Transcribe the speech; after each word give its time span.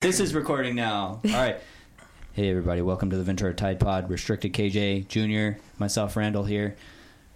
This 0.00 0.18
is 0.18 0.34
recording 0.34 0.76
now. 0.76 1.20
All 1.22 1.30
right. 1.30 1.58
Hey, 2.32 2.48
everybody. 2.48 2.80
Welcome 2.80 3.10
to 3.10 3.18
the 3.18 3.22
Ventura 3.22 3.52
Tide 3.52 3.78
Pod. 3.78 4.08
Restricted 4.08 4.54
KJ 4.54 5.08
Jr., 5.08 5.60
myself, 5.78 6.16
Randall, 6.16 6.44
here, 6.44 6.74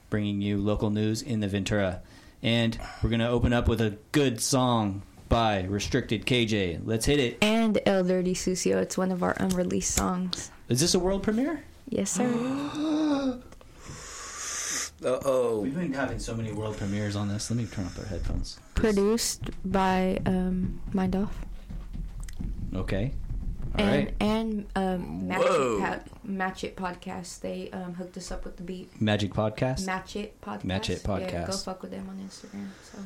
bringing 0.08 0.40
you 0.40 0.56
local 0.56 0.88
news 0.88 1.20
in 1.20 1.40
the 1.40 1.46
Ventura. 1.46 2.00
And 2.42 2.78
we're 3.02 3.10
going 3.10 3.20
to 3.20 3.28
open 3.28 3.52
up 3.52 3.68
with 3.68 3.82
a 3.82 3.98
good 4.12 4.40
song 4.40 5.02
by 5.28 5.64
Restricted 5.64 6.24
KJ. 6.24 6.80
Let's 6.86 7.04
hit 7.04 7.20
it. 7.20 7.36
And 7.42 7.78
El 7.84 8.02
Dirty 8.02 8.32
Sucio. 8.32 8.80
It's 8.80 8.96
one 8.96 9.12
of 9.12 9.22
our 9.22 9.36
unreleased 9.38 9.92
songs. 9.92 10.50
Is 10.70 10.80
this 10.80 10.94
a 10.94 10.98
world 10.98 11.22
premiere? 11.22 11.62
Yes, 11.90 12.12
sir. 12.12 12.24
Uh 15.04 15.20
oh. 15.26 15.60
We've 15.60 15.74
been 15.74 15.92
having 15.92 16.18
so 16.18 16.34
many 16.34 16.50
world 16.50 16.78
premieres 16.78 17.14
on 17.14 17.28
this. 17.28 17.50
Let 17.50 17.58
me 17.58 17.66
turn 17.66 17.84
up 17.84 17.98
our 17.98 18.06
headphones. 18.06 18.58
Produced 18.74 19.50
by 19.70 20.18
um, 20.24 20.80
Mind 20.94 21.14
Off. 21.14 21.36
Okay. 22.74 23.12
All 23.78 23.84
and 23.84 23.90
right. 24.06 24.14
and 24.20 24.66
um, 24.76 25.26
Match, 25.26 25.42
It 25.44 25.80
pa- 25.80 26.00
Match 26.22 26.64
It 26.64 26.76
Podcast. 26.76 27.40
They 27.40 27.70
um, 27.72 27.94
hooked 27.94 28.16
us 28.16 28.30
up 28.30 28.44
with 28.44 28.56
the 28.56 28.62
beat. 28.62 29.00
Magic 29.00 29.32
Podcast. 29.32 29.84
Match 29.86 30.16
It 30.16 30.40
Podcast. 30.40 30.64
Match 30.64 30.90
It 30.90 31.02
Yeah, 31.04 31.06
go 31.06 31.12
Podcast. 31.26 31.64
fuck 31.64 31.82
with 31.82 31.90
them 31.90 32.08
on 32.08 32.18
Instagram. 32.18 32.68
So. 32.82 32.98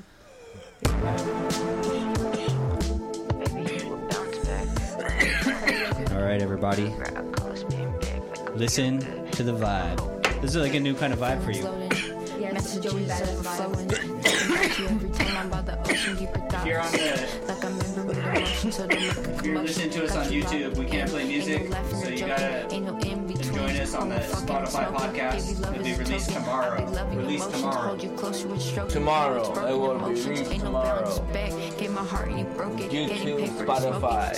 All 6.15 6.23
right, 6.25 6.41
everybody. 6.43 6.85
Listen 8.55 8.98
to 9.33 9.43
the 9.43 9.53
vibe. 9.53 10.41
This 10.41 10.55
is 10.55 10.62
like 10.62 10.75
a 10.75 10.81
new 10.81 10.95
kind 10.95 11.12
of 11.12 11.19
vibe 11.19 11.45
for 11.45 11.51
you. 11.53 11.62
Yeah, 12.41 12.57
it's 12.57 12.77
a 12.77 12.81
Joey 12.81 13.03
Badass 13.05 13.43
vibe. 13.43 13.93
Here 16.65 16.81
on 16.81 16.91
the 16.91 17.85
If 18.35 19.45
you're 19.45 19.63
listening 19.63 19.91
to 19.91 20.05
us 20.05 20.17
on 20.17 20.27
YouTube, 20.27 20.77
we 20.77 20.85
can't 20.85 21.09
play 21.11 21.25
music, 21.27 21.73
so 21.91 22.09
you 22.09 22.27
gotta 22.27 22.69
join 22.69 23.77
us 23.77 23.95
on 23.95 24.09
the 24.11 24.17
Spotify 24.17 24.93
podcast. 24.93 25.51
It'll 25.61 25.83
be 25.83 25.95
released 25.95 26.31
tomorrow. 26.31 26.85
Released 27.15 27.51
tomorrow. 27.51 27.97
Tomorrow. 28.89 29.67
It 29.69 29.79
will 29.79 29.98
be 29.98 30.15
released 30.20 30.61
tomorrow. 30.61 31.05
YouTube, 32.89 33.48
Spotify. 33.57 34.29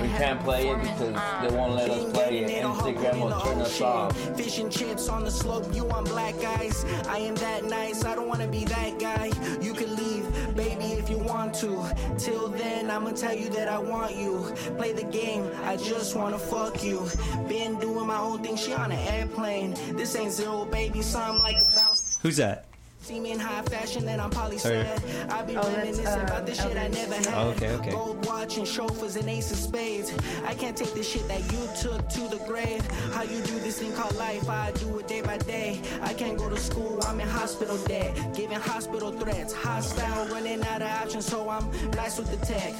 We 0.00 0.08
can't 0.08 0.40
play 0.42 0.68
it 0.68 0.78
because 0.80 1.14
they 1.42 1.56
won't 1.56 1.74
let 1.74 1.90
us 1.90 2.12
play 2.12 2.38
it. 2.38 2.62
Instagram 2.64 3.20
will 3.20 3.40
turn 3.40 3.60
us 3.60 3.80
off. 3.80 4.16
Fish 4.36 4.58
and 4.58 4.70
chips 4.72 5.08
on 5.08 5.24
the 5.24 5.30
slope, 5.30 5.66
you 5.74 5.84
want 5.84 6.08
black 6.08 6.40
guys. 6.40 6.84
I 7.08 7.18
am 7.18 7.34
that 7.36 7.64
nice, 7.64 8.04
I 8.04 8.14
don't 8.14 8.28
wanna 8.28 8.46
be 8.48 8.64
that 8.66 8.98
guy. 8.98 9.30
You 9.60 9.74
can 9.74 9.94
leave, 9.96 10.54
baby, 10.56 10.94
if 10.94 11.10
you 11.10 11.18
want 11.18 11.54
to. 11.56 11.84
Till 12.30 12.46
then, 12.46 12.92
I'ma 12.92 13.10
tell 13.10 13.34
you 13.34 13.48
that 13.50 13.66
I 13.66 13.80
want 13.80 14.14
you. 14.14 14.52
Play 14.76 14.92
the 14.92 15.02
game, 15.02 15.50
I 15.64 15.76
just 15.76 16.14
wanna 16.14 16.38
fuck 16.38 16.80
you. 16.84 17.08
Been 17.48 17.76
doing 17.80 18.06
my 18.06 18.18
own 18.18 18.40
thing, 18.40 18.54
she 18.54 18.72
on 18.72 18.92
an 18.92 18.98
airplane. 19.14 19.74
This 19.96 20.14
ain't 20.14 20.30
zero, 20.30 20.64
baby, 20.64 21.02
so 21.02 21.18
I'm 21.18 21.40
like 21.40 21.56
a 21.56 21.74
bounce. 21.74 22.20
Who's 22.22 22.36
that? 22.36 22.66
See 23.02 23.18
me 23.18 23.32
in 23.32 23.40
high 23.40 23.62
fashion, 23.62 24.04
then 24.04 24.20
I'm 24.20 24.28
probably 24.30 24.58
Sorry. 24.58 24.84
sad. 24.84 25.30
I 25.30 25.42
be 25.42 25.56
Oh, 25.56 25.62
that's, 25.62 25.74
reminiscing 25.74 26.06
um, 26.06 26.20
about 26.20 26.46
the 26.46 26.54
shit 26.54 26.76
I 26.76 26.86
never 26.88 27.14
had. 27.14 27.28
Oh, 27.34 27.48
okay, 27.56 27.70
okay. 27.70 27.90
Gold 27.90 28.26
watch 28.26 28.58
and 28.58 28.68
chauffeurs 28.68 29.16
and 29.16 29.26
ace 29.28 29.50
of 29.50 29.56
spades. 29.56 30.12
I 30.46 30.54
can't 30.54 30.76
take 30.76 30.92
the 30.92 31.02
shit 31.02 31.26
that 31.26 31.40
you 31.50 31.66
took 31.80 32.08
to 32.10 32.20
the 32.28 32.36
grave. 32.46 32.86
How 33.20 33.26
you 33.26 33.42
do 33.42 33.58
this 33.58 33.78
thing 33.78 33.92
called 33.92 34.16
life, 34.16 34.48
I 34.48 34.72
do 34.72 34.98
it 34.98 35.06
day 35.06 35.20
by 35.20 35.36
day. 35.36 35.78
I 36.00 36.14
can't 36.14 36.38
go 36.38 36.48
to 36.48 36.56
school, 36.56 36.98
I'm 37.04 37.20
in 37.20 37.28
hospital 37.28 37.76
debt. 37.84 38.16
Giving 38.34 38.58
hospital 38.58 39.12
threats. 39.12 39.52
Hostile, 39.52 40.26
running 40.28 40.64
out 40.64 40.80
of 40.80 40.88
options, 40.88 41.26
so 41.26 41.50
I'm 41.50 41.70
nice 41.90 42.16
with 42.16 42.30
the 42.30 42.46
tech. 42.46 42.72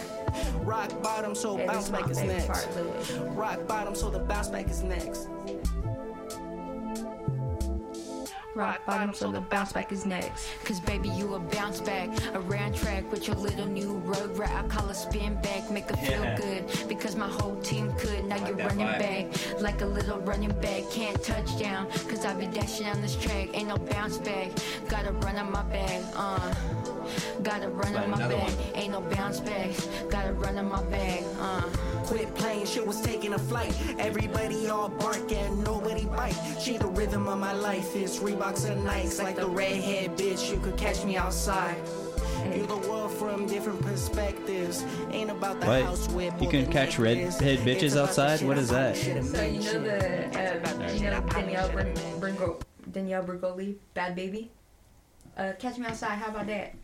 Rock 0.62 1.02
bottom, 1.02 1.34
so 1.34 1.58
bounce 1.66 1.90
back 1.90 2.08
is 2.08 2.22
next. 2.22 2.68
Rock 3.36 3.68
bottom, 3.68 3.94
so 3.94 4.08
the 4.08 4.20
bounce 4.20 4.48
back 4.48 4.70
is 4.70 4.82
next. 4.82 5.28
Rock 8.60 8.84
bottom, 8.84 9.14
so 9.14 9.32
the 9.32 9.40
bounce 9.40 9.72
back 9.72 9.90
is 9.90 10.04
next. 10.04 10.46
Cause 10.66 10.80
baby, 10.80 11.08
you 11.08 11.32
a 11.34 11.38
bounce 11.38 11.80
back, 11.80 12.10
a 12.34 12.40
round 12.40 12.74
track 12.74 13.10
with 13.10 13.26
your 13.26 13.36
little 13.36 13.64
new 13.64 13.94
road 14.04 14.36
rat. 14.36 14.52
I 14.52 14.68
call 14.68 14.86
a 14.90 14.94
spin 14.94 15.40
back, 15.40 15.70
make 15.70 15.88
her 15.88 15.96
feel 15.96 16.22
Yeah. 16.22 16.36
good. 16.36 16.64
Because 16.86 17.16
my 17.16 17.26
whole 17.26 17.56
team 17.62 17.90
could. 17.94 18.26
Now 18.26 18.36
you're 18.46 18.58
running 18.58 18.86
vibe. 18.86 18.98
back 18.98 19.62
like 19.62 19.80
a 19.80 19.86
little 19.86 20.18
running 20.20 20.52
back. 20.60 20.90
Can't 20.90 21.22
touch 21.24 21.58
down, 21.58 21.86
cause 22.06 22.26
I 22.26 22.34
be 22.34 22.48
dashing 22.48 22.86
on 22.86 23.00
this 23.00 23.16
track. 23.16 23.48
Ain't 23.54 23.68
no 23.68 23.78
bounce 23.78 24.18
back. 24.18 24.50
Gotta 24.90 25.12
run 25.12 25.36
on 25.36 25.50
my 25.50 25.62
back, 25.62 26.02
uh. 26.14 26.52
Gotta 27.42 27.68
run 27.68 27.92
But 27.92 28.02
on 28.04 28.10
my 28.10 28.18
bag. 28.18 28.42
one. 28.42 28.52
Ain't 28.74 28.92
no 28.92 29.00
bounce 29.00 29.40
back. 29.40 29.70
Gotta 30.10 30.32
run 30.32 30.58
on 30.58 30.68
my 30.68 30.82
bag, 30.84 31.24
uh. 31.40 31.62
Quit 32.06 32.34
playing, 32.34 32.66
shit 32.66 32.86
was 32.86 33.00
taking 33.00 33.34
a 33.34 33.38
flight. 33.38 33.74
Everybody 33.98 34.68
all 34.68 34.88
bark 34.88 35.30
and 35.32 35.62
nobody 35.64 36.04
bite. 36.06 36.36
She 36.60 36.76
the 36.78 36.86
rhythm 36.88 37.28
of 37.28 37.38
my 37.38 37.52
life. 37.52 37.94
It's 37.94 38.18
Reeboks 38.18 38.68
and 38.68 38.82
Nikes. 38.86 39.22
Like 39.22 39.36
the 39.36 39.46
redhead 39.46 40.16
bitch, 40.16 40.50
you 40.50 40.58
could 40.60 40.76
catch 40.76 41.04
me 41.04 41.16
outside. 41.16 41.76
View 42.52 42.66
the 42.66 42.76
world 42.88 43.12
from 43.12 43.46
different 43.46 43.80
perspectives. 43.82 44.84
Ain't 45.12 45.30
about 45.30 45.60
the 45.60 45.66
What? 45.66 45.82
house 45.84 46.08
whip. 46.08 46.32
You 46.40 46.48
can 46.48 46.66
catch 46.72 46.98
necklace. 46.98 47.40
redhead 47.40 47.58
bitches 47.66 47.82
It's 47.82 47.94
about 47.94 48.02
the 48.04 48.08
outside? 48.22 48.38
shit 48.40 48.48
What 48.48 48.56
I 48.56 48.60
is 48.60 48.70
probably 48.70 48.92
that? 49.12 49.24
So 49.24 49.42
you 49.44 49.60
know 49.62 49.82
the 49.82 50.88
uh, 50.88 50.92
you 50.94 51.10
know 51.10 51.20
Danielle 51.28 51.68
Bring, 51.70 51.94
Bringo, 52.18 52.58
Danielle 52.90 53.24
Bregoli, 53.24 53.76
Bhad 53.94 54.16
Bhabie. 54.16 54.48
Uh, 55.36 55.52
Catch 55.58 55.78
Me 55.78 55.86
Outside. 55.86 56.12
How 56.18 56.30
about 56.30 56.46
that? 56.48 56.74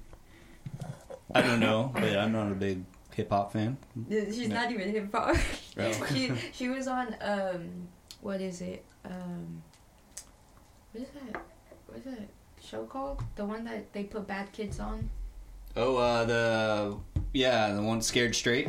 I 1.34 1.42
don't 1.42 1.60
know, 1.60 1.90
but 1.92 2.16
I'm 2.16 2.32
not 2.32 2.50
a 2.52 2.54
big 2.54 2.84
hip 3.14 3.30
hop 3.30 3.52
fan. 3.52 3.76
She's 4.08 4.48
not 4.48 4.70
even 4.70 4.90
hip 4.90 5.12
hop. 5.12 5.36
Oh. 5.78 6.06
she 6.12 6.32
she 6.52 6.68
was 6.68 6.86
on 6.88 7.14
um 7.20 7.88
what 8.20 8.40
is 8.40 8.60
it 8.60 8.84
um 9.04 9.62
what 10.92 11.02
is 11.02 11.08
that 11.10 11.42
what 11.86 11.98
is 11.98 12.04
that 12.04 12.28
show 12.62 12.84
called 12.84 13.22
the 13.36 13.44
one 13.44 13.64
that 13.64 13.92
they 13.92 14.04
put 14.04 14.26
bad 14.26 14.50
kids 14.52 14.80
on 14.80 15.08
Oh, 15.78 15.96
uh, 15.98 16.24
the 16.24 16.96
yeah, 17.34 17.72
the 17.74 17.82
one 17.82 18.00
scared 18.00 18.34
straight, 18.34 18.68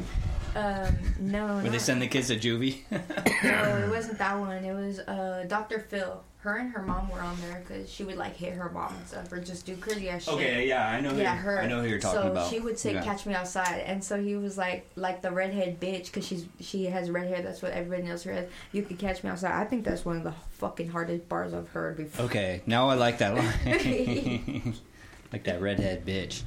um 0.56 0.94
no 1.22 1.46
where 1.56 1.64
they 1.64 1.70
not- 1.72 1.82
send 1.82 2.02
the 2.02 2.08
kids 2.08 2.28
to 2.28 2.36
juvie. 2.38 2.82
no 2.92 3.78
it 3.86 3.90
wasn't 3.98 4.18
that 4.18 4.38
one 4.38 4.64
it 4.66 4.74
was 4.74 5.00
uh 5.00 5.46
Dr 5.48 5.80
Phil 5.80 6.22
her 6.48 6.58
and 6.58 6.72
her 6.72 6.82
mom 6.82 7.10
were 7.10 7.20
on 7.20 7.40
there 7.42 7.62
because 7.66 7.92
she 7.92 8.04
would 8.04 8.16
like 8.16 8.36
hit 8.36 8.54
her 8.54 8.70
mom 8.70 8.96
and 8.96 9.08
stuff 9.08 9.32
or 9.32 9.40
just 9.40 9.66
do 9.66 9.76
crazy 9.76 10.10
ass 10.10 10.24
shit 10.24 10.34
okay, 10.34 10.68
yeah, 10.68 10.88
I 10.90 11.02
know. 11.02 11.14
yeah, 11.14 11.36
who, 11.36 11.42
her. 11.44 11.62
I 11.62 11.68
know 11.68 11.82
who 11.82 11.88
you're 11.90 12.00
talking 12.00 12.22
so 12.22 12.32
about. 12.32 12.46
So 12.46 12.56
she 12.56 12.60
would 12.62 12.80
say, 12.80 12.94
Yeah. 12.94 13.04
"Catch 13.04 13.26
me 13.26 13.34
outside," 13.34 13.80
and 13.86 14.04
so 14.04 14.22
he 14.22 14.36
was 14.36 14.58
like, 14.58 14.88
like 14.96 15.22
the 15.22 15.32
redhead 15.32 15.80
bitch, 15.80 16.06
because 16.06 16.26
she's 16.26 16.46
she 16.60 16.86
has 16.86 17.12
red 17.12 17.28
hair. 17.28 17.42
That's 17.42 17.62
what 17.62 17.74
everybody 17.74 18.08
knows 18.08 18.24
her 18.24 18.32
as. 18.32 18.48
You 18.72 18.84
could 18.84 18.98
catch 18.98 19.24
me 19.24 19.30
outside. 19.30 19.52
I 19.52 19.66
think 19.66 19.84
that's 19.84 20.06
one 20.06 20.18
of 20.18 20.24
the 20.24 20.34
fucking 20.52 20.90
hardest 20.90 21.28
bars 21.28 21.54
I've 21.54 21.70
heard 21.70 21.98
before. 21.98 22.26
Okay, 22.28 22.62
now 22.66 22.88
I 22.90 22.96
like 22.96 23.18
that 23.18 23.36
line. 23.36 24.74
like 25.34 25.44
that 25.44 25.62
redhead 25.62 26.06
bitch. 26.06 26.44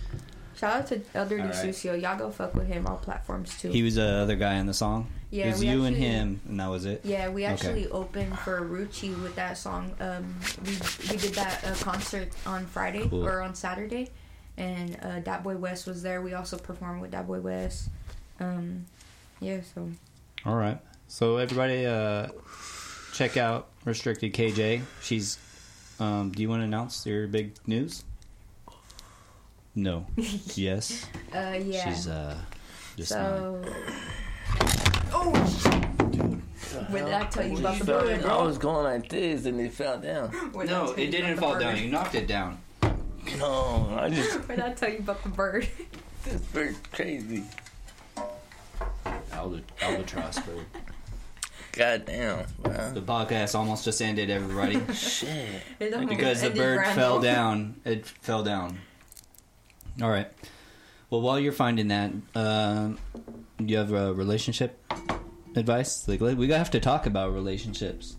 Shout 0.60 0.76
out 0.76 0.86
to 0.88 1.00
Elder 1.14 1.40
All 1.40 1.46
right. 1.46 1.54
Sucio. 1.54 1.98
Y'all 2.00 2.18
go 2.18 2.30
fuck 2.30 2.54
with 2.54 2.66
him 2.66 2.86
all 2.86 2.98
platforms 2.98 3.56
too. 3.58 3.70
He 3.70 3.82
was 3.82 3.94
the 3.94 4.04
other 4.06 4.36
guy 4.36 4.56
in 4.56 4.66
the 4.66 4.74
song. 4.74 5.06
Yeah, 5.30 5.46
it 5.46 5.52
was 5.52 5.60
we 5.60 5.68
you 5.68 5.84
and 5.84 5.96
him, 5.96 6.40
and 6.48 6.60
that 6.60 6.66
was 6.68 6.84
it. 6.84 7.00
yeah, 7.04 7.28
we 7.30 7.44
Okay. 7.44 7.52
actually 7.52 7.88
opened 7.88 8.36
for 8.40 8.60
Rucci 8.60 9.20
with 9.22 9.34
that 9.36 9.56
song. 9.56 9.94
Um, 10.00 10.34
we 10.66 10.72
we 11.08 11.16
did 11.16 11.34
that 11.34 11.64
uh, 11.64 11.74
concert 11.76 12.28
on 12.44 12.66
Friday 12.66 13.08
Cool. 13.08 13.24
or 13.24 13.40
on 13.40 13.54
Saturday, 13.54 14.10
and 14.58 14.98
uh, 15.02 15.20
Dat 15.20 15.42
Boy 15.42 15.56
West 15.56 15.86
was 15.86 16.02
there. 16.02 16.20
We 16.20 16.34
also 16.34 16.58
performed 16.58 17.00
with 17.00 17.12
Dat 17.12 17.26
Boy 17.26 17.40
West. 17.40 17.88
Um, 18.40 18.84
yeah, 19.40 19.60
so 19.74 19.88
All 20.44 20.56
right. 20.56 20.78
So 21.08 21.38
everybody, 21.38 21.86
uh, 21.86 22.28
check 23.14 23.36
out 23.38 23.68
Restricted 23.86 24.34
KJ. 24.34 24.82
She's. 25.00 25.38
Um, 26.00 26.32
do 26.32 26.42
you 26.42 26.48
want 26.48 26.60
to 26.60 26.64
announce 26.64 27.06
your 27.06 27.26
big 27.28 27.52
news? 27.66 28.04
No. 29.74 30.06
yes. 30.54 31.06
uh, 31.34 31.58
yeah. 31.62 31.88
She's 31.88 32.08
uh, 32.08 32.36
just. 32.96 33.10
So. 33.10 33.62
Oh! 35.12 35.32
Dude. 36.12 36.40
What 36.88 37.04
did 37.04 37.12
I 37.14 37.24
tell 37.26 37.44
you 37.44 37.58
about 37.58 37.78
the 37.80 37.84
bird, 37.84 38.24
I 38.24 38.42
was 38.42 38.58
going 38.58 38.84
like 38.84 39.08
this 39.08 39.44
and 39.44 39.60
it 39.60 39.72
fell 39.72 39.98
down. 39.98 40.28
What 40.52 40.68
did 40.68 40.76
I 40.76 40.84
no, 40.84 40.92
it 40.92 41.10
didn't 41.10 41.36
fall 41.38 41.54
bird? 41.54 41.62
down. 41.62 41.76
You 41.78 41.90
knocked 41.90 42.14
it 42.14 42.28
down. 42.28 42.58
No, 43.38 43.96
I 43.98 44.08
just 44.08 44.38
What 44.48 44.48
did 44.48 44.60
I 44.60 44.72
tell 44.72 44.88
you 44.90 44.98
about 44.98 45.22
the 45.24 45.30
bird? 45.30 45.68
this 46.24 46.40
bird 46.42 46.76
crazy. 46.92 47.42
Alba- 49.32 49.62
albatross 49.82 50.38
bird. 50.40 50.66
God 51.72 52.04
damn, 52.06 52.46
bro. 52.62 52.92
The 52.92 53.02
podcast 53.02 53.56
almost 53.56 53.84
just 53.84 54.00
ended, 54.02 54.30
everybody, 54.30 54.80
Shit. 54.92 55.62
Because 55.78 56.42
the 56.42 56.50
bird 56.50 56.78
random. 56.78 56.94
fell 56.94 57.20
down. 57.20 57.80
It 57.84 58.06
fell 58.06 58.42
down. 58.44 58.78
All 60.02 60.10
right. 60.10 60.28
Well, 61.10 61.20
while 61.20 61.38
you're 61.40 61.52
finding 61.52 61.88
that, 61.88 62.12
um, 62.34 62.98
you 63.58 63.76
have 63.76 63.92
a 63.92 64.12
relationship 64.14 64.78
advice? 65.56 66.06
Like, 66.06 66.20
we 66.20 66.48
have 66.50 66.70
to 66.70 66.80
talk 66.80 67.06
about 67.06 67.32
relationships. 67.34 68.16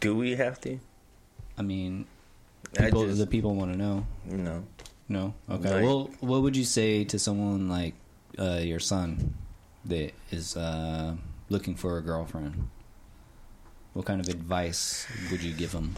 Do 0.00 0.16
we 0.16 0.34
have 0.34 0.60
to? 0.62 0.78
I 1.56 1.62
mean, 1.62 2.06
I 2.78 2.90
just- 2.90 3.18
the 3.18 3.26
people 3.26 3.54
want 3.54 3.72
to 3.72 3.78
know. 3.78 4.06
No. 4.26 4.64
No. 5.08 5.34
Okay. 5.48 5.70
Like- 5.74 5.84
well, 5.84 6.10
what 6.20 6.42
would 6.42 6.56
you 6.56 6.64
say 6.64 7.04
to 7.04 7.18
someone 7.18 7.68
like 7.68 7.94
uh, 8.38 8.60
your 8.62 8.80
son? 8.80 9.34
that 9.84 10.12
is 10.30 10.56
uh, 10.56 11.16
looking 11.48 11.74
for 11.74 11.98
a 11.98 12.02
girlfriend, 12.02 12.68
what 13.94 14.04
kind 14.06 14.20
of 14.20 14.28
advice 14.28 15.08
would 15.28 15.42
you 15.42 15.52
give 15.52 15.72
him? 15.72 15.96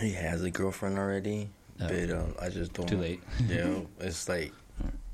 He 0.00 0.10
has 0.14 0.42
a 0.42 0.50
girlfriend 0.50 0.98
already, 0.98 1.50
But 1.78 2.10
um, 2.10 2.34
I 2.40 2.48
just 2.48 2.72
don't. 2.72 2.86
Too 2.88 2.98
late. 2.98 3.22
Yeah, 3.48 3.80
it's 4.00 4.28
like 4.28 4.52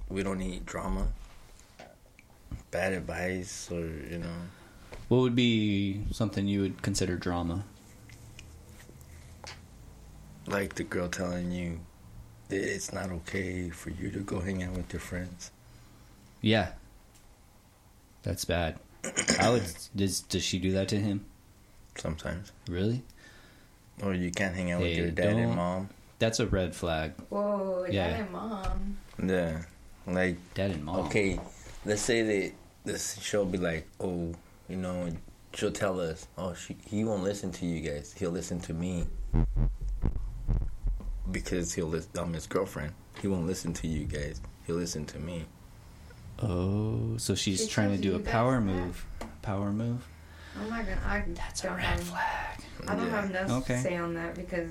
we 0.08 0.22
don't 0.22 0.38
need 0.38 0.64
drama, 0.66 1.08
bad 2.70 2.92
advice, 2.92 3.68
or 3.70 3.80
you 3.80 4.18
know. 4.18 4.36
What 5.08 5.18
would 5.18 5.34
be 5.34 6.04
something 6.12 6.46
you 6.46 6.60
would 6.62 6.82
consider 6.82 7.16
drama? 7.16 7.64
like 10.46 10.74
the 10.74 10.82
girl 10.82 11.08
telling 11.08 11.52
you 11.52 11.78
that 12.48 12.56
it's 12.60 12.92
not 12.92 13.10
okay 13.10 13.70
for 13.70 13.90
you 13.90 14.10
to 14.10 14.18
go 14.20 14.40
hang 14.40 14.62
out 14.62 14.72
with 14.72 14.92
your 14.92 14.98
friends. 15.00 15.50
Yeah, 16.40 16.72
that's 18.22 18.44
bad. 18.44 18.78
I 19.38 19.50
would. 19.50 19.62
Does 19.96 20.20
does 20.20 20.42
she 20.42 20.58
do 20.58 20.72
that 20.72 20.88
to 20.88 20.96
him? 20.98 21.24
Sometimes, 21.96 22.52
Really? 22.68 23.02
or 24.02 24.14
you 24.14 24.30
can't 24.30 24.54
hang 24.54 24.72
out 24.72 24.80
Hey, 24.80 24.88
with 24.90 24.98
your 24.98 25.10
dad 25.10 25.36
and 25.36 25.54
mom. 25.54 25.90
That's 26.22 26.38
a 26.38 26.46
red 26.46 26.72
flag. 26.72 27.14
Whoa, 27.30 27.82
dad 27.86 27.92
Yeah. 27.94 28.06
and 28.22 28.30
mom. 28.30 28.96
Yeah, 29.20 29.62
like 30.06 30.36
Dad 30.54 30.70
and 30.70 30.84
mom. 30.84 31.00
okay, 31.06 31.40
let's 31.84 32.00
say 32.00 32.22
that 32.22 32.52
this 32.84 33.18
she'll 33.20 33.44
be 33.44 33.58
like, 33.58 33.88
oh, 33.98 34.32
you 34.68 34.76
know, 34.76 35.10
she'll 35.52 35.72
tell 35.72 35.98
us, 35.98 36.28
oh, 36.38 36.54
she 36.54 36.76
he 36.86 37.02
won't 37.02 37.24
listen 37.24 37.50
to 37.50 37.66
you 37.66 37.80
guys. 37.80 38.14
He'll 38.16 38.30
listen 38.30 38.60
to 38.60 38.72
me 38.72 39.06
because 41.32 41.72
he'll 41.74 41.86
listen. 41.88 42.10
I'm 42.16 42.32
his 42.32 42.46
girlfriend. 42.46 42.92
He 43.20 43.26
won't 43.26 43.48
listen 43.48 43.72
to 43.74 43.88
you 43.88 44.04
guys. 44.04 44.40
He'll 44.64 44.76
listen 44.76 45.04
to 45.06 45.18
me. 45.18 45.46
Oh, 46.40 47.16
so 47.16 47.34
she's 47.34 47.62
She 47.62 47.66
trying 47.68 47.90
to 47.96 47.98
do 48.00 48.14
a 48.14 48.20
guys 48.20 48.28
power 48.32 48.54
that. 48.54 48.60
move. 48.60 49.04
Power 49.42 49.72
move. 49.72 50.06
Oh 50.56 50.62
I'm 50.62 50.70
not 50.70 50.84
gonna. 50.86 51.00
I 51.04 51.24
That's 51.34 51.64
a 51.64 51.70
red 51.70 51.80
have, 51.80 52.00
flag. 52.00 52.58
I 52.86 52.94
don't 52.94 53.06
Yeah. 53.06 53.20
have 53.22 53.48
no 53.48 53.56
Okay. 53.56 53.78
say 53.78 53.96
on 53.96 54.14
that 54.14 54.36
because. 54.36 54.70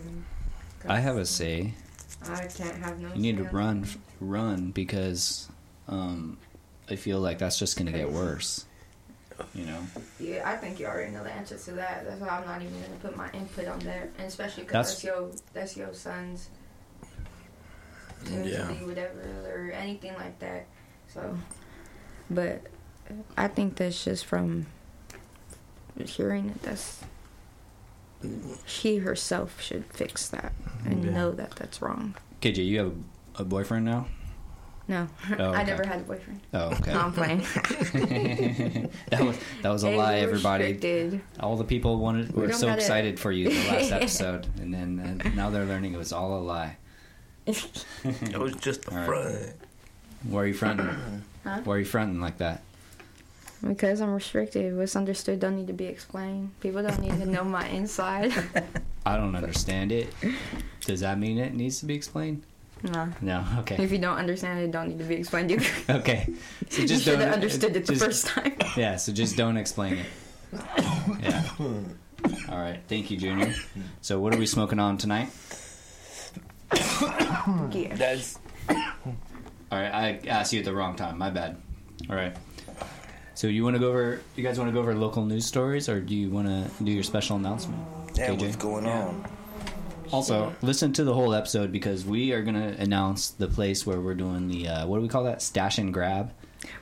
I 0.88 1.00
have 1.00 1.18
a 1.18 1.26
say. 1.26 1.74
I 2.30 2.46
can't 2.48 2.78
have 2.78 3.00
no. 3.00 3.10
You 3.14 3.22
need 3.22 3.38
to 3.38 3.44
run, 3.46 3.82
that. 3.82 3.98
run 4.20 4.72
because 4.72 5.50
um, 5.88 6.38
I 6.90 6.96
feel 6.96 7.20
like 7.20 7.40
that's 7.40 7.58
just 7.58 7.78
gonna 7.78 7.92
get 7.92 8.12
worse. 8.12 8.66
You 9.56 9.66
know. 9.66 9.80
Yeah, 10.20 10.48
I 10.48 10.56
think 10.56 10.80
you 10.80 10.86
already 10.86 11.12
know 11.12 11.24
the 11.24 11.32
answer 11.32 11.58
to 11.58 11.72
that. 11.74 12.06
That's 12.06 12.22
why 12.22 12.28
I'm 12.28 12.46
not 12.46 12.62
even 12.62 12.80
gonna 12.82 13.00
put 13.02 13.18
my 13.18 13.30
input 13.32 13.68
on 13.68 13.80
there, 13.80 14.10
and 14.18 14.28
especially 14.28 14.64
because 14.64 14.90
that's, 14.92 15.04
your 15.04 15.32
that's 15.54 15.76
your 15.78 15.94
son's 15.94 16.50
Yeah. 18.30 18.68
whatever 18.86 19.22
or 19.48 19.72
anything 19.72 20.14
like 20.14 20.38
that. 20.40 20.68
So, 21.08 21.38
but 22.30 22.62
I 23.36 23.48
think 23.48 23.78
that's 23.78 24.04
just 24.04 24.26
from 24.26 24.68
hearing 26.06 26.50
it. 26.50 26.62
That's 26.62 27.02
she 28.66 28.98
herself 28.98 29.62
should 29.62 29.86
fix 29.94 30.28
that 30.30 30.54
and 30.86 31.04
Yeah. 31.04 31.12
know 31.12 31.32
that 31.32 31.52
that's 31.52 31.82
wrong. 31.82 32.16
KJ, 32.42 32.66
you 32.66 32.80
have 32.80 32.94
a 33.38 33.44
boyfriend 33.44 33.86
now? 33.86 34.08
No, 34.88 35.08
Oh, 35.40 35.52
I 35.54 35.64
never 35.64 35.86
had 35.86 36.02
a 36.02 36.04
boyfriend. 36.04 36.42
Oh, 36.54 36.70
okay. 36.72 36.92
No, 36.94 37.00
I'm 37.00 37.14
playing. 37.14 37.40
that 39.10 39.22
was 39.22 39.38
that 39.62 39.70
was 39.70 39.84
a 39.84 39.90
Age 39.90 39.98
lie, 39.98 40.16
everybody. 40.18 40.64
restricted. 40.74 41.22
All 41.40 41.56
the 41.56 41.64
people 41.64 41.98
wanted 42.00 42.34
were 42.34 42.48
don't 42.48 42.58
so 42.58 42.68
gotta- 42.68 42.82
excited 42.82 43.20
for 43.20 43.32
you 43.32 43.50
the 43.50 43.68
last 43.70 43.92
episode, 44.00 44.48
and 44.60 44.74
then 44.74 45.22
uh, 45.24 45.30
now 45.36 45.50
they're 45.50 45.66
learning 45.66 45.94
it 45.94 45.98
was 45.98 46.12
all 46.12 46.38
a 46.38 46.42
lie. 46.42 46.78
It 47.48 48.38
was 48.38 48.56
just 48.56 48.86
a 48.88 48.92
All 48.92 48.98
right. 48.98 49.06
front. 49.08 49.54
Why 50.24 50.42
are 50.42 50.46
you 50.48 50.54
fronting? 50.54 50.90
Huh? 51.44 51.62
Why 51.64 51.76
are 51.76 51.80
you 51.80 51.86
fronting 51.86 52.20
like 52.20 52.38
that? 52.40 52.62
Because 53.66 54.02
I'm 54.02 54.14
restricted. 54.14 54.76
What's 54.76 54.96
understood 54.96 55.40
don't 55.40 55.56
need 55.56 55.68
to 55.68 55.74
be 55.74 55.86
explained. 55.86 56.52
People 56.62 56.82
don't 56.82 57.00
need 57.00 57.12
to 57.20 57.26
know 57.26 57.44
my 57.44 57.68
inside. 57.70 58.34
I 59.06 59.18
don't 59.18 59.36
understand 59.36 59.92
it. 59.92 60.14
Does 60.82 61.02
that 61.02 61.20
mean 61.20 61.38
it 61.38 61.54
needs 61.54 61.80
to 61.80 61.86
be 61.86 61.94
explained? 61.94 62.44
no. 62.84 63.10
No. 63.22 63.46
Okay. 63.60 63.84
If 63.84 63.92
you 63.92 64.00
don't 64.00 64.18
understand 64.18 64.60
it, 64.60 64.64
it 64.64 64.72
don't 64.72 64.88
need 64.90 64.98
to 64.98 65.04
be 65.06 65.16
explained. 65.16 65.52
You, 65.52 65.60
Okay. 65.90 66.28
So 66.70 66.82
you 66.82 66.88
just 66.88 67.04
should 67.04 67.12
don't 67.20 67.22
have 67.22 67.34
understood 67.34 67.76
it 67.76 67.86
the 67.86 67.94
just- 67.94 68.04
first 68.06 68.28
time. 68.28 68.54
Yeah. 68.78 68.96
So 68.96 69.12
just 69.12 69.38
don't 69.38 69.58
explain 69.58 70.00
it. 70.00 70.06
Yeah. 71.22 71.44
All 72.50 72.58
right. 72.60 72.80
Thank 72.88 73.12
you, 73.12 73.18
Junior. 73.18 73.54
So 74.02 74.20
what 74.20 74.34
are 74.34 74.38
we 74.38 74.46
smoking 74.48 74.80
on 74.80 74.98
tonight? 74.98 75.30
yeah. 76.74 77.96
That's 77.96 78.40
All 78.70 79.80
right, 79.80 79.94
I 79.94 80.28
asked 80.28 80.54
you 80.54 80.60
at 80.60 80.66
the 80.66 80.74
wrong 80.74 80.96
time. 80.96 81.18
My 81.18 81.30
bad. 81.30 81.58
All 82.10 82.16
right. 82.16 82.36
So 83.42 83.48
you 83.48 83.64
want 83.64 83.74
to 83.76 83.80
go 83.80 83.90
over? 83.90 84.22
You 84.36 84.44
guys 84.44 84.60
want 84.60 84.68
to 84.68 84.72
go 84.72 84.82
over 84.82 84.94
local 84.94 85.26
news 85.26 85.48
stories, 85.48 85.90
or 85.90 86.00
do 86.00 86.14
you 86.16 86.30
want 86.30 86.46
to 86.46 86.84
do 86.84 86.92
your 86.92 87.02
special 87.02 87.38
announcement? 87.38 87.82
yeah. 88.14 88.28
KJ? 88.36 88.40
What's 88.40 88.56
going 88.56 88.86
on? 88.86 89.26
Also, 90.12 90.54
listen 90.62 90.94
to 90.94 91.04
the 91.04 91.16
whole 91.16 91.34
episode 91.34 91.72
because 91.72 92.06
we 92.06 92.34
are 92.34 92.44
gonna 92.44 92.76
announce 92.78 93.32
the 93.32 93.48
place 93.48 93.84
where 93.84 94.00
we're 94.00 94.14
doing 94.14 94.48
the 94.48 94.68
uh, 94.68 94.86
what 94.86 94.98
do 94.98 95.02
we 95.02 95.08
call 95.08 95.24
that? 95.24 95.42
Stash 95.42 95.80
and 95.80 95.92
grab. 95.92 96.34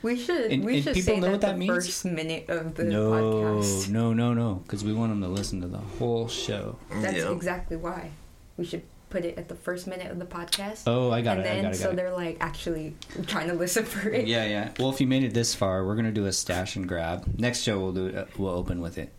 We 0.01 0.17
should 0.17 0.51
And- 0.51 0.65
we 0.65 0.75
and 0.75 0.83
should 0.83 0.95
people 0.95 1.13
say 1.13 1.19
know 1.21 1.27
that 1.27 1.31
what 1.31 1.41
that 1.47 1.53
the 1.53 1.59
means? 1.59 1.71
first 1.85 2.03
minute 2.03 2.49
of 2.49 2.75
the 2.75 2.83
no, 2.83 3.11
podcast. 3.11 3.89
no, 3.89 4.11
no, 4.11 4.33
no, 4.33 4.55
because 4.55 4.83
we 4.83 4.91
want 4.91 5.13
them 5.13 5.21
to 5.21 5.29
listen 5.29 5.61
to 5.61 5.67
the 5.67 5.77
whole 5.77 6.27
show. 6.27 6.75
That's 6.91 7.19
Yeah. 7.19 7.31
exactly 7.31 7.77
why. 7.77 8.09
We 8.57 8.65
should 8.65 8.83
put 9.09 9.25
it 9.25 9.37
at 9.37 9.47
the 9.47 9.55
first 9.55 9.87
minute 9.87 10.11
of 10.11 10.19
the 10.19 10.25
podcast. 10.25 10.83
Oh, 10.87 11.11
I 11.11 11.21
got 11.21 11.37
and 11.37 11.41
it. 11.41 11.43
then 11.49 11.59
I 11.59 11.61
got 11.63 11.71
it. 11.73 11.77
so 11.77 11.89
it. 11.91 11.95
they're 11.95 12.11
like 12.13 12.37
actually 12.39 12.95
trying 13.27 13.47
to 13.47 13.53
listen 13.63 13.85
for 13.85 14.09
it. 14.09 14.27
Yeah, 14.27 14.45
yeah. 14.45 14.71
Well, 14.79 14.89
if 14.89 15.01
you 15.01 15.07
made 15.07 15.23
it 15.23 15.33
this 15.33 15.55
far, 15.55 15.85
we're 15.85 15.95
gonna 15.95 16.11
do 16.11 16.25
a 16.25 16.31
stash 16.31 16.75
and 16.75 16.87
grab. 16.87 17.25
Next 17.37 17.61
show 17.61 17.79
we'll 17.79 17.91
do 17.93 18.07
it. 18.07 18.15
uh, 18.15 18.25
We'll 18.37 18.53
open 18.53 18.81
with 18.81 18.97
it. 18.97 19.13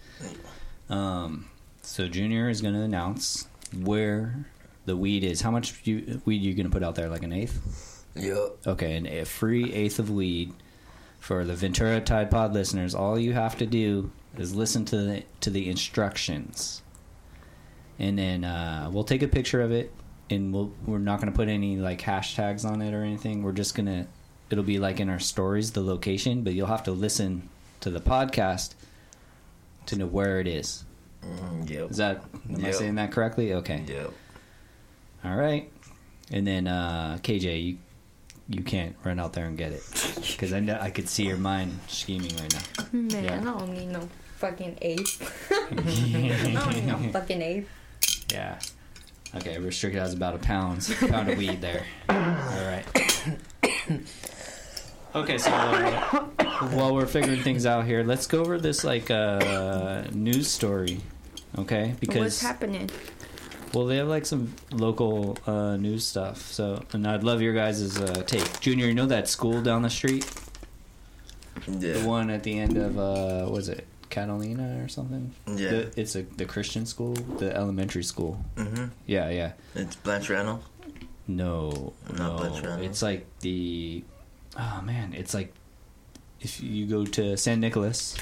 Um, 0.89 1.49
so 1.83 2.09
Junior 2.09 2.49
is 2.49 2.61
gonna 2.63 2.83
announce 2.83 3.47
where 3.83 4.47
the 4.87 4.97
weed 4.97 5.25
is. 5.25 5.41
How 5.41 5.51
much 5.51 5.81
you, 5.85 6.21
weed 6.25 6.43
you 6.43 6.55
gonna 6.55 6.71
put 6.71 6.83
out 6.83 6.95
there? 6.95 7.09
Like 7.09 7.23
an 7.23 7.33
eighth? 7.33 8.05
Yup. 8.17 8.67
Okay, 8.67 8.97
and 8.97 9.07
a 9.07 9.25
free 9.25 9.73
eighth 9.73 9.99
of 9.99 10.11
weed 10.11 10.53
for 11.21 11.45
the 11.45 11.55
Ventura 11.55 12.01
Tide 12.01 12.31
Pod 12.31 12.53
listeners. 12.53 12.95
All 12.95 13.19
you 13.19 13.33
have 13.35 13.57
to 13.59 13.67
do 13.67 14.11
is 14.37 14.55
listen 14.55 14.85
to 14.87 14.97
the 14.97 15.23
to 15.41 15.51
the 15.51 15.69
instructions, 15.71 16.83
and 18.01 18.19
then 18.19 18.43
uh, 18.45 18.91
we'll 18.93 19.05
take 19.05 19.23
a 19.23 19.29
picture 19.29 19.61
of 19.61 19.71
it, 19.71 19.93
and 20.31 20.53
we'll 20.53 20.73
we're 20.87 20.99
not 20.99 21.21
gonna 21.21 21.31
put 21.33 21.49
any 21.49 21.77
like 21.77 22.01
hashtags 22.01 22.65
on 22.65 22.83
it 22.83 22.93
or 22.95 23.03
anything. 23.05 23.43
We're 23.45 23.53
just 23.53 23.77
gonna 23.77 24.09
it'll 24.51 24.65
be 24.65 24.81
like 24.81 24.99
in 24.99 25.09
our 25.09 25.21
stories 25.21 25.71
the 25.73 25.83
location, 25.83 26.43
but 26.43 26.55
you'll 26.55 26.67
have 26.67 26.83
to 26.85 26.93
listen 26.93 27.49
to 27.81 27.91
the 27.91 28.01
podcast 28.01 28.75
to 29.87 29.97
know 29.97 30.07
where 30.07 30.41
it 30.41 30.49
is. 30.49 30.85
Mm, 31.25 31.69
yep. 31.71 31.91
Is 31.91 31.99
that 31.99 32.25
am 32.49 32.65
I 32.65 32.71
saying 32.73 32.95
that 32.97 33.13
correctly? 33.13 33.53
Okay. 33.55 33.85
Yep. 33.87 34.13
All 35.25 35.37
right. 35.37 35.71
And 36.33 36.47
then 36.47 36.67
uh, 36.67 37.19
KJ, 37.23 37.63
you 37.65 37.79
you 38.49 38.63
can't 38.63 38.97
run 39.05 39.21
out 39.21 39.33
there 39.35 39.45
and 39.47 39.57
get 39.59 39.73
it 39.73 39.83
because 40.33 40.53
I 40.53 40.61
know 40.61 40.79
I 40.81 40.91
could 40.91 41.09
see 41.09 41.25
your 41.27 41.37
mind 41.37 41.79
scheming 41.87 42.35
right 42.37 42.53
now. 42.55 42.85
Man, 42.93 43.25
Yeah. 43.25 43.41
I 43.41 43.45
don't 43.45 43.73
need 43.73 43.89
no 43.89 44.09
fucking 44.39 44.79
ape. 44.81 45.07
I 45.51 46.55
don't 46.55 46.75
need 46.75 46.87
no 46.87 46.99
fucking 47.13 47.43
eighth. 47.43 47.69
Yeah. 48.31 48.59
Okay, 49.37 49.59
restricted 49.59 50.01
has 50.01 50.13
about 50.13 50.35
a 50.35 50.39
pound 50.39 50.87
pound 51.09 51.31
of 51.31 51.39
weed 51.39 51.61
there. 51.61 51.85
All 52.09 52.17
right. 52.17 52.85
Okay, 55.15 55.39
so 55.39 55.51
uh, 55.51 56.27
while 56.71 56.95
we're 56.95 57.07
figuring 57.07 57.43
things 57.43 57.67
out 57.67 57.85
here, 57.85 58.05
let's 58.05 58.27
go 58.29 58.41
over 58.41 58.59
this 58.59 58.85
like 58.85 59.11
uh, 59.11 60.05
news 60.13 60.47
story. 60.49 61.01
Okay, 61.59 61.95
because 61.99 62.21
What's 62.21 62.43
happening? 62.43 62.89
Well, 63.75 63.87
they 63.87 63.97
have 63.97 64.07
like 64.09 64.25
some 64.27 64.55
local 64.73 65.37
uh, 65.47 65.77
news 65.77 66.05
stuff. 66.07 66.43
So, 66.53 66.85
and 66.93 67.07
I'd 67.07 67.25
love 67.25 67.41
your 67.43 67.55
guys' 67.55 67.99
uh, 68.01 68.23
take. 68.27 68.61
Junior, 68.61 68.87
you 68.87 68.95
know 68.95 69.07
that 69.07 69.29
school 69.29 69.61
down 69.63 69.83
the 69.83 69.91
street, 69.91 70.29
Yeah. 71.69 71.95
the 71.95 72.01
one 72.09 72.31
at 72.31 72.43
the 72.45 72.59
end 72.59 72.77
of 72.77 72.97
uh, 72.99 73.51
was 73.51 73.69
it 73.69 73.87
Catalina 74.11 74.83
or 74.85 74.89
something? 74.89 75.33
Yeah. 75.47 75.71
The- 75.71 75.93
it's 76.01 76.15
a 76.17 76.23
the 76.23 76.45
Christian 76.45 76.85
school, 76.87 77.15
the 77.15 77.55
elementary 77.57 78.05
school. 78.05 78.45
Mm-hmm. 78.57 78.87
Yeah, 79.07 79.31
yeah. 79.31 79.53
It's 79.75 79.97
Blanche 79.97 80.29
Reynolds. 80.31 80.65
No, 81.27 81.93
Not 82.09 82.19
no. 82.19 82.37
Blanche 82.37 82.63
Reynolds? 82.65 82.87
It's 82.87 83.03
like 83.03 83.27
the 83.41 84.03
oh 84.59 84.83
man, 84.85 85.15
it's 85.15 85.33
like 85.33 85.53
if 86.41 86.61
you 86.63 86.87
go 86.87 87.05
to 87.05 87.37
San 87.37 87.61
Nicolas, 87.61 88.17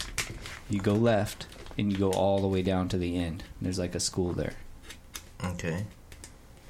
you 0.68 0.80
go 0.80 0.92
left 0.94 1.46
and 1.78 1.90
you 1.92 1.98
go 1.98 2.10
all 2.12 2.40
the 2.40 2.48
way 2.48 2.62
down 2.62 2.88
to 2.90 2.98
the 2.98 3.16
end. 3.16 3.44
There's 3.62 3.78
like 3.78 3.94
a 3.94 4.00
school 4.00 4.32
there. 4.32 4.54
Okay. 5.42 5.84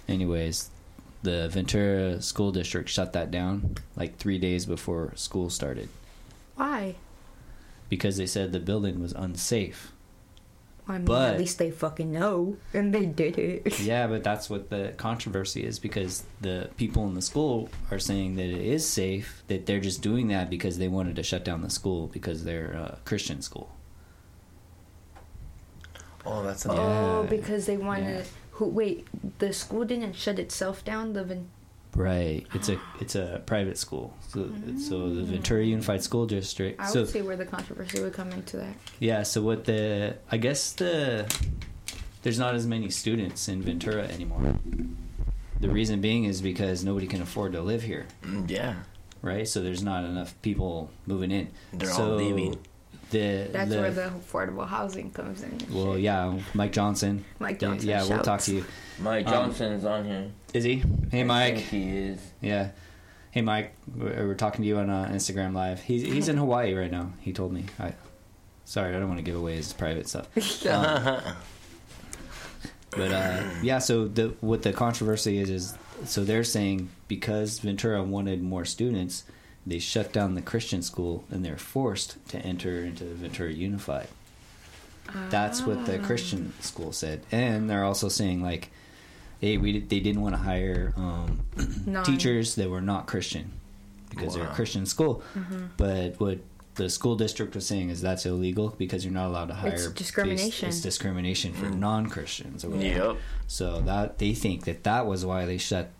Anyways, 0.08 0.70
the 1.22 1.48
Ventura 1.48 2.20
School 2.22 2.52
District 2.52 2.88
shut 2.88 3.12
that 3.14 3.30
down 3.30 3.76
like 3.96 4.16
three 4.18 4.38
days 4.38 4.64
before 4.66 5.12
school 5.16 5.50
started 5.50 5.88
Why? 6.54 6.94
Because 7.88 8.16
they 8.16 8.26
said 8.26 8.52
the 8.52 8.60
building 8.60 9.00
was 9.00 9.12
unsafe. 9.12 9.92
I 10.86 10.92
mean, 10.92 11.04
But- 11.04 11.34
at 11.34 11.38
least 11.38 11.58
they 11.58 11.70
fucking 11.70 12.10
know, 12.12 12.56
and 12.72 12.94
they 12.94 13.04
did 13.04 13.38
it. 13.38 13.78
Yeah, 13.80 14.06
but 14.06 14.24
that's 14.24 14.48
what 14.48 14.70
the 14.70 14.94
controversy 14.96 15.62
is 15.62 15.78
because 15.78 16.24
the 16.40 16.70
people 16.78 17.06
in 17.06 17.12
the 17.14 17.20
school 17.22 17.68
are 17.90 17.98
saying 17.98 18.36
that 18.36 18.46
it 18.46 18.60
is 18.64 18.86
safe, 18.88 19.42
that 19.48 19.66
they're 19.66 19.80
just 19.80 20.00
doing 20.00 20.28
that 20.28 20.48
because 20.48 20.78
they 20.78 20.88
wanted 20.88 21.16
to 21.16 21.22
shut 21.22 21.44
down 21.44 21.60
the 21.60 21.68
school 21.70 22.06
because 22.06 22.44
they're 22.44 22.72
a 22.72 22.98
Christian 23.04 23.42
school. 23.42 23.70
Oh, 26.24 26.42
that's 26.42 26.64
a 26.66 26.72
Oh, 26.72 27.22
Yeah. 27.22 27.28
because 27.30 27.66
they 27.66 27.76
wanted. 27.76 28.20
Yeah. 28.20 28.24
Who? 28.52 28.66
Wait, 28.66 29.06
the 29.38 29.52
school 29.52 29.84
didn't 29.84 30.14
shut 30.14 30.38
itself 30.38 30.84
down. 30.84 31.12
The 31.12 31.24
Ven- 31.24 31.48
Right. 31.94 32.46
It's 32.54 32.68
a 32.68 32.78
it's 33.00 33.14
a 33.14 33.42
private 33.46 33.78
school. 33.78 34.14
So 34.28 34.50
so 34.78 35.08
the 35.10 35.22
Ventura 35.22 35.64
Unified 35.64 36.02
School 36.02 36.26
District. 36.26 36.80
I 36.80 36.86
so 36.86 37.00
would 37.00 37.08
see 37.08 37.22
where 37.22 37.36
the 37.36 37.46
controversy 37.46 38.00
would 38.02 38.12
come 38.12 38.30
into 38.32 38.56
that. 38.58 38.74
yeah, 39.00 39.22
so 39.22 39.42
what 39.42 39.64
the 39.64 40.16
I 40.30 40.36
guess 40.36 40.72
the 40.72 41.26
there's 42.22 42.38
not 42.38 42.54
as 42.54 42.66
many 42.66 42.90
students 42.90 43.48
in 43.48 43.62
Ventura 43.62 44.04
anymore. 44.04 44.54
The 45.60 45.68
reason 45.68 46.00
being 46.00 46.24
is 46.24 46.40
because 46.40 46.84
nobody 46.84 47.06
can 47.06 47.20
afford 47.22 47.52
to 47.52 47.60
live 47.62 47.82
here. 47.82 48.06
Mm, 48.22 48.48
yeah. 48.48 48.74
right? 49.22 49.46
So 49.48 49.60
there's 49.60 49.82
not 49.82 50.04
enough 50.04 50.40
people 50.42 50.90
moving 51.06 51.30
in. 51.32 51.48
They're 51.72 51.90
all 51.92 52.14
leaving. 52.14 52.58
The 53.10 53.48
That's 53.52 53.70
the, 53.70 53.80
where 53.80 53.90
the 53.90 54.10
affordable 54.10 54.66
housing 54.68 55.10
comes 55.10 55.42
in. 55.42 55.58
well, 55.72 55.94
shit. 55.94 56.02
yeah, 56.02 56.38
Mike 56.54 56.72
Johnson. 56.72 57.24
Mike 57.38 57.58
Johnson. 57.58 57.88
yeah, 57.88 58.04
we'll 58.06 58.20
talk 58.22 58.40
to 58.42 58.54
you. 58.56 58.64
Mike 59.00 59.26
Um, 59.26 59.32
Johnson's 59.32 59.84
on 59.84 60.04
here. 60.04 60.30
Is 60.52 60.64
he? 60.64 60.82
Hey, 61.10 61.20
I 61.20 61.24
Mike. 61.24 61.54
think 61.54 61.66
he 61.68 61.88
is. 61.98 62.20
Yeah. 62.42 62.70
Hey, 63.30 63.40
Mike. 63.42 63.74
We're, 63.96 64.26
we're 64.28 64.34
talking 64.34 64.62
to 64.62 64.68
you 64.68 64.76
on 64.78 64.90
uh, 64.90 65.08
Instagram 65.12 65.54
Live. 65.54 65.80
He's 65.82 66.02
he's 66.02 66.28
in 66.28 66.36
Hawaii 66.36 66.74
right 66.74 66.90
now. 66.90 67.12
He 67.20 67.32
told 67.32 67.52
me. 67.52 67.64
I, 67.78 67.94
sorry, 68.64 68.94
I 68.94 68.98
don't 68.98 69.08
want 69.08 69.18
to 69.18 69.24
give 69.24 69.36
away 69.36 69.56
his 69.56 69.72
private 69.72 70.06
stuff. 70.08 70.28
Um, 70.66 71.22
But 72.90 73.12
uh, 73.12 73.42
yeah, 73.62 73.78
so 73.80 74.08
the 74.08 74.34
what 74.40 74.62
the 74.62 74.72
controversy 74.72 75.38
is 75.38 75.50
is 75.50 75.74
so 76.04 76.24
they're 76.24 76.42
saying 76.44 76.88
because 77.06 77.58
Ventura 77.58 78.02
wanted 78.02 78.42
more 78.42 78.64
students, 78.64 79.24
they 79.70 79.78
shut 79.78 80.12
down 80.12 80.34
the 80.34 80.42
Christian 80.42 80.82
school 80.82 81.24
and 81.30 81.44
they're 81.44 81.56
forced 81.58 82.16
to 82.28 82.38
enter 82.38 82.84
into 82.84 83.04
Ventura 83.04 83.52
Unified. 83.52 84.08
That's 85.30 85.62
what 85.62 85.86
the 85.86 85.98
Christian 85.98 86.52
school 86.60 86.92
said, 86.92 87.22
and 87.32 87.68
they're 87.70 87.84
also 87.84 88.08
saying 88.10 88.42
like, 88.42 88.70
hey, 89.40 89.56
we 89.56 89.80
they 89.80 90.00
didn't 90.00 90.20
want 90.20 90.34
to 90.34 90.40
hire 90.42 90.92
um, 90.96 91.40
teachers 92.04 92.56
that 92.56 92.68
were 92.68 92.82
not 92.82 93.06
Christian 93.06 93.50
because 94.10 94.34
they're 94.34 94.44
a 94.44 94.54
Christian 94.54 94.84
school. 94.84 95.22
But 95.78 96.20
what 96.20 96.40
the 96.74 96.90
school 96.90 97.16
district 97.16 97.54
was 97.54 97.66
saying 97.66 97.88
is 97.88 98.02
that's 98.02 98.26
illegal 98.26 98.74
because 98.76 99.02
you're 99.04 99.14
not 99.14 99.28
allowed 99.28 99.46
to 99.48 99.54
hire. 99.54 99.72
It's 99.72 99.84
based- 99.84 99.96
discrimination. 99.96 100.68
it's 100.68 100.80
discrimination 100.82 101.52
for 101.54 101.66
Mm. 101.66 101.78
non-Christians. 101.78 102.64
Or. 102.64 102.76
Yep. 102.76 103.16
So 103.46 103.80
that 103.80 104.18
they 104.18 104.34
think 104.34 104.64
that 104.66 104.84
that 104.84 105.06
was 105.06 105.24
why 105.24 105.46
they 105.46 105.56
shut. 105.58 105.90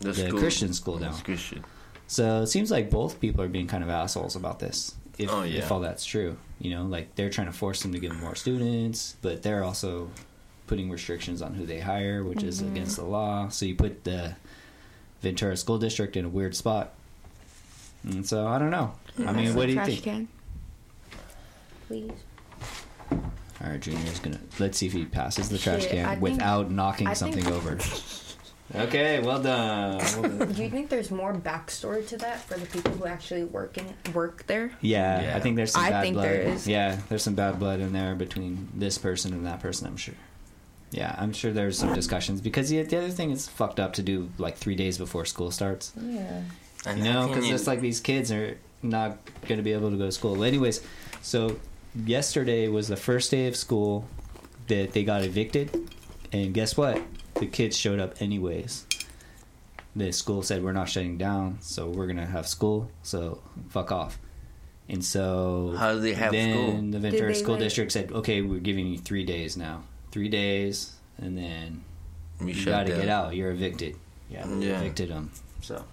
The 0.00 0.28
Christian 0.30 0.72
school 0.74 0.98
down. 0.98 1.12
It's 1.12 1.22
Christian. 1.22 1.64
So 2.08 2.42
it 2.42 2.46
seems 2.46 2.70
like 2.70 2.90
both 2.90 3.20
people 3.20 3.42
are 3.42 3.48
being 3.48 3.66
kind 3.66 3.82
of 3.82 3.90
assholes 3.90 4.36
about 4.36 4.58
this. 4.60 4.94
If, 5.18 5.30
Oh, 5.32 5.42
yeah. 5.42 5.58
if 5.60 5.72
all 5.72 5.80
that's 5.80 6.04
true, 6.04 6.36
you 6.60 6.70
know, 6.70 6.84
like 6.84 7.14
they're 7.16 7.30
trying 7.30 7.46
to 7.48 7.52
force 7.52 7.82
them 7.82 7.92
to 7.92 7.98
give 7.98 8.14
more 8.20 8.34
students, 8.34 9.16
but 9.22 9.42
they're 9.42 9.64
also 9.64 10.10
putting 10.66 10.90
restrictions 10.90 11.42
on 11.42 11.54
who 11.54 11.64
they 11.66 11.80
hire, 11.80 12.22
which 12.22 12.42
is 12.42 12.60
Mm-hmm. 12.60 12.72
against 12.72 12.96
the 12.96 13.04
law. 13.04 13.48
So 13.48 13.66
you 13.66 13.74
put 13.74 14.04
the 14.04 14.36
Ventura 15.22 15.56
School 15.56 15.78
District 15.78 16.16
in 16.16 16.24
a 16.24 16.28
weird 16.28 16.54
spot. 16.54 16.92
And 18.04 18.26
so 18.26 18.46
I 18.46 18.58
don't 18.58 18.70
know. 18.70 18.92
I 19.26 19.32
mean, 19.32 19.54
what 19.54 19.64
do 19.66 19.70
you 19.70 19.74
trash 19.76 19.88
think? 19.88 20.02
Can. 20.04 20.28
Please. 21.88 22.10
All 23.10 23.70
right, 23.70 23.80
Junior's 23.80 24.18
gonna 24.20 24.38
let's 24.58 24.76
see 24.78 24.86
if 24.86 24.92
he 24.92 25.04
passes 25.06 25.48
the 25.48 25.58
trash 25.58 25.86
can 25.86 26.04
I 26.04 26.10
think- 26.10 26.22
without 26.22 26.70
knocking 26.70 27.06
I 27.08 27.14
something 27.14 27.42
think- 27.42 27.56
over. 27.56 27.78
Okay, 28.74 29.20
well 29.20 29.40
done. 29.42 29.98
Well 29.98 30.22
done. 30.38 30.52
Do 30.52 30.62
you 30.62 30.70
think 30.70 30.88
there's 30.90 31.10
more 31.10 31.32
backstory 31.32 32.06
to 32.08 32.16
that 32.18 32.40
for 32.40 32.58
the 32.58 32.66
people 32.66 32.92
who 32.92 33.06
actually 33.06 33.44
work 33.44 33.78
in 33.78 33.86
work 34.12 34.46
there? 34.46 34.72
Yeah, 34.80 35.22
Yeah. 35.22 35.36
I 35.36 35.40
think 35.40 35.56
there's 35.56 35.72
some 35.72 35.84
I 35.84 35.90
bad 35.90 36.02
think 36.02 36.14
blood. 36.14 36.24
there 36.26 36.40
is. 36.42 36.66
Yeah, 36.66 36.98
there's 37.08 37.22
some 37.22 37.34
bad 37.34 37.58
blood 37.58 37.80
in 37.80 37.92
there 37.92 38.14
between 38.14 38.68
this 38.74 38.98
person 38.98 39.32
and 39.32 39.46
that 39.46 39.60
person. 39.60 39.86
I'm 39.86 39.96
sure. 39.96 40.14
Yeah, 40.90 41.14
I'm 41.18 41.32
sure 41.32 41.52
there's 41.52 41.78
some 41.78 41.94
discussions 41.94 42.40
because 42.40 42.68
the, 42.68 42.82
the 42.82 42.96
other 42.98 43.10
thing 43.10 43.30
is 43.30 43.48
fucked 43.48 43.80
up 43.80 43.92
to 43.94 44.02
do 44.02 44.30
like 44.38 44.56
three 44.56 44.76
days 44.76 44.98
before 44.98 45.24
school 45.24 45.50
starts. 45.50 45.92
Yeah. 46.00 46.42
And 46.86 46.98
You 46.98 47.04
know, 47.12 47.28
because 47.28 47.48
it's 47.50 47.66
like 47.66 47.80
these 47.80 48.00
kids 48.00 48.30
are 48.32 48.56
not 48.82 49.18
going 49.48 49.58
to 49.58 49.62
be 49.64 49.72
able 49.72 49.90
to 49.90 49.96
go 49.96 50.06
to 50.06 50.12
school. 50.12 50.42
Anyways, 50.44 50.80
so 51.22 51.56
yesterday 52.04 52.68
was 52.68 52.88
the 52.88 52.96
first 52.96 53.30
day 53.30 53.46
of 53.48 53.56
school 53.56 54.06
that 54.68 54.92
they 54.92 55.02
got 55.04 55.22
evicted, 55.22 55.90
and 56.32 56.54
guess 56.54 56.76
what? 56.76 57.00
The 57.38 57.46
kids 57.46 57.76
showed 57.76 58.00
up 58.00 58.20
anyways. 58.20 58.86
The 59.94 60.12
school 60.12 60.42
said 60.42 60.62
we're 60.62 60.72
not 60.72 60.88
shutting 60.88 61.16
down, 61.18 61.58
so 61.60 61.88
we're 61.88 62.06
gonna 62.06 62.26
have 62.26 62.46
school. 62.48 62.90
So 63.02 63.40
fuck 63.70 63.92
off. 63.92 64.18
And 64.88 65.04
so 65.04 65.74
How 65.76 65.92
do 65.94 66.00
they 66.00 66.14
have 66.14 66.32
then 66.32 66.52
school? 66.52 66.90
the 66.92 66.98
Ventura 66.98 67.34
School 67.34 67.54
like- 67.54 67.62
District 67.64 67.90
said, 67.92 68.12
"Okay, 68.12 68.40
we're 68.42 68.60
giving 68.60 68.86
you 68.86 68.98
three 68.98 69.24
days 69.24 69.56
now. 69.56 69.82
Three 70.12 70.28
days, 70.28 70.92
and 71.18 71.36
then 71.36 71.82
We 72.40 72.52
you 72.52 72.64
got 72.64 72.86
to 72.86 72.92
get 72.94 73.08
out. 73.08 73.34
You're 73.34 73.50
evicted." 73.50 73.96
Yeah, 74.30 74.46
Yeah. 74.48 74.80
evicted 74.80 75.08
them. 75.10 75.30
So 75.60 75.84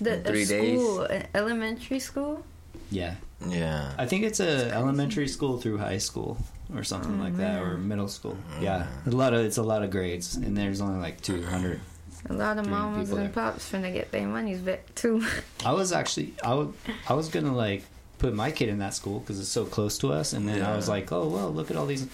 The 0.00 0.18
In 0.18 0.24
three 0.24 0.42
a 0.42 0.46
days? 0.46 0.78
school, 0.78 1.00
an 1.02 1.26
elementary 1.34 1.98
school. 2.00 2.44
yeah, 2.90 3.14
Yeah. 3.48 3.94
I 3.96 4.04
think 4.06 4.24
it's 4.24 4.40
a 4.40 4.70
elementary 4.72 5.26
school 5.28 5.58
through 5.58 5.78
high 5.78 5.96
school 5.98 6.36
or 6.74 6.82
something 6.84 7.20
Oh, 7.20 7.24
like 7.24 7.36
that, 7.36 7.62
or 7.62 7.74
mm-hmm. 7.74 7.88
middle 7.88 8.08
school. 8.08 8.36
Mm. 8.58 8.62
Yeah, 8.62 8.86
a 9.06 9.10
lot 9.10 9.34
of 9.34 9.40
it's 9.44 9.56
a 9.58 9.62
lot 9.62 9.82
of 9.82 9.90
grades, 9.90 10.36
and 10.36 10.56
there's 10.56 10.80
only 10.80 11.00
like 11.00 11.20
200. 11.20 11.80
A 12.28 12.32
lot 12.32 12.58
of 12.58 12.64
Three 12.64 12.74
mamas 12.74 13.10
and 13.10 13.20
there. 13.20 13.28
pops 13.28 13.70
finna 13.70 13.92
get 13.92 14.10
their 14.10 14.26
monies 14.26 14.58
back 14.60 14.92
too. 14.96 15.24
I 15.64 15.72
was 15.72 15.92
actually 15.92 16.34
I 16.42 16.54
would 16.54 16.72
I 17.08 17.14
was 17.14 17.28
gonna 17.28 17.54
like 17.54 17.84
put 18.18 18.34
my 18.34 18.50
kid 18.50 18.68
in 18.68 18.78
that 18.78 18.94
school 18.94 19.20
because 19.20 19.38
it's 19.38 19.48
so 19.48 19.64
close 19.64 19.98
to 19.98 20.12
us, 20.12 20.32
and 20.32 20.48
then 20.48 20.62
I 20.62 20.74
was 20.74 20.88
like, 20.88 21.12
oh 21.12 21.28
well, 21.28 21.50
look 21.52 21.70
at 21.70 21.76
all 21.76 21.86
these. 21.86 22.08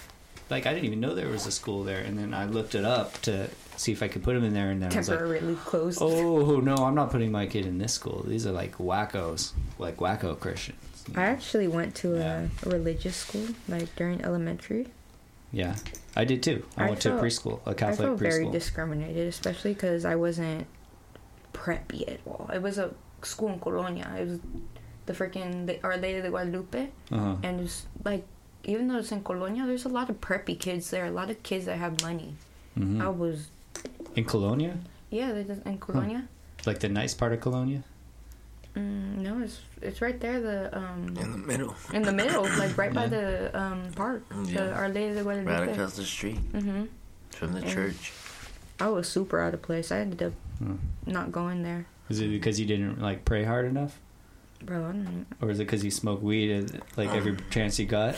Like 0.49 0.67
I 0.67 0.73
didn't 0.73 0.85
even 0.85 0.99
know 0.99 1.15
there 1.15 1.29
was 1.29 1.47
a 1.47 1.51
school 1.51 1.83
there, 1.83 2.01
and 2.01 2.19
then 2.19 2.33
I 2.33 2.45
looked 2.45 2.75
it 2.75 2.83
up 2.85 3.19
to 3.23 3.49
see 3.75 3.91
if 3.91 4.03
I 4.03 4.07
could 4.07 4.21
put 4.23 4.35
him 4.35 4.43
in 4.43 4.53
there, 4.53 4.69
and 4.69 4.83
then 4.83 4.93
I 4.93 4.97
was 4.97 5.09
like, 5.09 5.17
Temporarily 5.17 5.55
closed. 5.55 5.99
oh 6.01 6.59
no, 6.59 6.75
I'm 6.75 6.93
not 6.93 7.09
putting 7.09 7.31
my 7.31 7.47
kid 7.47 7.65
in 7.65 7.79
this 7.79 7.93
school. 7.93 8.23
These 8.27 8.45
are 8.45 8.51
like 8.51 8.77
wackos, 8.77 9.53
like 9.79 9.97
wacko 9.97 10.39
Christians. 10.39 10.77
I 11.15 11.23
actually 11.25 11.67
went 11.67 11.95
to 11.95 12.15
Yeah. 12.17 12.47
a 12.65 12.69
religious 12.69 13.15
school 13.15 13.47
like 13.67 13.93
during 13.95 14.21
elementary. 14.23 14.87
Yeah, 15.51 15.75
I 16.15 16.25
did 16.25 16.41
too. 16.41 16.65
I, 16.77 16.85
I 16.85 16.89
went 16.89 17.03
felt- 17.03 17.19
to 17.19 17.19
a 17.19 17.29
preschool, 17.29 17.59
a 17.65 17.75
Catholic 17.75 18.07
felt 18.07 18.19
very 18.19 18.45
preschool. 18.45 18.51
discriminated, 18.51 19.27
especially 19.27 19.73
because 19.73 20.05
I 20.05 20.15
wasn't 20.15 20.65
preppy 21.53 22.07
at 22.11 22.19
all. 22.25 22.49
It 22.53 22.61
was 22.61 22.77
a 22.77 22.93
school 23.21 23.49
in 23.49 23.59
Colonia. 23.59 24.09
It 24.19 24.27
was 24.27 24.39
the 25.05 25.13
freaking 25.13 25.65
the 25.67 25.81
Our 25.83 25.97
Lady 25.97 26.21
de 26.21 26.29
Guadalupe, 26.29 26.89
uh-huh. 27.11 27.35
and 27.43 27.59
it's 27.61 27.85
like 28.03 28.25
even 28.63 28.87
though 28.87 28.97
it's 28.97 29.11
in 29.11 29.23
Colonia, 29.23 29.65
there's 29.65 29.85
a 29.85 29.89
lot 29.89 30.09
of 30.09 30.21
preppy 30.21 30.57
kids 30.57 30.89
there. 30.89 31.05
A 31.05 31.11
lot 31.11 31.29
of 31.29 31.43
kids 31.43 31.65
that 31.65 31.77
have 31.77 32.01
money. 32.01 32.35
Mhm. 32.79 33.01
I 33.01 33.09
was 33.09 33.49
In 34.15 34.23
Colonia, 34.25 34.77
yeah, 35.11 35.31
they 35.33 35.43
just- 35.43 35.65
in 35.65 35.77
Colonia. 35.77 36.27
like 36.65 36.79
the 36.79 36.89
nice 36.89 37.13
part 37.13 37.33
of 37.33 37.41
Colonia. 37.41 37.83
Mm, 38.75 39.17
no, 39.17 39.39
it's 39.43 39.59
it's 39.81 40.01
right 40.01 40.19
there. 40.19 40.41
The 40.41 40.75
um 40.75 41.15
In 41.19 41.31
the 41.31 41.37
middle. 41.37 41.75
in 41.93 42.01
the 42.03 42.11
middle, 42.11 42.43
like 42.57 42.75
right 42.77 42.93
by 42.93 43.07
the 43.07 43.55
um 43.57 43.91
park, 43.95 44.23
Yeah. 44.45 44.53
the 44.65 44.73
Our 44.73 44.89
Lady 44.89 45.13
de 45.13 45.23
Right 45.23 45.43
Guadalupe. 45.45 45.71
across 45.73 45.95
the 45.95 46.03
street 46.03 46.37
hmm 46.51 46.85
from 47.31 47.53
the 47.53 47.61
Yeah. 47.61 47.73
church. 47.73 48.11
I 48.79 48.87
was 48.89 49.07
super 49.07 49.39
out 49.39 49.53
of 49.53 49.61
place. 49.61 49.91
I 49.91 49.99
ended 49.99 50.23
up 50.23 50.33
Hmm. 50.59 50.75
not 51.05 51.31
going 51.31 51.61
there, 51.63 51.85
Is 52.09 52.19
it 52.19 52.29
because 52.29 52.59
you 52.59 52.65
didn't 52.65 52.99
like 53.01 53.25
pray 53.25 53.43
hard 53.43 53.65
enough, 53.65 53.99
bro. 54.63 54.79
I 54.89 54.91
don't. 54.93 55.25
or 55.41 55.51
is 55.51 55.59
it 55.59 55.65
because 55.65 55.83
you 55.85 55.91
smoked 55.91 56.23
weed 56.23 56.51
at, 56.51 56.97
like 56.97 57.09
every 57.13 57.37
chance 57.51 57.77
you 57.79 57.85
got? 57.85 58.15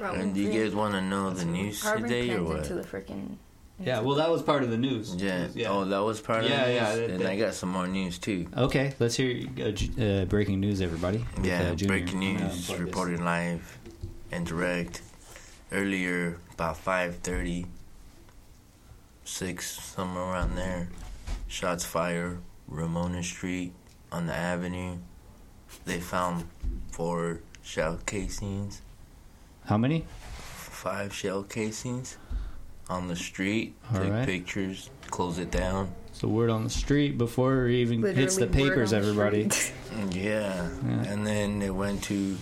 And 0.00 0.34
do 0.34 0.40
you 0.40 0.50
guys 0.50 0.74
want 0.74 0.94
to 0.94 1.00
know 1.02 1.30
the 1.30 1.44
news 1.44 1.82
Carbon 1.82 2.04
today 2.08 2.32
or 2.32 2.42
what? 2.42 2.56
into 2.58 2.74
the 2.74 2.82
freaking. 2.82 3.36
Yeah, 3.80 4.00
well, 4.00 4.16
that 4.16 4.30
was 4.30 4.40
part 4.42 4.62
of 4.62 4.70
the 4.70 4.76
news. 4.76 5.14
Yeah. 5.16 5.48
yeah. 5.54 5.68
Oh, 5.70 5.84
that 5.84 5.98
was 5.98 6.20
part 6.20 6.44
of 6.44 6.50
Yeah, 6.50 6.66
the 6.66 6.72
yeah, 6.74 6.80
news? 6.88 6.96
that- 6.98 7.08
Then 7.08 7.18
that- 7.20 7.32
I 7.32 7.36
got 7.36 7.54
some 7.54 7.70
more 7.70 7.86
news 7.88 8.18
too. 8.18 8.46
Okay, 8.56 8.94
let's 9.00 9.16
hear 9.16 9.48
uh, 9.58 10.02
uh, 10.02 10.24
breaking 10.26 10.60
news, 10.60 10.80
everybody. 10.80 11.24
with, 11.36 11.44
Yeah, 11.46 11.72
uh, 11.72 11.86
breaking 11.86 12.20
news, 12.20 12.40
unplug 12.40 12.50
this. 12.68 12.78
reporting 12.78 13.24
live 13.24 13.78
and 14.30 14.46
direct. 14.46 15.02
Earlier, 15.72 16.38
about 16.52 16.76
5.30, 16.76 17.66
6, 19.24 19.66
somewhere 19.80 20.22
around 20.24 20.54
there. 20.56 20.88
Shots 21.48 21.84
fired, 21.84 22.38
Ramona 22.68 23.22
Street, 23.24 23.72
on 24.12 24.26
the 24.26 24.34
avenue. 24.34 24.98
They 25.84 25.98
found 26.00 26.44
four 26.92 27.40
shell 27.62 27.98
casings, 28.06 28.82
How 29.64 29.76
many? 29.78 30.04
five 30.38 31.12
shell 31.14 31.42
casings 31.42 32.18
on 32.88 33.08
the 33.08 33.16
street. 33.16 33.74
All 33.92 34.00
Took 34.00 34.10
right. 34.10 34.26
pictures, 34.26 34.90
close 35.10 35.38
it 35.38 35.50
down. 35.50 35.90
So 36.12 36.28
word 36.28 36.50
on 36.50 36.64
the 36.64 36.70
street 36.70 37.18
before 37.18 37.66
it 37.66 37.74
even 37.74 38.02
hits 38.02 38.36
the 38.36 38.46
papers, 38.46 38.90
the 38.90 38.96
everybody. 38.98 39.50
Yeah. 40.10 40.68
Yeah. 40.86 41.04
And 41.12 41.26
then 41.26 41.58
they 41.60 41.70
went 41.70 42.02
to 42.04 42.36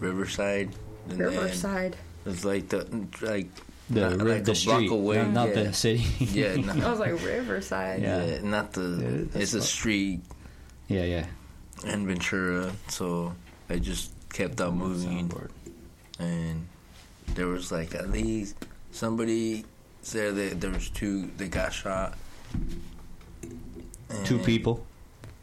Riverside. 0.00 0.70
And 1.08 1.18
then 1.20 1.28
Riverside. 1.28 1.96
It's 2.26 2.44
like 2.44 2.68
the 2.68 3.06
like 3.22 3.46
The 3.90 4.00
Not 4.10 4.20
ri- 4.22 4.32
like 4.34 4.44
the 4.44 4.52
a 4.52 4.54
block 4.64 4.76
street, 4.76 4.90
away, 4.90 5.16
not, 5.18 5.30
not 5.32 5.48
yeah. 5.48 5.62
the 5.62 5.72
city. 5.72 6.04
Yeah, 6.24 6.56
I 6.84 6.90
was 6.90 6.98
like 6.98 7.12
Riverside. 7.24 8.02
Yeah. 8.02 8.24
yeah, 8.24 8.40
not 8.42 8.72
the. 8.72 9.28
Yeah, 9.32 9.40
it's 9.40 9.54
a 9.54 9.58
not- 9.58 9.66
street 9.66 10.20
yeah, 10.88 11.04
yeah. 11.04 11.26
And 11.86 12.06
Ventura, 12.06 12.72
so 12.88 13.34
I 13.70 13.78
just 13.78 14.12
kept 14.32 14.60
on 14.60 14.78
moving, 14.78 15.30
and 16.18 16.66
there 17.34 17.46
was 17.46 17.70
like 17.70 17.94
at 17.94 18.10
least 18.10 18.56
somebody 18.90 19.64
that 20.12 20.60
there 20.60 20.70
was 20.70 20.90
two 20.90 21.30
that 21.36 21.50
got 21.50 21.72
shot. 21.72 22.16
Two 24.24 24.38
people, 24.38 24.84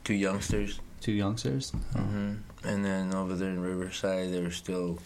two 0.04 0.14
youngsters. 0.16 0.80
two 1.02 1.12
youngsters. 1.12 1.72
hmm 1.96 2.34
And 2.64 2.84
then 2.84 3.14
over 3.14 3.36
there 3.36 3.50
in 3.50 3.62
Riverside, 3.62 4.32
they 4.34 4.42
were 4.42 4.52
still 4.52 5.00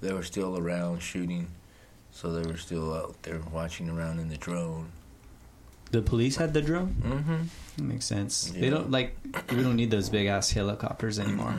they 0.00 0.12
were 0.12 0.22
still 0.22 0.58
around 0.58 1.00
shooting, 1.02 1.48
so 2.10 2.32
they 2.32 2.48
were 2.50 2.56
still 2.56 2.92
out 2.94 3.22
there 3.22 3.40
watching 3.52 3.88
around 3.90 4.18
in 4.18 4.28
the 4.28 4.36
drone. 4.38 4.90
The 5.90 6.00
police 6.00 6.36
had 6.36 6.54
the 6.54 6.62
drone. 6.62 6.96
Mm-hmm. 7.02 7.42
That 7.76 7.82
makes 7.84 8.06
sense. 8.06 8.46
They 8.50 8.70
don't 8.70 8.90
like. 8.90 9.14
We 9.50 9.62
don't 9.62 9.76
need 9.76 9.90
those 9.90 10.08
big 10.08 10.26
ass 10.26 10.50
helicopters 10.50 11.18
anymore. 11.18 11.54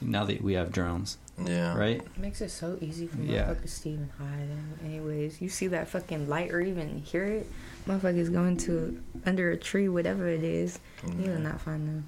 Now 0.00 0.24
that 0.24 0.42
we 0.42 0.54
have 0.54 0.72
drones, 0.72 1.16
Yeah. 1.44 1.76
right? 1.76 2.00
It 2.00 2.18
makes 2.18 2.40
it 2.40 2.50
so 2.50 2.76
easy 2.80 3.06
for 3.06 3.20
Yeah. 3.22 3.44
motherfuckers 3.54 3.82
to 3.82 3.88
even 3.90 4.10
hide. 4.18 4.48
And 4.48 4.78
anyways, 4.84 5.40
you 5.40 5.48
see 5.48 5.68
that 5.68 5.88
fucking 5.88 6.28
light 6.28 6.50
or 6.52 6.60
even 6.60 6.98
hear 7.00 7.24
it, 7.24 7.46
motherfuckers 7.86 8.32
going 8.32 8.56
to 8.58 9.00
under 9.24 9.50
a 9.50 9.56
tree, 9.56 9.88
whatever 9.88 10.26
it 10.26 10.42
is. 10.42 10.78
You 11.06 11.30
will 11.30 11.38
not 11.40 11.60
find 11.60 11.86
them. 11.88 12.04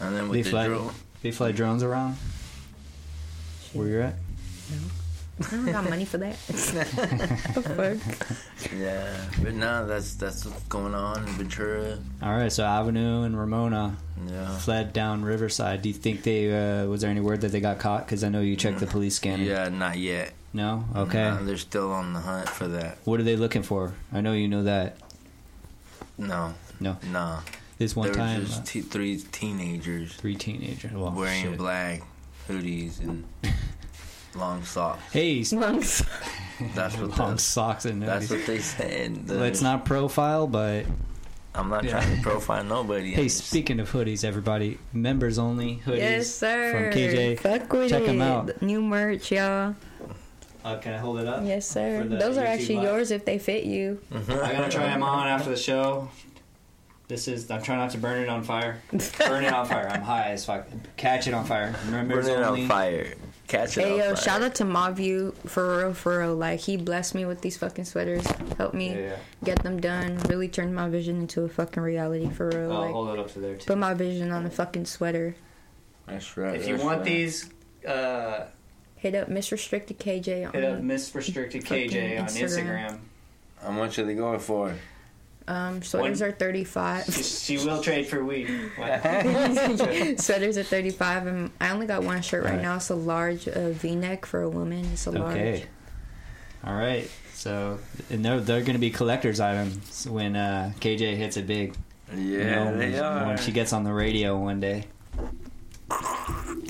And 0.00 0.16
then 0.16 0.24
They 0.24 0.30
with 0.38 0.44
the 0.44 0.50
fly. 0.50 0.66
drone, 0.66 0.92
They 1.22 1.30
fly 1.30 1.52
drones 1.52 1.82
around. 1.82 2.16
Where 3.74 3.86
you're 3.88 4.02
at? 4.02 4.14
I 5.40 5.50
don't 5.50 5.72
got 5.72 5.88
money 5.88 6.04
for 6.04 6.18
that. 6.18 6.36
fuck? 7.64 7.96
yeah. 8.76 9.16
But 9.42 9.54
now 9.54 9.84
that's 9.86 10.14
that's 10.14 10.44
what's 10.44 10.62
going 10.64 10.94
on 10.94 11.26
in 11.26 11.32
Ventura. 11.34 11.98
All 12.22 12.32
right. 12.34 12.52
So 12.52 12.64
Avenue 12.64 13.22
and 13.22 13.38
Ramona 13.38 13.96
Yeah. 14.28 14.56
fled 14.58 14.92
down 14.92 15.22
Riverside. 15.22 15.82
Do 15.82 15.88
you 15.88 15.94
think 15.94 16.22
they? 16.22 16.52
Uh, 16.52 16.86
was 16.86 17.00
there 17.00 17.10
any 17.10 17.20
word 17.20 17.40
that 17.40 17.52
they 17.52 17.60
got 17.60 17.78
caught? 17.78 18.04
Because 18.06 18.22
I 18.24 18.28
know 18.28 18.40
you 18.40 18.56
checked 18.56 18.80
the 18.80 18.86
police 18.86 19.16
scanner. 19.16 19.42
Yeah, 19.44 19.68
not 19.70 19.98
yet. 19.98 20.32
No. 20.52 20.84
Okay. 20.94 21.30
No, 21.30 21.44
they're 21.44 21.56
still 21.56 21.92
on 21.92 22.12
the 22.12 22.20
hunt 22.20 22.48
for 22.48 22.68
that. 22.68 22.98
What 23.04 23.20
are 23.20 23.22
they 23.22 23.36
looking 23.36 23.62
for? 23.62 23.94
I 24.12 24.20
know 24.20 24.32
you 24.32 24.48
know 24.48 24.64
that. 24.64 24.96
No, 26.18 26.54
No. 26.80 26.98
no. 27.10 27.38
This 27.78 27.96
one 27.96 28.08
there 28.08 28.14
time, 28.14 28.40
was 28.40 28.52
uh, 28.52 28.56
just 28.56 28.66
t- 28.66 28.80
three 28.82 29.16
teenagers 29.18 30.12
three 30.12 30.34
teenagers. 30.36 30.92
Well, 30.92 31.12
wearing 31.12 31.44
shit. 31.44 31.56
black 31.56 32.02
hoodies 32.46 33.00
and 33.00 33.24
long 34.34 34.62
socks. 34.64 35.02
Hey, 35.12 35.40
s- 35.40 35.52
Lungs. 35.52 36.02
That's 36.74 36.96
what 36.98 37.18
long 37.18 37.30
that's, 37.30 37.42
socks 37.42 37.84
and 37.86 38.02
that's 38.02 38.28
what 38.30 38.44
they 38.46 38.58
said. 38.58 39.26
The- 39.26 39.34
Let's 39.34 39.62
not 39.62 39.84
profile, 39.86 40.46
but 40.46 40.84
I'm 41.54 41.68
not 41.70 41.84
Yeah. 41.84 41.92
trying 42.00 42.16
to 42.16 42.22
profile 42.22 42.62
nobody. 42.64 43.12
hey, 43.12 43.22
I'm 43.22 43.28
speaking 43.30 43.80
of 43.80 43.90
hoodies, 43.90 44.24
everybody, 44.24 44.78
members 44.92 45.38
only 45.38 45.80
hoodies 45.86 45.96
yes, 45.98 46.28
sir. 46.34 46.72
from 46.90 46.98
KJ. 46.98 47.36
Fuck 47.40 47.72
with 47.72 47.90
Check 47.90 48.02
it. 48.02 48.08
'em 48.10 48.20
out. 48.20 48.60
New 48.62 48.82
merch, 48.82 49.32
y'all. 49.32 49.74
Uh, 50.62 50.76
can 50.76 50.92
I 50.92 50.98
hold 50.98 51.18
it 51.18 51.26
up? 51.26 51.42
Yes, 51.42 51.66
sir. 51.66 52.02
For 52.02 52.08
the 52.08 52.16
Those 52.18 52.36
are 52.36 52.42
YouTube 52.42 52.46
actually 52.48 52.74
live? 52.76 52.84
yours 52.84 53.10
if 53.10 53.24
they 53.24 53.38
fit 53.38 53.64
you. 53.64 53.98
I'm 54.12 54.24
gonna 54.26 54.68
try 54.70 54.84
them 54.84 55.02
on 55.02 55.26
after 55.26 55.48
the 55.48 55.56
show. 55.56 56.10
This 57.08 57.26
is. 57.26 57.50
I'm 57.50 57.62
trying 57.62 57.78
not 57.78 57.90
to 57.92 57.98
burn 57.98 58.22
it 58.22 58.28
on 58.28 58.42
fire. 58.44 58.76
Burn 59.18 59.44
it 59.44 59.52
on 59.52 59.66
fire. 59.66 59.88
I'm 59.90 60.02
high 60.02 60.28
as 60.32 60.44
fuck. 60.44 60.68
Catch 60.98 61.26
it 61.26 61.34
on 61.34 61.44
fire. 61.46 61.74
Members 61.90 62.26
Burn 62.26 62.42
it 62.42 62.46
only. 62.46 62.62
on 62.64 62.68
fire. 62.68 63.14
Catch 63.50 63.78
it 63.78 63.84
Hey 63.84 63.98
yo, 63.98 64.14
fire. 64.14 64.16
shout 64.16 64.42
out 64.42 64.54
to 64.56 64.64
Mavu 64.64 65.34
for 65.48 65.78
real, 65.78 65.92
for 65.92 66.20
real. 66.20 66.36
Like 66.36 66.60
he 66.60 66.76
blessed 66.76 67.16
me 67.16 67.24
with 67.24 67.40
these 67.40 67.56
fucking 67.56 67.84
sweaters, 67.84 68.24
helped 68.56 68.74
me 68.74 68.90
Yeah, 68.90 68.96
yeah. 69.00 69.16
get 69.42 69.62
them 69.64 69.80
done, 69.80 70.18
really 70.28 70.46
turned 70.48 70.72
my 70.74 70.88
vision 70.88 71.16
into 71.20 71.42
a 71.42 71.48
fucking 71.48 71.82
reality 71.82 72.30
for 72.30 72.48
real. 72.48 72.72
I'll 72.72 72.80
like 72.80 72.92
hold 72.92 73.08
it 73.10 73.18
up 73.18 73.32
to 73.32 73.40
there 73.40 73.56
too. 73.56 73.66
put 73.66 73.76
my 73.78 73.92
vision 73.92 74.30
on 74.30 74.46
a 74.46 74.50
fucking 74.50 74.84
sweater. 74.86 75.34
That's 76.06 76.36
right. 76.36 76.54
If 76.54 76.68
you 76.68 76.76
want 76.76 76.98
right. 76.98 77.04
these, 77.04 77.50
uh, 77.86 78.46
Hit 78.96 79.14
up 79.14 79.28
Miss 79.28 79.50
Restricted 79.50 79.98
KJ 79.98 80.46
on 80.46 80.52
hit 80.52 80.62
up 80.62 80.80
Miss 80.80 81.12
Restricted 81.14 81.64
KJ 81.64 82.20
on 82.20 82.26
Instagram. 82.26 82.48
Instagram. 82.90 82.98
how 83.62 83.70
much 83.72 83.98
are 83.98 84.04
they 84.04 84.14
going 84.14 84.38
for? 84.38 84.74
Um 85.48 85.82
sweaters 85.82 86.20
One- 86.20 86.28
are 86.30 86.32
thirty 86.32 86.64
five. 86.64 87.04
She, 87.06 87.22
she 87.22 87.56
will 87.58 87.82
trade 87.82 88.06
for 88.06 88.24
weed. 88.24 88.48
Sweaters 90.20 90.58
are 90.58 90.62
thirty 90.62 90.90
five 90.90 91.26
and 91.26 91.50
I 91.60 91.70
only 91.70 91.86
got 91.86 92.02
one 92.04 92.22
shirt 92.22 92.44
right 92.44 92.50
Alright. 92.50 92.64
now. 92.64 92.76
It's 92.76 92.90
a 92.90 92.94
large 92.94 93.48
uh, 93.48 93.70
V 93.70 93.96
neck 93.96 94.26
for 94.26 94.42
a 94.42 94.48
woman. 94.48 94.84
It's 94.92 95.06
a 95.06 95.10
large. 95.10 95.36
Okay. 95.36 95.64
All 96.64 96.74
right. 96.74 97.10
So, 97.34 97.78
and 98.10 98.22
they're, 98.22 98.38
they're 98.38 98.60
going 98.60 98.74
to 98.74 98.78
be 98.78 98.90
collector's 98.90 99.40
items 99.40 100.06
when 100.06 100.36
uh, 100.36 100.72
KJ 100.78 101.16
hits 101.16 101.38
it 101.38 101.46
big. 101.46 101.74
Yeah, 102.12 102.16
you 102.18 102.38
know, 102.44 102.76
they 102.76 102.90
when, 102.90 103.02
are. 103.02 103.26
when 103.28 103.38
she 103.38 103.50
gets 103.50 103.72
on 103.72 103.82
the 103.82 103.92
radio 103.94 104.36
one 104.36 104.60
day. 104.60 104.84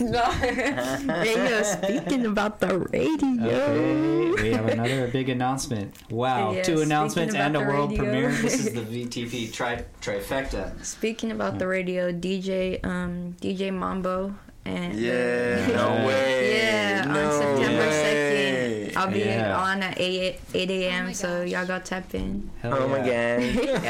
radio 1.25 1.63
speaking 1.63 2.27
about 2.27 2.61
the 2.61 2.79
radio. 2.79 4.33
Okay. 4.35 4.43
We 4.43 4.53
have 4.53 4.67
another 4.69 5.09
big 5.13 5.29
announcement. 5.29 5.95
Wow. 6.11 6.53
Yeah, 6.53 6.63
Two 6.63 6.81
announcements 6.81 7.35
and 7.35 7.57
a 7.57 7.61
world 7.61 7.91
radio. 7.91 8.05
premiere. 8.05 8.33
This 8.33 8.67
is 8.67 8.73
the 8.73 8.81
VTP 9.07 9.53
tri- 9.53 9.85
trifecta. 10.01 10.83
Speaking 10.85 11.33
about 11.33 11.59
the 11.59 11.67
radio, 11.67 12.11
DJ 12.13 12.85
um 12.85 13.37
DJ 13.41 13.73
Mambo 13.73 14.35
and 14.65 14.95
Yeah, 14.95 15.69
Yeah. 15.69 15.77
no 15.77 16.07
way. 16.07 16.57
Yeah, 16.57 17.05
no 17.05 17.27
on 17.27 17.33
September 17.43 17.79
way. 17.81 18.85
second, 18.89 18.97
I'll 18.97 19.11
be 19.13 19.19
Yeah. 19.21 19.61
on 19.61 19.83
at 19.83 20.01
eight 20.01 20.41
eight 20.55 20.71
a.m. 20.71 21.09
Oh 21.09 21.13
so 21.13 21.43
y'all 21.43 21.67
got 21.67 21.85
tap 21.85 22.15
in. 22.15 22.51
Hell 22.63 22.75
Oh 22.75 22.89
my 22.89 22.99
god. 22.99 23.41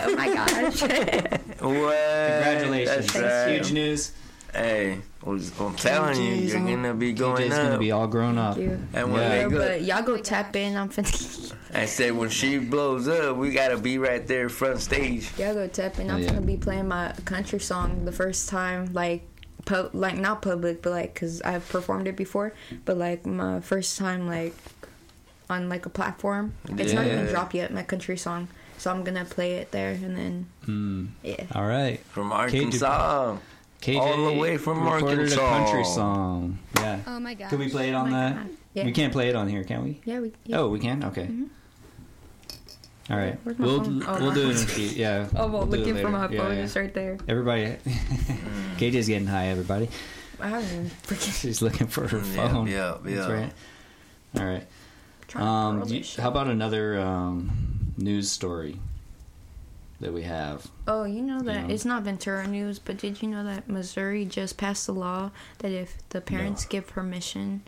oh 0.06 0.14
my 0.16 0.28
gosh! 0.34 0.82
what? 0.82 1.60
Congratulations. 1.60 3.06
That's 3.12 3.16
right. 3.16 3.52
Huge 3.54 3.72
news. 3.72 4.12
Hey, 4.52 4.96
was- 4.96 5.04
I'm 5.26 5.76
telling 5.76 6.20
you, 6.22 6.32
KJ's 6.32 6.48
you're 6.52 6.58
on- 6.60 6.66
gonna 6.66 6.94
be 6.94 7.12
going 7.12 7.42
KJ's 7.42 7.52
up. 7.52 7.58
going 7.60 7.72
to 7.72 7.78
be 7.78 7.90
all 7.92 8.06
grown 8.06 8.38
up. 8.38 8.56
And 8.56 9.12
when 9.12 9.20
Yeah. 9.22 9.28
they 9.44 9.50
go, 9.50 9.58
but 9.58 9.82
y'all 9.82 10.02
go 10.02 10.16
tap 10.16 10.56
in. 10.56 10.76
I'm 10.76 10.88
finna. 10.88 11.52
I 11.74 11.84
said 11.86 12.16
when 12.16 12.30
she 12.30 12.58
blows 12.58 13.06
up, 13.06 13.36
we 13.36 13.50
gotta 13.50 13.76
be 13.76 13.98
right 13.98 14.26
there 14.26 14.48
front 14.48 14.80
stage. 14.80 15.30
y'all 15.38 15.52
go 15.54 15.66
tap 15.68 15.98
in. 15.98 16.10
I'm 16.10 16.20
Yeah. 16.20 16.30
gonna 16.30 16.40
be 16.40 16.56
playing 16.56 16.88
my 16.88 17.12
country 17.26 17.60
song 17.60 18.04
the 18.04 18.12
first 18.12 18.48
time, 18.48 18.92
like. 18.92 19.22
Pu- 19.66 19.90
like 19.92 20.16
not 20.16 20.40
public, 20.40 20.80
but 20.80 20.90
like, 20.90 21.14
cause 21.14 21.42
I've 21.42 21.68
performed 21.68 22.08
it 22.08 22.16
before, 22.16 22.54
but 22.86 22.96
like 22.96 23.26
my 23.26 23.60
first 23.60 23.98
time, 23.98 24.26
like 24.26 24.54
on 25.50 25.68
like 25.68 25.84
a 25.84 25.90
platform. 25.90 26.54
It's 26.78 26.94
not 26.94 27.04
even 27.06 27.26
Yeah. 27.26 27.30
dropped 27.30 27.54
yet. 27.54 27.70
My 27.72 27.82
country 27.82 28.16
song, 28.16 28.48
so 28.78 28.90
I'm 28.90 29.04
gonna 29.04 29.26
play 29.26 29.56
it 29.56 29.70
there, 29.70 29.90
and 29.90 30.16
then 30.16 30.46
Hmm. 30.64 31.04
yeah. 31.22 31.44
All 31.54 31.66
right. 31.66 32.00
From 32.06 32.32
Arkansas. 32.32 33.36
KJ 33.80 33.98
All 34.00 34.24
the 34.26 34.38
way 34.38 34.56
from 34.58 34.82
recorded 34.84 35.18
Arkansas. 35.32 35.36
a 35.46 35.48
country 35.64 35.84
song. 35.84 36.58
Yeah. 36.76 37.00
Oh 37.06 37.18
my 37.20 37.34
god. 37.34 37.48
Could 37.50 37.58
we 37.60 37.68
play 37.70 37.88
it 37.88 37.94
on 37.94 38.08
Oh 38.08 38.10
my 38.10 38.32
that? 38.32 38.46
Yeah. 38.74 38.84
We 38.84 38.92
can't 38.92 39.12
play 39.12 39.28
it 39.28 39.34
on 39.36 39.48
here, 39.48 39.64
can 39.64 39.82
we? 39.84 40.00
Yeah, 40.04 40.20
we. 40.20 40.32
Yeah. 40.44 40.58
Oh, 40.60 40.68
we 40.68 40.78
can. 40.78 41.02
Okay. 41.04 41.28
All 43.10 43.16
right. 43.16 43.38
Where's 43.42 43.58
my 43.58 43.66
We'll 43.66 43.82
phone? 43.82 44.04
Oh, 44.06 44.18
we'll 44.20 44.28
my 44.28 44.34
do 44.34 44.50
it. 44.50 44.56
In 44.56 44.62
a 44.62 44.66
few, 44.66 44.86
yeah. 44.88 45.28
Oh, 45.36 45.46
well, 45.48 45.66
we'll 45.66 45.66
do 45.66 45.74
it 45.74 45.78
looking 45.86 45.96
for 46.02 46.08
my 46.10 46.28
Yeah, 46.28 46.38
phone 46.42 46.56
yeah. 46.56 46.62
is 46.62 46.76
right 46.76 46.94
there. 46.94 47.18
Everybody, 47.26 47.64
KJ's 48.78 49.08
getting 49.08 49.26
high. 49.26 49.46
Everybody, 49.48 49.88
I 50.38 50.48
haven't 50.48 50.90
freaking 51.02 51.40
she's 51.40 51.60
looking 51.62 51.86
for 51.88 52.06
her 52.06 52.18
Yeah, 52.18 52.48
phone. 52.52 52.66
yeah, 52.68 52.96
That's 53.02 53.16
yeah. 53.28 53.32
right. 53.32 53.52
All 54.38 54.44
right. 54.44 54.66
Um, 55.34 55.84
you- 55.88 56.04
how 56.18 56.28
about 56.28 56.46
another 56.48 57.00
um, 57.00 57.92
news 57.96 58.30
story 58.30 58.78
that 60.00 60.12
we 60.12 60.22
have? 60.22 60.66
Oh, 60.86 61.04
you 61.04 61.22
know 61.22 61.40
that 61.40 61.68
Yeah. 61.68 61.74
it's 61.74 61.84
not 61.84 62.02
Ventura 62.02 62.46
news, 62.46 62.78
but 62.78 62.96
did 62.96 63.22
you 63.22 63.28
know 63.28 63.44
that 63.44 63.68
Missouri 63.68 64.24
just 64.24 64.56
passed 64.56 64.88
a 64.88 64.92
law 64.92 65.30
that 65.58 65.70
if 65.72 65.96
the 66.10 66.20
parents 66.20 66.64
give 66.64 66.86
permission, 66.86 67.62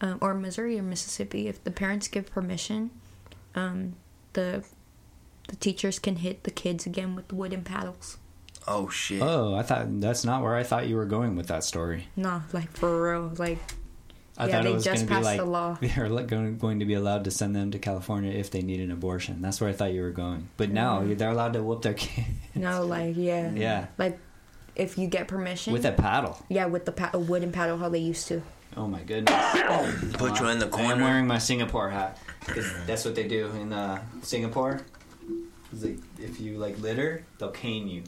um, 0.00 0.18
or 0.20 0.34
Missouri 0.34 0.78
or 0.78 0.82
Mississippi, 0.82 1.48
if 1.48 1.62
the 1.64 1.70
parents 1.70 2.08
give 2.08 2.30
permission, 2.30 2.90
um, 3.54 3.94
the 4.34 4.64
the 5.48 5.56
teachers 5.56 6.00
can 6.00 6.16
hit 6.16 6.42
the 6.42 6.50
kids 6.50 6.86
again 6.86 7.14
with 7.14 7.32
wooden 7.32 7.62
paddles. 7.62 8.18
Oh 8.66 8.88
shit. 8.88 9.22
Oh, 9.22 9.54
I 9.54 9.62
thought 9.62 10.00
that's 10.00 10.24
not 10.24 10.42
where 10.42 10.56
I 10.56 10.64
thought 10.64 10.88
you 10.88 10.96
were 10.96 11.04
going 11.04 11.36
with 11.36 11.46
that 11.46 11.62
story. 11.62 12.08
No, 12.16 12.42
like 12.52 12.70
for 12.72 13.02
real, 13.12 13.32
like 13.38 13.58
I 14.38 14.46
Yeah, 14.46 14.52
thought 14.52 14.64
they 14.64 14.70
it 14.70 14.74
was 14.74 14.84
just 14.84 14.94
going 14.96 15.06
to 15.06 15.06
be 15.06 15.14
passed 15.14 15.24
like 15.24 15.38
the 15.38 15.44
law. 15.46 15.78
they're 15.80 16.08
like 16.10 16.26
going, 16.26 16.58
going 16.58 16.80
to 16.80 16.84
be 16.84 16.94
allowed 16.94 17.24
to 17.24 17.30
send 17.30 17.56
them 17.56 17.70
to 17.70 17.78
California 17.78 18.32
if 18.32 18.50
they 18.50 18.60
need 18.62 18.80
an 18.80 18.90
abortion. 18.90 19.40
That's 19.40 19.60
where 19.60 19.70
I 19.70 19.72
thought 19.72 19.92
you 19.92 20.02
were 20.02 20.10
going. 20.10 20.48
But 20.56 20.70
now 20.70 21.00
Mm. 21.00 21.16
they're 21.16 21.30
allowed 21.30 21.54
to 21.54 21.62
whoop 21.62 21.82
their 21.82 21.94
kids. 22.04 22.26
no, 22.54 22.84
like 22.84 23.16
yeah, 23.16 23.50
Yeah, 23.52 23.86
like 23.98 24.18
if 24.74 24.98
you 24.98 25.06
get 25.06 25.26
permission 25.28 25.72
with 25.72 25.86
a 25.86 25.92
paddle. 25.92 26.38
yeah, 26.50 26.66
with 26.66 26.84
the 26.84 26.92
pa- 26.92 27.10
a 27.14 27.18
wooden 27.18 27.50
paddle, 27.52 27.78
how 27.78 27.88
they 27.88 27.98
used 28.00 28.28
to. 28.28 28.42
Oh 28.76 28.86
my 28.86 29.00
goodness! 29.00 29.32
Put 30.18 30.38
you 30.38 30.48
in 30.48 30.58
the 30.58 30.68
corner. 30.68 30.92
I'm 30.94 31.00
wearing 31.00 31.26
my 31.26 31.38
Singapore 31.38 31.88
hat 31.88 32.18
'cause 32.42 32.70
that's 32.86 33.06
what 33.06 33.14
they 33.14 33.26
do 33.26 33.46
in 33.52 33.72
uh, 33.72 34.02
Singapore. 34.22 34.82
'Cause 35.70 35.80
they, 35.80 35.96
if 36.22 36.38
you 36.40 36.58
like 36.58 36.78
litter, 36.80 37.24
they'll 37.38 37.50
cane 37.52 37.88
you. 37.88 38.02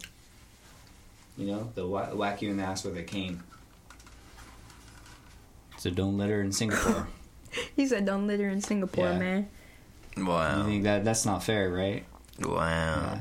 You 1.38 1.46
know, 1.46 1.72
they'll 1.74 1.88
wha- 1.88 2.12
whack 2.14 2.42
you 2.42 2.50
in 2.50 2.56
the 2.58 2.64
ass 2.64 2.84
with 2.84 2.96
a 2.98 3.02
cane. 3.02 3.40
So 5.78 5.90
don't 5.90 6.18
litter 6.18 6.40
in 6.42 6.52
Singapore. 6.52 7.08
He 7.74 7.86
said, 7.86 8.04
"Don't 8.04 8.26
litter 8.26 8.46
in 8.50 8.60
Singapore, 8.60 9.06
Yeah. 9.06 9.18
man." 9.18 9.48
Wow. 10.18 10.58
You 10.58 10.64
think 10.64 10.84
that 10.84 11.02
that's 11.04 11.24
not 11.24 11.42
fair, 11.42 11.70
right? 11.70 12.04
Wow. 12.40 13.20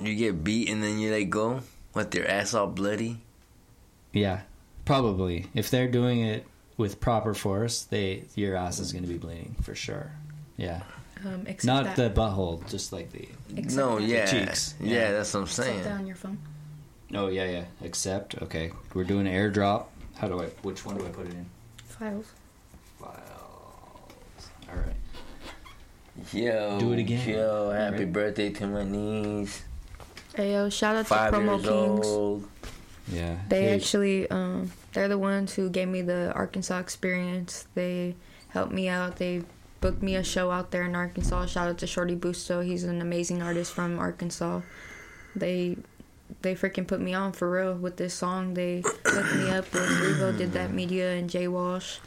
You 0.00 0.16
get 0.16 0.42
beat 0.42 0.68
and 0.68 0.82
then 0.82 0.98
you 0.98 1.12
let 1.12 1.30
go 1.30 1.60
with 1.94 2.12
your 2.12 2.26
ass 2.26 2.54
all 2.54 2.66
bloody. 2.66 3.18
Yeah, 4.12 4.40
probably. 4.84 5.46
If 5.54 5.70
they're 5.70 5.86
doing 5.88 6.20
it 6.20 6.44
with 6.76 7.00
proper 7.00 7.34
force, 7.34 7.82
they 7.84 8.24
your 8.34 8.56
ass 8.56 8.80
is 8.80 8.92
going 8.92 9.04
to 9.04 9.08
be 9.08 9.18
bleeding 9.18 9.54
for 9.62 9.74
sure. 9.76 10.10
Yeah, 10.56 10.82
Um, 11.24 11.44
except 11.46 11.64
not 11.64 11.84
that, 11.84 11.96
the 12.14 12.20
butthole, 12.20 12.68
just 12.68 12.92
like 12.92 13.12
the. 13.12 13.28
except 13.56 13.76
no, 13.76 14.00
that. 14.00 14.08
yeah. 14.08 14.26
cheeks. 14.26 14.74
yeah, 14.80 14.92
Yeah. 14.94 15.12
that's 15.12 15.32
what 15.32 15.40
I'm 15.40 15.44
Except 15.46 15.66
saying. 15.68 15.82
that 15.84 15.92
on 15.92 16.06
your 16.06 16.16
phone. 16.16 16.38
Oh 17.14 17.28
yeah, 17.28 17.44
yeah. 17.48 17.64
Except 17.80 18.42
okay, 18.42 18.72
we're 18.92 19.04
doing 19.04 19.26
airdrop. 19.26 19.86
How 20.22 20.28
do 20.28 20.40
I? 20.40 20.44
Which 20.62 20.86
one 20.86 20.96
do 20.96 21.04
I 21.04 21.08
put 21.08 21.26
it 21.26 21.32
in? 21.32 21.44
Files. 21.84 22.26
Files. 23.00 23.18
All 24.70 24.76
right. 24.76 24.94
Yo, 26.32 26.78
Do 26.78 26.92
it 26.92 27.00
again. 27.00 27.28
Yo, 27.28 27.70
happy 27.72 28.04
Right. 28.04 28.12
birthday 28.12 28.50
to 28.50 28.66
my 28.68 28.84
niece. 28.84 29.62
Hey 30.36 30.52
yo, 30.52 30.68
shout 30.70 30.94
out 30.94 31.00
to 31.00 31.04
Five 31.08 31.34
Promo 31.34 31.54
years 31.56 31.62
Kings. 31.66 32.06
old. 32.06 32.48
Yeah. 33.08 33.36
They 33.48 33.62
Hey, 33.64 33.74
actually, 33.74 34.30
um, 34.30 34.70
they're 34.92 35.08
the 35.08 35.18
ones 35.18 35.54
who 35.54 35.68
gave 35.68 35.88
me 35.88 36.02
the 36.02 36.32
Arkansas 36.36 36.78
experience. 36.78 37.66
They 37.74 38.14
helped 38.50 38.72
me 38.72 38.88
out. 38.88 39.16
They 39.16 39.42
booked 39.80 40.04
me 40.04 40.14
a 40.14 40.22
show 40.22 40.52
out 40.52 40.70
there 40.70 40.84
in 40.84 40.94
Arkansas. 40.94 41.46
Shout 41.46 41.66
out 41.68 41.78
to 41.78 41.88
Shorty 41.88 42.14
Busto. 42.14 42.64
He's 42.64 42.84
an 42.84 43.00
amazing 43.02 43.42
artist 43.42 43.72
from 43.72 43.98
Arkansas. 43.98 44.60
They 45.34 45.78
they 46.40 46.54
freaking 46.54 46.86
put 46.86 47.00
me 47.00 47.14
on 47.14 47.32
for 47.32 47.50
real 47.50 47.74
with 47.74 47.96
this 47.96 48.14
song. 48.14 48.54
They 48.54 48.82
hooked 49.04 49.34
me 49.36 49.50
up 49.50 49.72
with 49.72 49.82
Revo 49.88 50.36
did 50.36 50.52
that 50.52 50.72
media 50.72 51.12
and 51.12 51.28
Jay 51.28 51.46
Walsh, 51.48 51.98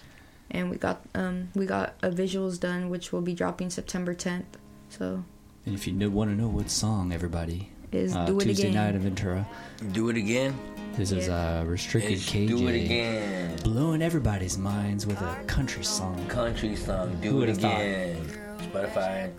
and 0.51 0.69
we 0.69 0.77
got 0.77 1.01
um 1.13 1.49
we 1.55 1.65
got 1.65 1.95
a 2.01 2.09
visuals 2.09 2.59
done, 2.59 2.89
which 2.89 3.11
will 3.11 3.21
be 3.21 3.33
dropping 3.33 3.69
September 3.69 4.13
10th. 4.15 4.43
So 4.89 5.23
And 5.65 5.75
if 5.75 5.87
you 5.87 6.09
want 6.09 6.29
to 6.31 6.35
know 6.35 6.47
what 6.47 6.69
song, 6.69 7.11
everybody, 7.13 7.69
is 7.91 8.15
uh, 8.15 8.25
do 8.25 8.39
it 8.39 8.45
Tuesday 8.45 8.69
again. 8.69 8.73
night 8.75 8.95
in 8.95 9.01
Ventura. 9.01 9.47
Do 9.91 10.09
it 10.09 10.17
again. 10.17 10.57
This 10.95 11.11
is 11.11 11.27
a 11.27 11.33
uh, 11.61 11.63
restricted 11.65 12.13
It's 12.13 12.29
KJ. 12.29 12.47
Do 12.47 12.67
it 12.69 12.85
again. 12.85 13.57
Blowing 13.63 14.01
everybody's 14.01 14.57
minds 14.57 15.05
with 15.05 15.19
a 15.21 15.43
country 15.45 15.83
song. 15.83 16.25
Country 16.29 16.73
song. 16.77 17.09
Who 17.15 17.21
Do 17.21 17.29
it 17.29 17.33
would've 17.33 17.57
thought? 17.57 17.81
again. 17.81 18.25
Spotify. 18.71 19.31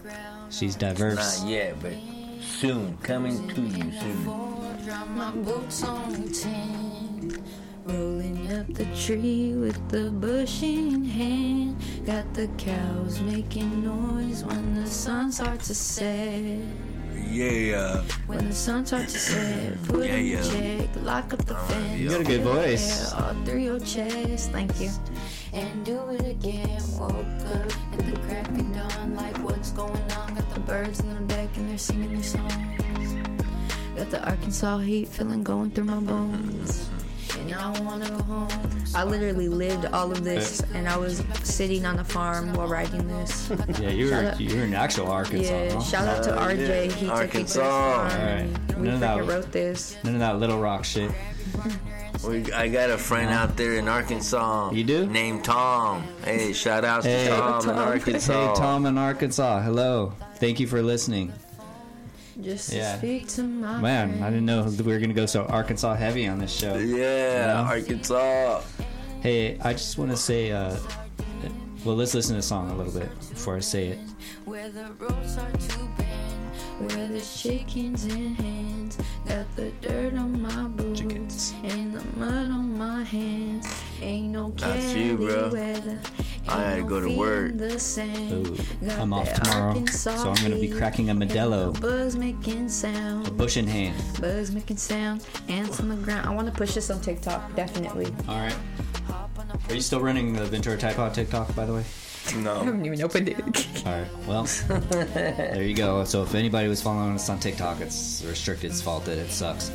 She's 0.51 0.75
diverse. 0.77 1.41
Not 1.41 1.49
yet, 1.51 1.81
but 1.81 1.95
soon. 2.43 2.99
Coming 2.99 3.49
to 3.49 3.61
you 3.63 3.91
soon. 4.01 4.56
Drop 4.87 5.09
my 5.09 5.33
boots 5.33 5.83
on 5.83 6.29
ten. 6.29 7.43
Rolling 7.87 8.53
up 8.53 8.73
the 8.73 8.85
tree 8.95 9.53
with 9.55 9.89
the 9.89 10.13
bush 10.13 10.63
in 10.63 11.05
hand. 11.05 11.77
Got 12.07 12.33
the 12.35 12.47
cows 12.57 13.21
making 13.23 13.83
noise 13.83 14.45
when 14.45 14.75
the 14.77 14.87
sun 14.87 15.33
starts 15.33 15.67
to 15.67 15.75
set. 15.75 16.61
Yeah. 17.17 18.01
When 18.29 18.47
the 18.47 18.55
sun 18.55 18.87
starts 18.87 19.13
to 19.15 19.19
set, 19.19 19.83
put 19.89 20.07
Yeah, 20.07 20.15
in 20.15 20.27
yeah. 20.27 20.43
check, 20.53 20.89
lock 21.03 21.33
up 21.35 21.45
the 21.47 21.57
uh, 21.57 21.67
fence. 21.67 21.99
You 21.99 22.09
got 22.11 22.21
a 22.21 22.23
good 22.23 22.43
Feel 22.43 22.53
the 22.53 22.61
voice. 22.61 23.13
All 23.13 23.35
through 23.45 23.63
your 23.63 23.81
chest, 23.81 24.53
thank 24.53 24.81
you. 24.81 24.91
And 25.53 25.85
do 25.85 25.99
it 26.11 26.25
again. 26.25 26.81
Woke 26.97 27.11
up 27.11 27.73
at 27.93 28.07
the 28.07 28.21
crack 28.29 28.49
of 28.51 28.73
dawn, 28.73 29.17
like 29.17 29.37
what's 29.39 29.73
going 29.73 30.13
on? 30.13 30.37
Got 30.37 30.55
the 30.55 30.61
birds 30.61 31.01
in 31.01 31.13
the 31.13 31.23
back 31.23 31.49
and 31.57 31.69
they're 31.71 31.77
singing 31.77 32.15
their 32.15 32.23
songs. 32.23 32.87
Got 33.97 34.11
the 34.11 34.25
Arkansas 34.29 34.79
heat 34.79 35.09
feeling 35.09 35.43
going 35.43 35.71
through 35.71 35.85
my 35.85 36.01
bones. 36.01 36.91
And 37.39 37.53
I 37.55 37.79
wanna 37.81 38.09
go 38.11 38.23
home. 38.23 38.49
I 38.95 39.05
literally 39.05 39.49
lived 39.49 39.85
all 39.87 40.11
of 40.13 40.23
this, 40.25 40.61
and 40.75 40.89
I 40.89 40.97
was 40.97 41.23
sitting 41.43 41.85
on 41.85 41.99
a 41.99 42.05
farm 42.05 42.53
while 42.55 42.69
writing 42.69 43.07
this. 43.09 43.51
Yeah, 43.81 43.91
you 43.91 44.09
Shout 44.09 44.23
were 44.25 44.31
out- 44.31 44.41
you 44.41 44.57
were 44.57 44.65
in 44.65 44.75
actual 44.75 45.09
Arkansas. 45.09 45.53
Yeah, 45.53 45.73
huh? 45.73 45.81
shout 45.83 46.09
out 46.09 46.23
to 46.25 46.35
Uh, 46.39 46.47
RJ. 46.49 46.69
yeah. 46.69 46.83
He 46.83 46.89
took 46.91 47.01
me 47.01 47.07
to 47.09 47.13
Arkansas. 47.13 48.05
the 48.05 48.11
farm. 48.11 48.21
Alright. 48.21 48.77
We 48.79 48.85
None 48.85 48.95
of 48.95 49.01
that- 49.01 49.27
wrote 49.27 49.53
this. 49.53 49.97
None 50.05 50.15
of 50.15 50.21
that 50.21 50.39
Little 50.39 50.61
Rock 50.61 50.85
shit. 50.85 51.11
We, 52.27 52.51
I 52.53 52.69
got 52.69 52.91
a 52.91 52.99
friend 52.99 53.31
out 53.31 53.57
there 53.57 53.75
in 53.75 53.89
Arkansas. 53.89 54.71
You 54.73 54.85
do? 54.85 55.07
Named 55.07 55.45
Tom. 55.45 56.05
Hey, 56.25 56.53
shout 56.53 56.85
out 56.85 57.03
to 57.03 57.09
Hey. 57.09 57.29
Tom, 57.29 57.69
in 57.69 57.77
Arkansas. 57.77 58.55
Hey, 58.55 58.61
Tom 58.61 58.87
in 58.87 58.97
Arkansas. 58.99 59.61
Hello. 59.63 60.13
Thank 60.37 60.59
you 60.61 60.67
for 60.67 60.83
listening. 60.83 61.33
Just 62.41 62.73
Yeah. 62.73 62.93
to 62.93 62.99
speak 62.99 63.29
to 63.29 63.43
my 63.43 63.79
Man, 63.81 64.23
I 64.23 64.29
didn't 64.31 64.45
know 64.47 64.65
we 64.65 64.93
were 64.93 64.99
gonna 64.99 65.15
go 65.15 65.27
so 65.27 65.45
Arkansas 65.45 65.95
heavy 65.95 66.29
on 66.29 66.39
this 66.39 66.53
show. 66.53 66.77
Yeah, 66.77 67.47
Yeah. 67.55 67.63
Arkansas. 67.63 68.61
Hey, 69.23 69.59
I 69.63 69.73
just 69.73 69.97
want 69.99 70.11
to 70.11 70.17
say, 70.17 70.53
uh, 70.53 70.77
well, 71.85 71.97
let's 71.97 72.15
listen 72.15 72.33
to 72.35 72.41
the 72.41 72.43
song 72.47 72.71
a 72.71 72.75
little 72.77 72.93
bit 72.93 73.09
before 73.31 73.57
I 73.57 73.61
say 73.61 73.89
it. 73.89 73.99
Where 74.45 74.69
the 74.69 74.91
roads 74.99 75.39
are 75.39 75.51
too 75.53 75.89
bend, 75.97 76.93
where 76.93 77.09
there's 77.09 77.41
chickens 77.43 78.05
in 78.05 78.35
hands. 78.87 78.99
Got 79.27 79.57
the 79.57 79.71
dirt 79.81 80.15
on 80.15 80.41
my 80.41 80.65
boots 80.69 81.01
Chickens. 81.01 81.55
and 81.63 81.95
the 81.95 82.19
mud 82.19 82.51
on 82.51 82.79
my 82.79 83.03
hands. 83.03 83.67
Ain't 84.01 84.33
no 84.33 84.51
That's 84.51 84.95
you, 84.95 85.17
bro. 85.17 85.51
Cali 85.51 85.53
weather. 85.53 85.99
I 86.49 86.71
gotta 86.71 86.83
go 86.83 87.01
to 87.01 87.17
work. 87.17 87.51
in 87.51 87.57
The 87.57 87.79
sand. 87.79 88.47
Ooh, 88.47 88.91
I'm 88.91 89.13
off 89.13 89.33
tomorrow, 89.33 89.85
so 89.87 90.13
I'm 90.13 90.35
gonna 90.37 90.57
be 90.57 90.69
cracking 90.69 91.09
a 91.09 91.13
and 91.13 91.23
the 91.23 91.27
Modelo. 91.27 91.79
Bugs 91.81 92.17
making 92.17 92.69
sound. 92.69 93.37
Bush 93.37 93.57
in 93.57 93.67
hand. 93.67 93.97
Bugs 94.21 94.53
making 94.53 94.77
sound. 94.77 95.27
Ants 95.49 95.81
on 95.81 95.89
the 95.89 95.97
ground. 95.97 96.27
I 96.29 96.35
want 96.35 96.47
to 96.47 96.53
push 96.55 96.75
this 96.75 96.91
on 96.91 97.01
TikTok, 97.01 97.55
definitely. 97.57 98.15
All 98.29 98.39
right. 98.39 98.57
Are 99.69 99.75
you 99.75 99.81
still 99.81 100.01
running 100.01 100.33
the 100.33 100.45
Ventura 100.45 100.77
Tide 100.77 100.95
Pod 100.95 101.15
TikTok, 101.15 101.55
by 101.57 101.65
the 101.65 101.75
way? 101.75 101.85
No. 102.35 102.61
I 102.61 102.65
haven't 102.65 102.85
even 102.85 103.03
opened 103.03 103.29
it. 103.29 103.87
All 103.87 103.93
right. 103.93 104.09
Well, 104.27 104.45
there 104.45 105.63
you 105.63 105.75
go. 105.75 106.05
So 106.05 106.23
if 106.23 106.35
anybody 106.35 106.69
was 106.69 106.83
following 106.83 107.15
us 107.15 107.29
on 107.29 107.39
TikTok, 107.39 107.81
it's 107.81 108.25
restricted's 108.25 108.83
fault 108.83 109.05
that 109.05 109.19
it 109.19 109.31
sucks. 109.31 109.71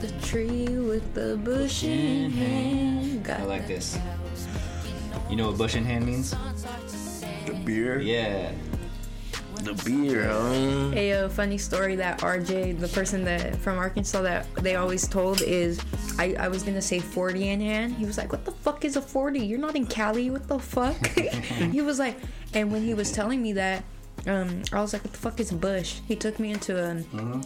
The 0.00 0.12
tree 0.22 0.68
with 0.78 1.12
the 1.14 1.36
bush 1.36 1.82
in 1.84 2.30
hand. 2.30 3.28
I 3.28 3.42
like 3.44 3.66
this. 3.66 3.98
You 5.28 5.36
know 5.36 5.48
what 5.48 5.58
bush 5.58 5.74
in 5.74 5.84
hand 5.84 6.06
means? 6.06 6.34
The 7.46 7.52
beer? 7.64 8.00
Yeah. 8.00 8.52
The 9.62 9.74
beer, 9.84 10.24
homie. 10.24 10.92
Hey, 10.94 11.10
a 11.10 11.28
funny 11.28 11.58
story 11.58 11.96
that 11.96 12.20
RJ, 12.20 12.80
the 12.80 12.88
person 12.88 13.24
that 13.24 13.56
from 13.56 13.78
Arkansas 13.78 14.22
that 14.22 14.46
they 14.56 14.76
always 14.76 15.06
told 15.06 15.42
is, 15.42 15.78
I, 16.18 16.34
I 16.38 16.48
was 16.48 16.62
gonna 16.62 16.80
say 16.82 16.98
40 16.98 17.48
in 17.48 17.60
hand. 17.60 17.94
He 17.94 18.06
was 18.06 18.16
like, 18.16 18.32
"What 18.32 18.44
the 18.44 18.52
fuck 18.52 18.84
is 18.84 18.96
a 18.96 19.02
40? 19.02 19.40
You're 19.40 19.58
not 19.58 19.76
in 19.76 19.86
Cali. 19.86 20.30
What 20.30 20.48
the 20.48 20.58
fuck?" 20.58 21.06
he 21.16 21.82
was 21.82 21.98
like, 21.98 22.16
and 22.54 22.72
when 22.72 22.82
he 22.82 22.94
was 22.94 23.12
telling 23.12 23.42
me 23.42 23.52
that, 23.54 23.84
um, 24.26 24.62
I 24.72 24.80
was 24.80 24.92
like, 24.92 25.04
"What 25.04 25.12
the 25.12 25.18
fuck 25.18 25.40
is 25.40 25.50
Busch?" 25.52 26.00
He 26.08 26.16
took 26.16 26.38
me 26.40 26.52
into 26.52 26.82
a 26.82 26.90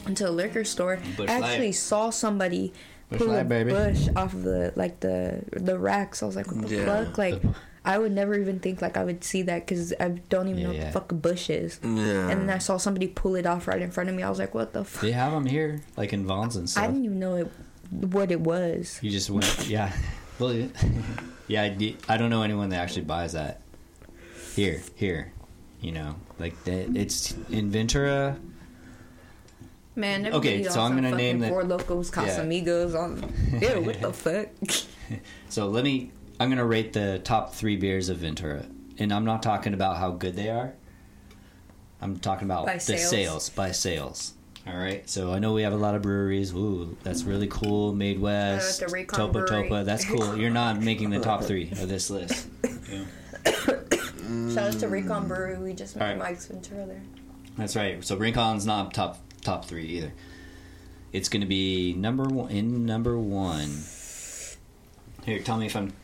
into 0.09 0.29
a 0.29 0.31
liquor 0.31 0.65
store. 0.65 1.01
Busch 1.17 1.29
I 1.29 1.35
actually 1.41 1.67
Light. 1.67 1.75
saw 1.75 2.11
somebody 2.11 2.73
Busch 3.11 3.19
pull 3.19 3.35
a 3.35 3.43
baby. 3.45 3.71
bush 3.73 4.09
off 4.15 4.35
of 4.35 4.45
the 4.45 4.73
like 4.77 5.01
the 5.01 5.43
the 5.53 5.79
racks. 5.79 6.23
I 6.23 6.27
was 6.27 6.37
like, 6.37 6.47
"What 6.51 6.69
the 6.69 6.77
Yeah. 6.77 6.85
fuck?" 7.05 7.19
Like. 7.19 7.43
I 7.87 7.99
would 7.99 8.13
never 8.13 8.35
even 8.35 8.61
think 8.61 8.81
like 8.81 8.97
I 8.97 9.05
would 9.05 9.23
see 9.25 9.43
that 9.43 9.67
because 9.67 9.93
I 10.01 10.09
don't 10.31 10.49
even 10.49 10.59
Yeah, 10.59 10.65
know 10.65 10.69
what 10.71 10.79
yeah. 10.79 10.87
the 10.87 10.93
fuck 10.93 11.13
a 11.13 11.15
bush 11.15 11.51
is. 11.51 11.79
Yeah. 11.83 12.31
And 12.31 12.43
then 12.43 12.51
I 12.51 12.59
saw 12.59 12.79
somebody 12.79 13.09
pull 13.09 13.35
it 13.35 13.45
off 13.47 13.69
right 13.69 13.83
in 13.83 13.91
front 13.91 14.09
of 14.09 14.15
me. 14.17 14.23
I 14.23 14.31
was 14.31 14.39
like, 14.39 14.55
"What 14.55 14.73
the 14.73 14.85
fuck?" 14.85 15.03
They 15.03 15.13
have 15.13 15.33
them 15.33 15.45
here, 15.45 15.83
like 15.97 16.13
in 16.15 16.25
Vons 16.27 16.57
and 16.57 16.69
stuff. 16.69 16.83
I 16.85 16.87
didn't 16.87 17.05
even 17.05 17.19
know 17.19 17.37
it, 17.37 17.49
what 17.91 18.31
it 18.31 18.41
was. 18.41 18.99
You 19.03 19.11
just 19.11 19.29
went, 19.31 19.69
yeah. 19.69 19.93
Well, 20.39 20.53
yeah. 21.47 21.63
I, 21.63 21.67
I 21.67 21.69
d- 21.69 21.97
I 22.09 22.17
don't 22.17 22.31
know 22.31 22.43
anyone 22.43 22.71
that 22.71 22.81
actually 22.81 23.03
buys 23.05 23.35
that. 23.35 23.61
Here, 24.57 24.83
here, 24.97 25.33
you 25.81 25.93
know, 25.93 26.17
like 26.41 26.63
that. 26.65 26.97
It's 26.97 27.35
in 27.51 27.71
Ventura. 27.71 28.37
Man, 29.97 30.27
Okay, 30.27 30.65
so 30.65 30.81
I'm 30.81 30.95
gonna 30.97 31.15
name 31.15 31.39
that- 31.41 31.51
Four 31.51 31.63
Lokos 31.63 32.11
Casamigos 32.11 32.99
on. 32.99 33.33
Ew, 33.63 33.81
what 33.83 34.01
the 34.01 34.13
fuck? 34.13 34.49
So 35.51 35.69
let 35.69 35.85
me. 35.85 36.11
I'm 36.45 36.51
gonna 36.51 36.67
rate 36.67 36.93
the 36.93 37.21
top 37.25 37.55
three 37.55 37.79
beers 37.79 38.11
of 38.11 38.19
Ventura, 38.19 38.67
and 38.99 39.15
I'm 39.15 39.25
not 39.25 39.43
talking 39.43 39.73
about 39.73 39.97
how 39.97 40.11
good 40.11 40.37
they 40.37 40.51
are. 40.51 40.75
I'm 42.03 42.19
talking 42.19 42.45
about 42.45 42.67
By 42.67 42.75
the 42.75 42.81
sales? 42.81 43.09
sales 43.09 43.49
by 43.49 43.73
sales. 43.73 44.35
All 44.67 44.77
right. 44.77 45.09
So 45.09 45.33
I 45.33 45.39
know 45.39 45.55
we 45.55 45.63
have 45.63 45.73
a 45.73 45.79
lot 45.79 45.95
of 45.95 46.03
breweries. 46.03 46.53
Ooh, 46.53 46.99
that's 47.03 47.23
really 47.23 47.47
cool. 47.47 47.95
Made 47.95 48.19
uh, 48.19 48.21
West, 48.21 48.81
the 48.81 48.85
Topa 48.85 49.33
Brewery. 49.33 49.71
Topa. 49.71 49.87
That's 49.87 50.05
cool. 50.05 50.37
You're 50.37 50.51
not 50.51 50.81
making 50.83 51.09
the 51.09 51.19
top 51.19 51.45
three 51.45 51.71
of 51.71 51.89
this 51.89 52.11
list. 52.11 52.47
Yeah. 52.93 53.05
Shout 54.53 54.75
out 54.75 54.81
to 54.81 54.89
Rincon 54.89 55.27
Brewery. 55.27 55.57
We 55.57 55.73
just 55.73 55.97
met 55.97 56.03
Alright. 56.03 56.19
Mike's 56.19 56.45
Ventura 56.45 56.85
there. 56.85 57.03
That's 57.57 57.75
right. 57.75 58.05
So 58.05 58.17
Rincon's 58.17 58.67
not 58.67 58.93
top 58.93 59.19
top 59.41 59.65
three 59.65 59.87
either. 59.87 60.13
It's 61.11 61.31
going 61.31 61.41
to 61.41 61.47
be 61.47 61.95
number 61.95 62.25
one 62.25 62.51
in 62.51 62.85
number 62.85 63.19
one. 63.19 63.83
Here, 65.25 65.41
tell 65.41 65.57
me 65.57 65.65
if 65.65 65.75
I'm 65.75 65.95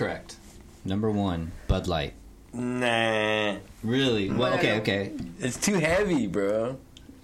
correct. 0.00 0.36
Number 0.84 1.10
one, 1.12 1.52
Bud 1.68 1.86
Light. 1.86 2.14
Nah. 2.56 3.56
Really? 3.84 4.30
Well, 4.32 4.54
okay, 4.54 4.80
okay. 4.80 5.12
It's 5.38 5.60
too 5.60 5.74
heavy, 5.76 6.26
bro. 6.26 6.78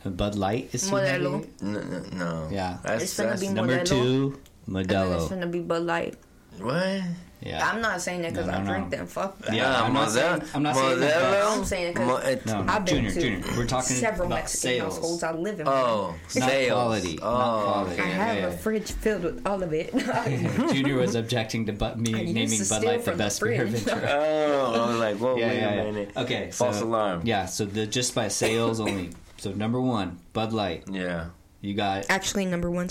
Bud 0.04 0.36
Light 0.36 0.68
is 0.76 0.84
too 0.86 0.94
Modelo. 0.94 1.40
heavy? 1.40 1.48
No, 1.62 1.80
no. 1.80 1.98
no. 2.12 2.48
Yeah. 2.52 2.78
That's, 2.84 3.02
It's 3.04 3.16
gonna 3.16 3.30
that's 3.30 3.40
be 3.40 3.48
Number 3.48 3.82
two, 3.82 4.38
And 4.68 4.76
then 4.76 4.84
it's 4.84 4.92
Modelo. 4.92 5.30
gonna 5.30 5.46
be 5.48 5.60
Bud 5.60 5.82
Light. 5.82 6.14
what? 6.60 7.00
Yeah. 7.42 7.68
I'm 7.70 7.82
not 7.82 8.00
saying 8.00 8.22
that 8.22 8.32
because 8.32 8.46
No, 8.46 8.54
no, 8.54 8.58
I 8.58 8.64
drink 8.64 8.90
no. 8.90 8.96
them. 8.96 9.06
Fuck 9.06 9.38
that. 9.40 9.54
Yeah, 9.54 9.82
I'm 9.82 9.92
not 9.92 10.10
saying- 10.10 10.42
I'm 10.54 10.62
not 10.62 10.74
saying 10.74 11.00
that 11.00 11.44
I'm 11.46 11.64
saying 11.64 11.88
it 11.88 11.94
'cause 11.94 12.06
Mo- 12.06 12.16
it- 12.16 12.46
No, 12.46 12.62
no, 12.62 12.72
I've 12.72 12.84
been 12.86 12.94
Junior, 12.94 13.10
to 13.12 13.20
Junior. 13.20 13.56
We're 13.58 13.66
talking 13.66 13.96
several 13.96 14.26
about 14.28 14.36
Mexican 14.36 14.60
sales. 14.60 14.94
households 14.94 15.22
I 15.22 15.32
live 15.32 15.60
in. 15.60 15.68
Oh, 15.68 16.14
Not 16.14 16.30
sales. 16.50 16.72
quality. 16.72 17.18
Oh, 17.22 17.30
Not 17.30 17.62
quality. 17.72 18.00
I 18.02 18.04
have 18.06 18.36
yeah, 18.36 18.46
a 18.46 18.50
fridge 18.56 18.90
filled 18.92 19.22
with 19.24 19.46
all 19.46 19.62
of 19.62 19.72
it. 19.74 19.92
Junior 20.72 20.96
was 20.96 21.14
objecting 21.14 21.66
to 21.66 21.72
but 21.72 21.98
me 22.00 22.12
naming 22.32 22.60
Bud 22.68 22.82
Light 22.84 22.98
the 22.98 23.02
from 23.04 23.18
the 23.18 23.24
best 23.24 23.40
beer 23.42 23.62
of. 23.64 23.68
Ventura. 23.68 24.06
Oh, 24.56 24.84
I 24.84 24.88
was 24.88 24.98
like, 24.98 25.16
whoa, 25.18 25.36
yeah, 25.36 25.48
wait 25.48 25.56
yeah, 25.58 25.70
a 25.72 25.76
yeah. 25.76 25.82
minute. 25.84 26.10
Okay, 26.16 26.50
False 26.50 26.78
so, 26.78 26.86
alarm. 26.86 27.20
Yeah, 27.24 27.46
so 27.46 27.64
the 27.66 27.86
just 27.86 28.14
by 28.14 28.28
sales 28.28 28.80
only. 28.80 29.10
So 29.36 29.52
number 29.52 29.80
one, 29.80 30.18
Bud 30.32 30.52
Light. 30.52 30.84
Yeah. 30.90 31.26
You 31.60 31.74
got 31.74 32.06
Actually, 32.08 32.46
number 32.46 32.70
one, 32.70 32.88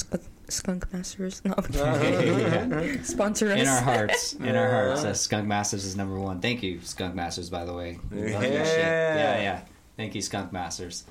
Skunk, 0.49 0.83
Skunk 0.83 0.93
Masters. 0.93 1.41
No, 1.43 1.55
Yeah. 1.71 2.95
sponsor 3.03 3.51
us. 3.51 3.59
in 3.59 3.67
our 3.67 3.81
hearts. 3.81 4.33
In 4.33 4.55
our 4.55 4.69
hearts, 4.87 5.03
uh, 5.03 5.13
Skunk 5.13 5.47
Masters 5.47 5.85
is 5.85 5.95
number 5.95 6.19
one. 6.19 6.39
Thank 6.41 6.63
you, 6.63 6.81
Skunk 6.81 7.15
Masters. 7.15 7.49
By 7.49 7.65
the 7.65 7.73
way, 7.73 7.99
We 8.11 8.33
love 8.33 8.43
your 8.43 8.51
shit. 8.65 8.77
Yeah. 8.79 9.15
yeah, 9.15 9.41
yeah. 9.41 9.61
Thank 9.97 10.15
you, 10.15 10.21
Skunk 10.21 10.51
Masters. 10.51 11.03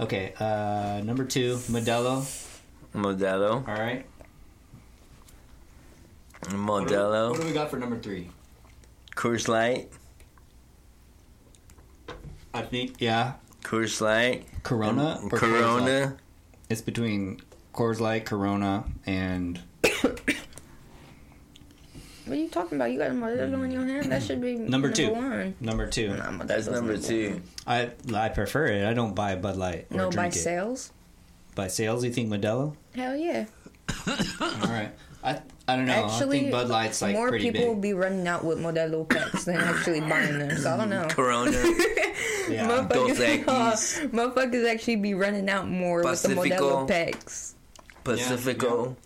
Okay, 0.00 0.34
uh, 0.40 1.00
number 1.04 1.24
two, 1.24 1.54
Modelo. 1.68 2.22
Modelo. 2.94 3.66
All 3.68 3.74
right. 3.74 4.04
What 6.50 6.88
do, 6.88 6.96
what 6.98 7.40
do 7.40 7.46
we 7.46 7.52
got 7.52 7.70
for 7.70 7.78
number 7.78 7.96
three? 7.98 8.28
Coors 9.14 9.46
Light. 9.46 9.88
I 12.52 12.62
think 12.62 12.96
yeah, 13.00 13.34
Coors 13.62 14.00
Light. 14.00 14.44
Corona. 14.62 15.20
or 15.22 15.28
Coors 15.30 15.32
Light? 15.32 15.40
Corona. 15.40 16.16
It's 16.68 16.80
between 16.80 17.40
Coors 17.72 18.00
Light, 18.00 18.24
Corona, 18.26 18.84
and 19.06 19.58
What 22.24 22.38
are 22.38 22.40
you 22.40 22.48
talking 22.48 22.76
about? 22.78 22.92
You 22.92 22.98
got 22.98 23.10
a 23.10 23.14
Modelo 23.14 23.64
in 23.64 23.70
your 23.72 23.84
hand? 23.84 24.12
That 24.12 24.22
should 24.22 24.40
be 24.40 24.54
Number 24.54 24.90
two. 24.92 25.10
one. 25.12 25.54
number 25.60 25.86
two. 25.88 26.08
Nah, 26.10 26.30
Modelo's 26.30 26.46
That's 26.46 26.66
number 26.68 26.96
two. 26.96 27.42
I 27.66 27.90
I 28.14 28.28
prefer 28.28 28.66
it. 28.66 28.86
I 28.86 28.94
don't 28.94 29.14
buy 29.14 29.34
Bud 29.34 29.56
Light. 29.56 29.86
Or 29.90 29.96
No, 29.96 30.10
by 30.10 30.26
it. 30.26 30.34
sales. 30.34 30.92
By 31.54 31.66
sales, 31.68 32.04
you 32.04 32.12
think 32.12 32.30
Modelo? 32.30 32.76
Hell 32.94 33.16
yeah. 33.16 33.46
All 34.06 34.14
right. 34.68 34.90
I 35.24 35.40
I 35.66 35.76
don't 35.76 35.86
know. 35.86 35.92
Actually, 35.92 36.38
I 36.38 36.40
think 36.42 36.52
Bud 36.52 36.68
Light's 36.68 37.02
like 37.02 37.14
more 37.14 37.28
pretty 37.28 37.50
people 37.50 37.66
will 37.68 37.74
be 37.80 37.92
running 37.92 38.26
out 38.28 38.44
with 38.44 38.58
Modelo 38.58 39.08
packs 39.08 39.44
than 39.44 39.56
actually 39.56 40.00
buying 40.00 40.38
them. 40.38 40.56
So 40.58 40.70
I 40.74 40.76
don't 40.76 40.90
know. 40.90 41.06
Corona. 41.10 41.50
Yeah. 42.48 42.66
Dos 42.66 42.86
Motherfuckers, 43.16 43.44
Equis. 43.44 44.10
motherfuckers 44.34 44.68
actually 44.68 44.96
be 44.96 45.14
running 45.14 45.48
out 45.48 45.68
more 45.68 46.02
with 46.02 46.22
the 46.22 46.28
Pacifico. 46.30 46.84
Modelo 46.84 46.88
packs. 46.88 47.54
Pacifico. 48.04 48.96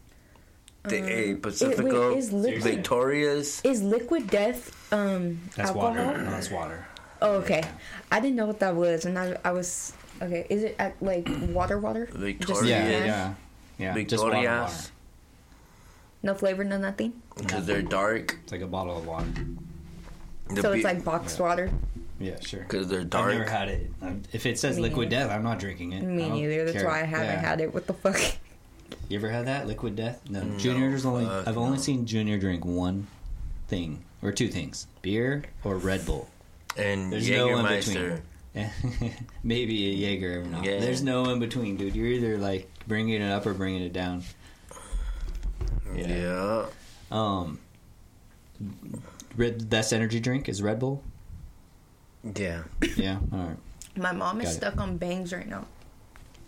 The, 0.85 0.98
hey, 0.98 1.30
It, 1.30 1.42
Pacifico. 1.42 2.11
wait, 2.11 2.18
is 2.18 2.32
liquid 2.32 2.62
Victoria's. 2.62 3.61
is 3.64 3.82
liquid 3.82 4.28
death 4.30 4.70
um 4.92 5.40
That's 5.56 5.70
alcohol? 5.70 5.88
water. 5.94 6.18
No, 6.18 6.30
that's 6.30 6.50
water. 6.50 6.87
Oh, 7.20 7.32
okay. 7.38 7.64
I 8.12 8.20
didn't 8.20 8.37
know 8.37 8.46
what 8.46 8.61
that 8.61 8.74
was, 8.76 9.04
and 9.04 9.18
I 9.18 9.37
I 9.44 9.50
was 9.52 9.92
okay. 10.22 10.46
Is 10.48 10.62
it 10.62 10.76
at, 10.78 10.94
like 11.02 11.28
water 11.48 11.78
water? 11.80 12.06
Victoria's. 12.12 12.68
Yeah, 12.68 12.88
Yeah. 12.88 13.35
yeah, 13.78 13.94
yeah. 13.96 14.02
Just 14.04 14.22
water, 14.22 14.37
water. 14.37 14.72
No 16.22 16.35
flavor, 16.35 16.62
no 16.64 16.78
nothing. 16.78 17.14
Because 17.37 17.66
they're 17.66 17.82
dark. 17.82 18.38
It's 18.44 18.52
like 18.52 18.61
a 18.62 18.66
bottle 18.66 18.96
of 18.98 19.06
water. 19.06 19.26
The 20.50 20.62
so 20.62 20.72
be- 20.72 20.78
it's 20.78 20.85
like 20.85 21.04
boxed 21.04 21.40
water. 21.40 21.70
Yeah, 22.20 22.38
sure. 22.40 22.61
Because 22.61 22.87
they're 22.88 23.04
dark. 23.04 23.32
I've 23.32 23.38
never 23.38 23.50
had 23.50 23.68
it. 23.68 23.90
Um, 24.00 24.22
If 24.32 24.46
it 24.46 24.59
says 24.59 24.76
Me 24.76 24.82
liquid 24.82 25.11
neither. 25.11 25.24
death, 25.26 25.37
I'm 25.37 25.42
not 25.42 25.59
drinking 25.59 25.92
it. 25.92 26.02
Me 26.02 26.24
I 26.24 26.28
don't 26.28 26.37
neither. 26.38 26.64
That's 26.64 26.78
care. 26.78 26.87
why 26.87 27.00
I 27.02 27.04
haven't 27.04 27.26
Yeah. 27.26 27.40
had 27.40 27.61
it. 27.61 27.74
What 27.74 27.87
the 27.88 27.92
fuck? 27.92 28.20
You 29.09 29.18
ever 29.18 29.29
had 29.31 29.46
that 29.46 29.66
liquid 29.66 29.96
death? 29.96 30.20
No. 30.29 30.42
No, 30.42 30.59
Junior's 30.59 31.05
only. 31.07 31.25
fuck 31.25 31.46
I've 31.49 31.59
only 31.59 31.77
no. 31.77 31.83
seen 31.83 32.07
Junior 32.07 32.38
drink 32.38 32.64
one 32.64 33.07
thing 33.68 34.05
or 34.22 34.33
two 34.33 34.49
things: 34.49 34.87
beer 35.03 35.44
or 35.64 35.77
Red 35.77 36.05
Bull. 36.07 36.29
and 36.77 37.12
There's 37.12 37.29
no 37.31 37.59
in 37.59 37.66
between. 37.66 38.22
Maybe 39.42 39.90
a 39.90 39.94
Jaeger 40.11 40.33
every 40.38 40.49
now. 40.51 40.59
and. 40.59 40.66
Yeah. 40.66 40.81
There's 40.81 41.03
no 41.03 41.29
in 41.31 41.38
between, 41.38 41.77
dude. 41.77 41.94
You're 41.94 42.07
either 42.07 42.38
like 42.38 42.70
bringing 42.87 43.20
it 43.20 43.31
up 43.31 43.44
or 43.46 43.53
bringing 43.55 43.83
it 43.83 43.92
down. 43.92 44.22
Yeah. 45.94 46.07
yeah. 46.09 46.66
Um, 47.11 47.59
Red, 49.37 49.68
best 49.68 49.92
energy 49.92 50.20
drink 50.20 50.49
is 50.49 50.62
Red 50.62 50.79
Bull. 50.81 51.03
Yeah. 52.35 52.62
Yeah. 52.96 53.18
All 53.33 53.38
right. 53.38 53.57
My 53.96 54.12
mom 54.12 54.40
is 54.40 54.46
Got 54.46 54.53
it. 54.53 54.57
stuck 54.57 54.79
on 54.79 54.96
bangs 54.96 55.33
right 55.33 55.49
now. 55.49 55.66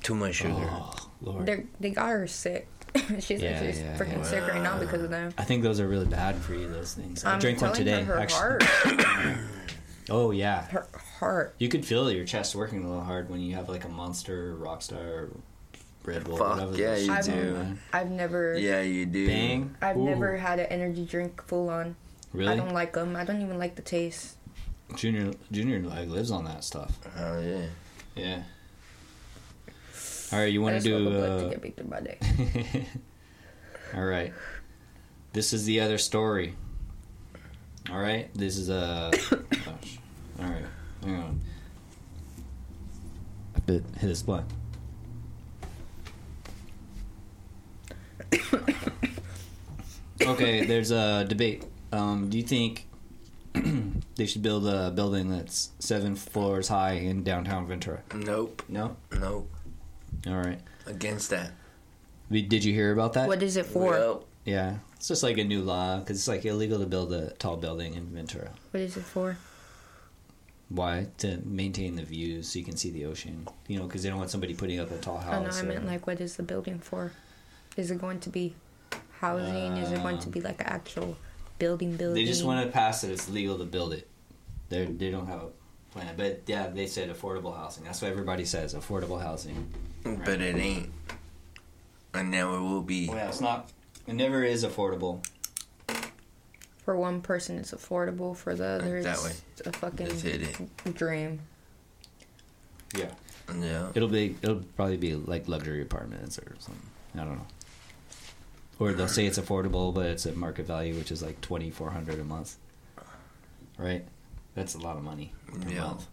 Too 0.03 0.15
much 0.15 0.37
sugar. 0.37 0.55
Oh 0.57 0.95
Lord. 1.21 1.47
They 1.47 1.65
they 1.81 1.91
got 1.91 2.09
her 2.11 2.27
sick. 2.27 2.69
she's 3.21 3.43
Yeah, 3.43 3.51
actually 3.51 3.83
yeah, 3.83 3.99
freaking 3.99 4.17
yeah. 4.19 4.23
sick 4.23 4.47
right 4.49 4.63
now 4.63 4.79
because 4.79 5.03
of 5.03 5.11
them. 5.11 5.33
I 5.37 5.45
think 5.45 5.63
those 5.63 5.79
are 5.81 5.87
really 5.89 6.07
bad 6.07 6.37
for 6.37 6.55
you. 6.55 6.69
Those 6.69 6.95
things. 6.95 7.25
I 7.25 7.35
I'm 7.35 7.39
drank 7.39 7.61
one 7.61 7.73
today. 7.75 8.03
Her, 8.03 8.15
her 8.15 8.21
actually. 8.21 8.39
heart, 9.05 9.39
Oh 10.11 10.31
yeah. 10.31 10.63
her 10.69 10.87
heart. 11.19 11.55
You 11.59 11.69
could 11.69 11.85
feel 11.85 12.11
your 12.11 12.25
chest 12.25 12.55
working 12.55 12.83
a 12.85 12.89
little 12.89 13.05
hard 13.05 13.29
when 13.29 13.41
you 13.41 13.55
have 13.57 13.69
like 13.69 13.85
a 13.85 13.89
Monster, 13.91 14.57
Rockstar, 14.57 15.31
Red 16.05 16.25
Bull, 16.25 16.39
Fuck, 16.39 16.55
whatever. 16.55 16.77
yeah, 16.77 16.95
those 16.95 17.07
you 17.07 17.13
shits 17.13 17.25
do. 17.27 17.33
are, 17.33 17.53
man. 17.53 17.79
I've 17.93 18.11
never, 18.11 18.57
Yeah, 18.59 18.81
you 18.81 19.05
do. 19.05 19.27
Bang. 19.27 19.77
I've 19.83 19.99
Ooh. 19.99 20.05
never 20.07 20.37
had 20.39 20.59
an 20.61 20.67
energy 20.67 21.05
drink 21.05 21.43
full 21.47 21.69
on. 21.69 21.95
Really? 22.33 22.53
I 22.53 22.57
don't 22.57 22.73
like 22.73 22.95
them. 22.95 23.17
I 23.17 23.25
don't 23.25 23.43
even 23.43 23.59
like 23.59 23.75
the 23.75 23.83
taste. 23.83 24.37
Junior, 24.97 25.33
Junior 25.53 25.81
like 25.81 26.09
lives 26.09 26.31
on 26.31 26.45
that 26.47 26.65
stuff. 26.65 26.99
Oh 27.19 27.41
yeah. 27.41 27.67
Yeah. 28.17 28.43
All 30.33 30.39
right, 30.39 30.53
you 30.53 30.61
want 30.61 30.77
to 30.77 30.83
do? 30.83 31.09
up 31.09 31.13
like 31.15 31.41
to 31.41 31.47
Uh, 31.47 31.51
get 31.51 31.63
big 31.63 31.89
my 31.89 32.01
day. 32.01 32.19
all 33.95 34.05
right. 34.05 34.33
This 35.33 35.53
is 35.53 35.65
the 35.65 35.81
other 35.81 35.97
story. 35.99 36.55
All 37.91 37.99
right. 37.99 38.29
This 38.35 38.59
is 38.59 38.69
a. 38.69 39.11
gosh. 39.31 39.99
All 40.41 40.45
right. 40.51 40.65
Hang 41.03 41.17
on. 41.17 41.41
I 43.55 43.59
have 43.59 43.67
to 43.67 43.73
hit 43.73 44.07
this 44.09 44.23
button. 44.23 44.47
okay, 50.23 50.67
there's 50.67 50.91
a 50.91 51.25
debate. 51.25 51.65
Um, 51.93 52.29
do 52.29 52.37
you 52.37 52.45
think 52.45 52.87
they 54.17 54.27
should 54.27 54.43
build 54.43 54.67
a 54.67 54.91
building 54.91 55.31
that's 55.31 55.71
seven 55.79 56.15
floors 56.17 56.69
high 56.69 56.93
in 56.93 57.23
downtown 57.25 57.67
Ventura? 57.67 58.03
Nope. 58.15 58.63
No. 58.69 58.97
Nope. 59.19 59.51
All 60.27 60.37
right. 60.37 60.61
Against 60.87 61.31
that. 61.31 61.53
We- 62.31 62.43
Did 62.43 62.65
you 62.65 62.73
hear 62.75 62.93
about 62.93 63.15
that? 63.15 63.29
What 63.29 63.43
is 63.43 63.57
it 63.57 63.67
for? 63.67 63.91
Well, 63.91 64.25
Yeah, 64.45 64.79
it's 64.97 65.09
just 65.09 65.23
like 65.23 65.37
a 65.39 65.45
new 65.45 65.61
law 65.63 65.99
because 65.99 66.17
it's 66.19 66.29
like 66.29 66.45
illegal 66.45 66.79
to 66.79 66.87
build 66.87 67.13
a 67.13 67.31
tall 67.33 67.57
building 67.57 67.95
in 67.95 68.07
Ventura. 68.07 68.51
What 68.71 68.81
is 68.83 68.97
it 68.97 69.03
for? 69.05 69.37
Why? 70.71 71.07
To 71.19 71.39
maintain 71.45 71.97
the 71.97 72.03
views 72.03 72.49
so 72.49 72.59
you 72.59 72.65
can 72.65 72.77
see 72.77 72.91
the 72.91 73.07
ocean. 73.07 73.47
You 73.69 73.79
know, 73.79 73.87
because 73.87 74.03
they 74.03 74.09
don't 74.11 74.19
want 74.19 74.31
somebody 74.31 74.55
putting 74.55 74.81
up 74.81 74.91
a 74.91 74.99
tall 74.99 75.23
Oh 75.27 75.31
no, 75.41 75.45
house. 75.45 75.59
I 75.59 75.63
or- 75.65 75.69
meant 75.69 75.87
like, 75.87 76.07
what 76.07 76.21
is 76.21 76.37
the 76.37 76.43
building 76.43 76.79
for? 76.79 77.13
Is 77.77 77.91
it 77.91 77.99
going 78.01 78.21
to 78.21 78.31
be 78.31 78.55
housing? 79.21 79.77
is 79.79 79.93
it 79.93 80.03
going 80.03 80.19
to 80.19 80.29
be 80.29 80.41
like 80.41 80.61
an 80.61 80.67
actual 80.67 81.17
building? 81.59 81.97
Building. 81.97 82.15
They 82.23 82.25
just 82.31 82.45
want 82.45 82.65
to 82.67 82.73
pass 82.73 83.05
it. 83.05 83.11
It's 83.11 83.29
legal 83.29 83.57
to 83.59 83.65
build 83.65 83.93
it. 83.93 84.09
They 84.69 84.85
they 84.87 85.11
don't 85.11 85.27
have 85.27 85.43
a 85.43 85.49
plan, 85.91 86.15
but 86.17 86.43
yeah, 86.47 86.69
they 86.69 86.87
said 86.87 87.11
affordable 87.11 87.57
housing. 87.57 87.85
That's 87.85 88.01
what 88.03 88.11
everybody 88.11 88.45
says. 88.45 88.75
Affordable 88.75 89.21
housing. 89.21 89.73
but 90.05 90.41
it 90.41 90.57
ain't. 90.57 90.91
And 92.15 92.31
now 92.31 92.55
it 92.57 92.61
will 92.61 92.83
be. 92.83 93.09
Well, 93.09 93.17
yeah, 93.17 93.29
it's 93.29 93.41
not. 93.41 93.71
It 94.07 94.15
never 94.15 94.43
is 94.43 94.65
affordable. 94.65 95.25
For 96.85 96.97
one 96.97 97.21
person, 97.21 97.59
it's 97.59 97.73
affordable. 97.73 98.35
For 98.35 98.55
the 98.55 98.65
other, 98.67 98.97
it's 98.99 99.07
Exactly. 99.07 99.33
a 99.67 99.73
fucking 99.73 100.31
it. 100.87 100.95
dream. 100.95 101.41
Yeah, 102.97 103.11
Yeah. 103.55 103.91
it'll 103.95 104.09
be. 104.09 104.37
It'll 104.43 104.63
probably 104.77 104.97
be 104.97 105.15
like 105.15 105.49
luxury 105.49 105.83
apartments 105.83 106.39
or 106.39 106.55
something. 106.59 106.83
I 107.15 107.19
don't 107.19 107.37
know. 107.37 107.47
Or 108.79 108.93
they'll 108.93 109.09
say 109.09 109.27
it's 109.27 109.39
affordable, 109.39 109.93
but 109.93 110.07
it's 110.07 110.25
at 110.25 110.37
market 110.37 110.67
value, 110.67 110.95
which 110.95 111.11
is 111.13 111.23
like 111.23 111.41
twenty 111.43 111.71
four 111.71 111.91
hundred 111.91 112.19
a 112.21 112.25
month. 112.25 112.57
Right, 113.77 114.05
that's 114.55 114.75
a 114.75 114.79
lot 114.79 114.97
of 114.97 115.03
money 115.03 115.33
per 115.53 115.69
Yeah. 115.71 115.83
month. 115.85 116.07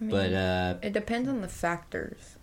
I 0.00 0.04
mean, 0.04 0.10
But 0.10 0.32
uh, 0.32 0.74
it 0.82 0.92
depends 0.92 1.28
on 1.28 1.40
the 1.40 1.48
factors. 1.48 2.36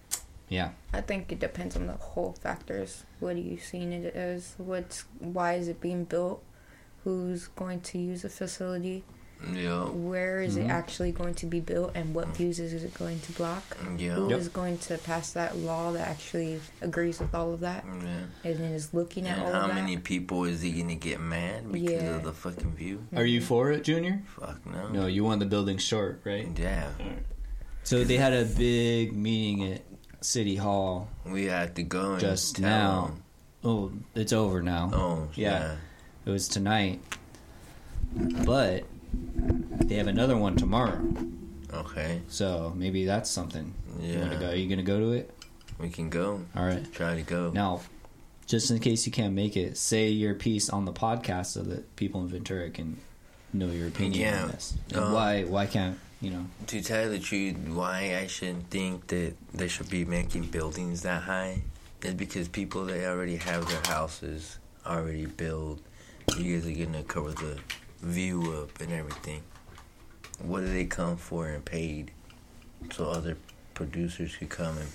yeah, 0.50 0.71
I 0.93 1.02
think 1.02 1.32
it 1.32 1.39
depends 1.39 1.76
on 1.76 1.88
the 1.88 1.93
whole 1.93 2.34
factors. 2.34 3.04
What 3.19 3.36
are 3.36 3.39
you 3.39 3.58
seeing 3.58 3.91
it 3.93 4.13
as? 4.15 4.56
What's 4.58 5.06
why 5.19 5.54
is 5.54 5.67
it 5.67 5.80
being 5.82 6.04
built? 6.06 6.43
Who's 7.04 7.48
going 7.50 7.82
to 7.82 7.98
use 8.00 8.24
the 8.24 8.30
facility? 8.30 9.04
Yeah. 9.54 9.86
Where 9.89 10.41
is 10.41 10.56
Mhm. 10.58 10.65
it 10.65 10.69
actually 10.69 11.12
going 11.12 11.34
to 11.36 11.45
be 11.45 11.60
built, 11.60 11.91
and 11.93 12.15
what 12.15 12.30
views 12.36 12.60
is 12.60 12.74
it 12.74 12.93
going 12.95 13.19
to 13.19 13.32
block? 13.34 13.78
Yeah. 13.98 14.13
Who 14.15 14.30
is 14.32 14.45
Yep. 14.45 14.54
going 14.54 14.78
to 14.80 14.98
pass 14.98 15.32
that 15.34 15.58
law 15.58 15.91
that 15.91 16.08
actually 16.08 16.60
agrees 16.82 17.19
with 17.19 17.36
all 17.36 17.54
of 17.54 17.60
that 17.60 17.86
Yeah. 17.86 18.21
and 18.50 18.60
then 18.60 18.71
is 18.74 18.93
looking 18.93 19.28
at 19.28 19.38
all 19.39 19.52
how 19.52 19.62
of 19.62 19.67
that? 19.67 19.76
many 19.76 19.98
people 19.98 20.45
is 20.45 20.62
he 20.62 20.71
gonna 20.71 20.95
get 20.95 21.19
mad 21.19 21.71
because 21.71 21.91
Yeah. 22.04 22.15
of 22.15 22.24
the 22.24 22.34
fucking 22.34 22.74
view? 22.76 23.06
are 23.15 23.26
you 23.26 23.41
for 23.41 23.71
it, 23.71 23.84
Junior? 23.84 24.21
Fuck 24.39 24.65
no. 24.65 24.88
No, 24.89 25.06
you 25.08 25.24
want 25.24 25.41
the 25.41 25.45
building 25.45 25.78
short, 25.78 26.21
right? 26.24 26.48
Yeah. 26.58 26.89
So 27.84 28.04
they 28.04 28.17
had 28.17 28.34
a 28.34 28.45
big 28.45 29.15
meeting 29.15 29.74
at 29.74 29.82
City 30.21 30.56
Hall 30.56 31.10
We 31.26 31.45
had 31.45 31.76
to 31.76 31.84
go 31.84 32.13
and 32.13 32.19
just 32.21 32.56
tell 32.56 32.63
now. 32.69 33.06
him. 33.08 33.24
Oh, 33.63 33.91
it's 34.15 34.34
over 34.34 34.62
now. 34.63 34.89
Oh 34.93 35.28
Yeah. 35.36 35.60
yeah. 35.60 35.76
It 36.26 36.30
was 36.32 36.48
tonight, 36.48 37.00
but 38.45 38.86
they 39.86 39.95
have 39.95 40.08
another 40.08 40.38
one 40.38 40.56
tomorrow. 40.56 40.99
Okay. 41.73 42.21
So 42.28 42.73
maybe 42.75 43.06
that's 43.06 43.30
something. 43.30 43.73
You 44.01 44.19
want 44.19 44.32
to 44.32 44.36
Yeah. 44.38 44.41
go? 44.41 44.49
Are 44.49 44.56
you 44.56 44.69
gonna 44.69 44.84
go 44.84 44.99
to 44.99 45.12
it? 45.12 45.32
We 45.80 45.89
can 45.89 46.10
go. 46.10 46.41
All 46.56 46.65
right. 46.65 46.89
Try 46.93 47.15
to 47.15 47.21
go. 47.21 47.51
Now, 47.51 47.82
just 48.45 48.71
in 48.71 48.80
case 48.80 49.06
you 49.06 49.12
can't 49.12 49.34
make 49.34 49.58
it, 49.58 49.78
say 49.78 50.10
your 50.10 50.34
piece 50.36 50.69
on 50.69 50.86
the 50.86 50.93
podcast 50.93 51.47
so 51.47 51.63
that 51.63 51.95
people 51.95 52.21
in 52.21 52.28
Ventura 52.30 52.69
can 52.69 52.97
know 53.54 53.67
your 53.71 53.88
opinion 53.88 54.21
Yeah. 54.21 54.43
on 54.43 54.51
this. 54.51 54.73
Uh, 54.93 55.10
why? 55.12 55.43
Why 55.43 55.65
can't 55.65 55.97
you 56.21 56.32
know? 56.32 56.45
To 56.67 56.82
tell 56.82 57.04
you 57.06 57.10
the 57.10 57.19
truth, 57.19 57.56
why 57.67 58.17
I 58.21 58.28
shouldn't 58.28 58.69
think 58.69 59.08
that 59.08 59.34
they 59.54 59.67
should 59.67 59.89
be 59.89 60.06
making 60.06 60.43
buildings 60.47 61.01
that 61.01 61.23
high 61.23 61.63
is 62.04 62.13
because 62.13 62.47
people 62.47 62.86
that 62.86 63.06
already 63.06 63.36
have 63.38 63.67
their 63.67 63.82
houses 63.86 64.60
already 64.86 65.25
built. 65.25 65.80
You 66.38 66.58
guys 66.60 66.67
are 66.67 66.86
gonna 66.86 67.04
cover 67.04 67.32
the 67.32 67.60
view 68.01 68.53
up 68.62 68.79
and 68.81 68.91
everything. 68.91 69.41
What 70.41 70.62
do 70.62 70.67
they 70.71 70.86
come 70.86 71.17
for 71.17 71.47
and 71.47 71.63
paid? 71.63 72.12
So 72.93 73.10
other 73.10 73.38
producers 73.73 74.36
could 74.36 74.49
come 74.49 74.77
and 74.77 74.89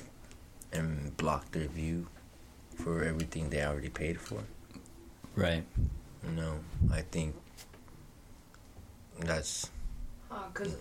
and 0.73 1.17
block 1.17 1.51
their 1.51 1.67
view 1.67 2.07
for 2.77 3.03
everything 3.03 3.51
they 3.51 3.65
already 3.65 3.89
paid 3.89 4.21
for. 4.21 4.43
Right. 5.35 5.65
No, 6.37 6.61
I 6.93 7.01
think 7.03 7.35
that's 9.21 9.71
Huh, 10.31 10.45
cause, 10.55 10.77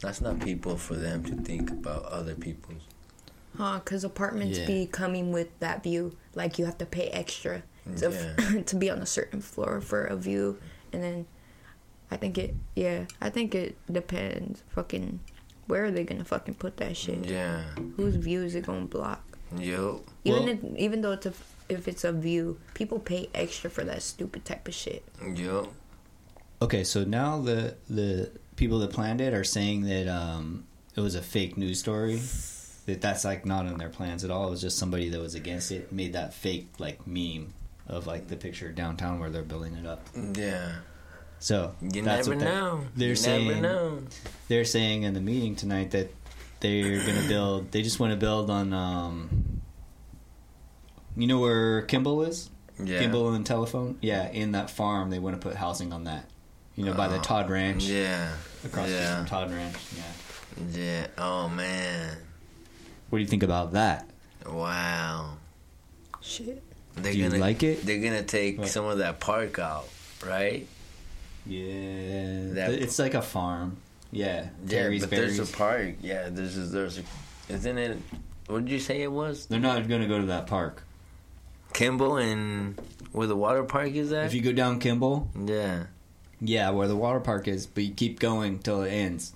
that's 0.00 0.20
not 0.22 0.40
people 0.40 0.76
for 0.78 0.94
them 0.96 1.22
to 1.24 1.34
think 1.36 1.70
about 1.70 2.04
other 2.06 2.34
people's. 2.34 2.82
Huh? 3.58 3.80
Because 3.84 4.02
apartments 4.02 4.58
Yeah. 4.58 4.66
be 4.66 4.86
coming 4.86 5.30
with 5.30 5.56
that 5.60 5.82
view. 5.82 6.16
Like 6.34 6.58
you 6.58 6.64
have 6.64 6.78
to 6.78 6.86
pay 6.86 7.08
extra 7.08 7.62
to 7.98 8.10
Yeah. 8.10 8.60
to 8.66 8.76
be 8.76 8.88
on 8.90 8.98
a 9.00 9.06
certain 9.06 9.40
floor 9.42 9.80
for 9.82 10.04
a 10.06 10.16
view, 10.16 10.58
and 10.92 11.02
then 11.02 11.26
I 12.10 12.16
think 12.16 12.38
it. 12.38 12.54
Yeah, 12.76 13.06
I 13.20 13.30
think 13.30 13.54
it 13.54 13.76
depends. 13.90 14.62
Fucking, 14.70 15.20
where 15.66 15.84
are 15.86 15.90
they 15.90 16.04
gonna 16.04 16.24
fucking 16.24 16.54
put 16.54 16.76
that 16.78 16.96
shit? 16.96 17.24
Yeah. 17.26 17.62
Whose 17.96 18.16
view 18.16 18.42
is 18.42 18.54
it 18.54 18.66
gonna 18.66 18.86
block? 18.86 19.22
Yo. 19.58 20.02
Even 20.24 20.42
Well- 20.44 20.48
if, 20.48 20.78
even 20.78 21.00
though 21.00 21.12
it's 21.12 21.26
a 21.26 21.32
if 21.68 21.88
it's 21.88 22.04
a 22.04 22.12
view, 22.12 22.58
people 22.74 22.98
pay 22.98 23.28
extra 23.34 23.70
for 23.70 23.84
that 23.84 24.02
stupid 24.02 24.44
type 24.44 24.68
of 24.68 24.74
shit. 24.74 25.02
Yo. 25.34 25.68
Okay, 26.60 26.84
so 26.84 27.04
now 27.04 27.40
the 27.40 27.76
the 27.88 28.30
people 28.56 28.78
that 28.80 28.90
planned 28.90 29.20
it 29.20 29.34
are 29.34 29.44
saying 29.44 29.82
that 29.82 30.06
um, 30.08 30.64
it 30.94 31.00
was 31.00 31.14
a 31.14 31.22
fake 31.22 31.56
news 31.56 31.78
story. 31.80 32.20
That 32.86 33.00
that's 33.00 33.24
like 33.24 33.46
not 33.46 33.66
in 33.66 33.78
their 33.78 33.88
plans 33.88 34.24
at 34.24 34.30
all. 34.30 34.46
It 34.48 34.50
was 34.50 34.60
just 34.60 34.76
somebody 34.78 35.08
that 35.08 35.20
was 35.20 35.34
against 35.34 35.72
it 35.72 35.90
made 35.90 36.12
that 36.12 36.34
fake 36.34 36.68
like 36.78 37.06
meme 37.06 37.54
of 37.86 38.06
like 38.06 38.28
the 38.28 38.36
picture 38.36 38.70
downtown 38.72 39.20
where 39.20 39.30
they're 39.30 39.42
building 39.42 39.74
it 39.74 39.86
up. 39.86 40.06
Yeah. 40.36 40.72
So 41.44 41.74
You 41.82 42.00
that's 42.00 42.26
never 42.26 42.30
what 42.30 42.38
they're- 42.38 42.54
know. 42.54 42.84
They're 42.96 43.08
you 43.10 43.14
saying 43.16 43.48
never 43.48 43.60
know. 43.60 43.98
they're 44.48 44.64
saying 44.64 45.02
in 45.02 45.12
the 45.12 45.20
meeting 45.20 45.56
tonight 45.56 45.90
that 45.90 46.10
they're 46.60 47.04
gonna 47.04 47.28
build. 47.28 47.70
They 47.70 47.82
just 47.82 48.00
want 48.00 48.12
to 48.12 48.16
build 48.16 48.48
on. 48.48 48.72
Um, 48.72 49.60
you 51.18 51.26
know 51.26 51.38
where 51.40 51.82
Kimball 51.82 52.22
is? 52.22 52.48
Yeah. 52.82 52.98
Kimball 53.00 53.34
and 53.34 53.44
Telephone. 53.44 53.98
Yeah, 54.00 54.26
in 54.30 54.52
that 54.52 54.70
farm, 54.70 55.10
they 55.10 55.18
want 55.18 55.38
to 55.38 55.46
put 55.46 55.54
housing 55.54 55.92
on 55.92 56.04
that. 56.04 56.24
You 56.76 56.86
know, 56.86 56.94
by 56.94 57.08
the 57.08 57.18
Oh, 57.18 57.20
Todd 57.22 57.50
Ranch. 57.50 57.84
Yeah. 57.84 58.32
Across 58.64 58.86
the 58.88 58.94
yeah. 58.94 59.16
from 59.18 59.26
Todd 59.26 59.50
Ranch. 59.52 59.76
Yeah. 59.94 60.80
Yeah. 60.80 61.06
Oh 61.18 61.50
man. 61.50 62.16
What 63.10 63.18
do 63.18 63.22
you 63.22 63.28
think 63.28 63.42
about 63.42 63.72
that? 63.74 64.08
Wow. 64.48 65.36
Shit. 66.22 66.62
They're 66.94 67.12
Do 67.12 67.18
you 67.18 67.28
gonna 67.28 67.38
like 67.38 67.62
it? 67.62 67.84
They're 67.84 68.00
gonna 68.00 68.22
take 68.22 68.58
What? 68.60 68.68
some 68.68 68.86
of 68.86 68.96
that 68.98 69.20
park 69.20 69.58
out, 69.58 69.86
right? 70.26 70.66
Yeah, 71.46 72.54
That- 72.54 72.70
it's 72.72 72.98
like 72.98 73.14
a 73.14 73.22
farm. 73.22 73.76
Yeah, 74.10 74.48
Yeah, 74.66 74.68
Terry's 74.68 75.02
but 75.02 75.10
berries. 75.10 75.36
there's 75.36 75.50
a 75.50 75.56
park. 75.56 75.94
Yeah, 76.00 76.28
there's 76.30 76.56
a, 76.56 76.60
there's 76.62 76.98
a, 76.98 77.02
isn't 77.48 77.78
it? 77.78 77.98
What 78.46 78.64
did 78.64 78.72
you 78.72 78.78
say 78.78 79.02
it 79.02 79.10
was? 79.10 79.46
They're 79.46 79.58
not 79.60 79.88
going 79.88 80.02
to 80.02 80.06
go 80.08 80.20
to 80.20 80.26
that 80.26 80.46
park. 80.46 80.82
Kimball 81.72 82.18
and 82.18 82.78
where 83.12 83.26
the 83.26 83.34
water 83.36 83.64
park 83.64 83.90
is 83.92 84.12
at? 84.12 84.26
If 84.26 84.34
you 84.34 84.40
go 84.42 84.52
down 84.52 84.78
Kimball, 84.78 85.28
yeah. 85.46 85.84
yeah, 86.40 86.70
where 86.70 86.86
the 86.86 86.94
water 86.96 87.18
park 87.20 87.48
is, 87.48 87.66
but 87.66 87.82
you 87.82 87.92
keep 87.92 88.20
going 88.20 88.60
till 88.60 88.82
it 88.82 88.90
ends. 88.90 89.32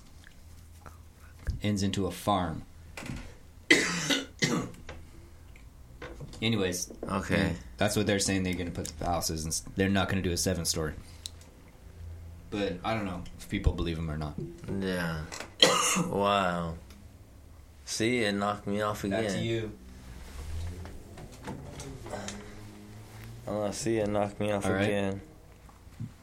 Ends 1.61 1.83
into 1.83 2.05
a 2.07 2.11
farm. 2.11 2.63
Anyways, 6.41 6.89
Okay. 7.09 7.53
that's 7.77 7.97
what 7.97 8.07
they're 8.07 8.19
saying. 8.19 8.43
They're 8.43 8.53
going 8.53 8.67
to 8.67 8.71
put 8.71 8.87
the 8.97 9.05
houses, 9.05 9.43
and 9.43 9.61
they're 9.75 9.89
not 9.89 10.07
going 10.07 10.23
to 10.23 10.27
do 10.29 10.33
a 10.33 10.37
seven 10.37 10.63
story. 10.63 10.93
But 12.49 12.77
I 12.83 12.93
don't 12.95 13.05
know 13.05 13.23
if 13.37 13.47
people 13.49 13.73
believe 13.73 13.97
him 13.97 14.09
or 14.09 14.17
not. 14.17 14.33
Yeah. 14.79 15.21
wow. 16.07 16.75
See, 17.85 18.19
it 18.19 18.33
knocked 18.33 18.67
me 18.67 18.81
off 18.81 19.03
again. 19.03 19.23
Back 19.23 19.33
to 19.33 19.39
you. 19.39 19.71
Oh, 23.47 23.71
see, 23.71 23.97
it 23.97 24.07
knocked 24.07 24.39
me 24.39 24.51
off 24.51 24.67
right. 24.67 24.83
again. 24.83 25.21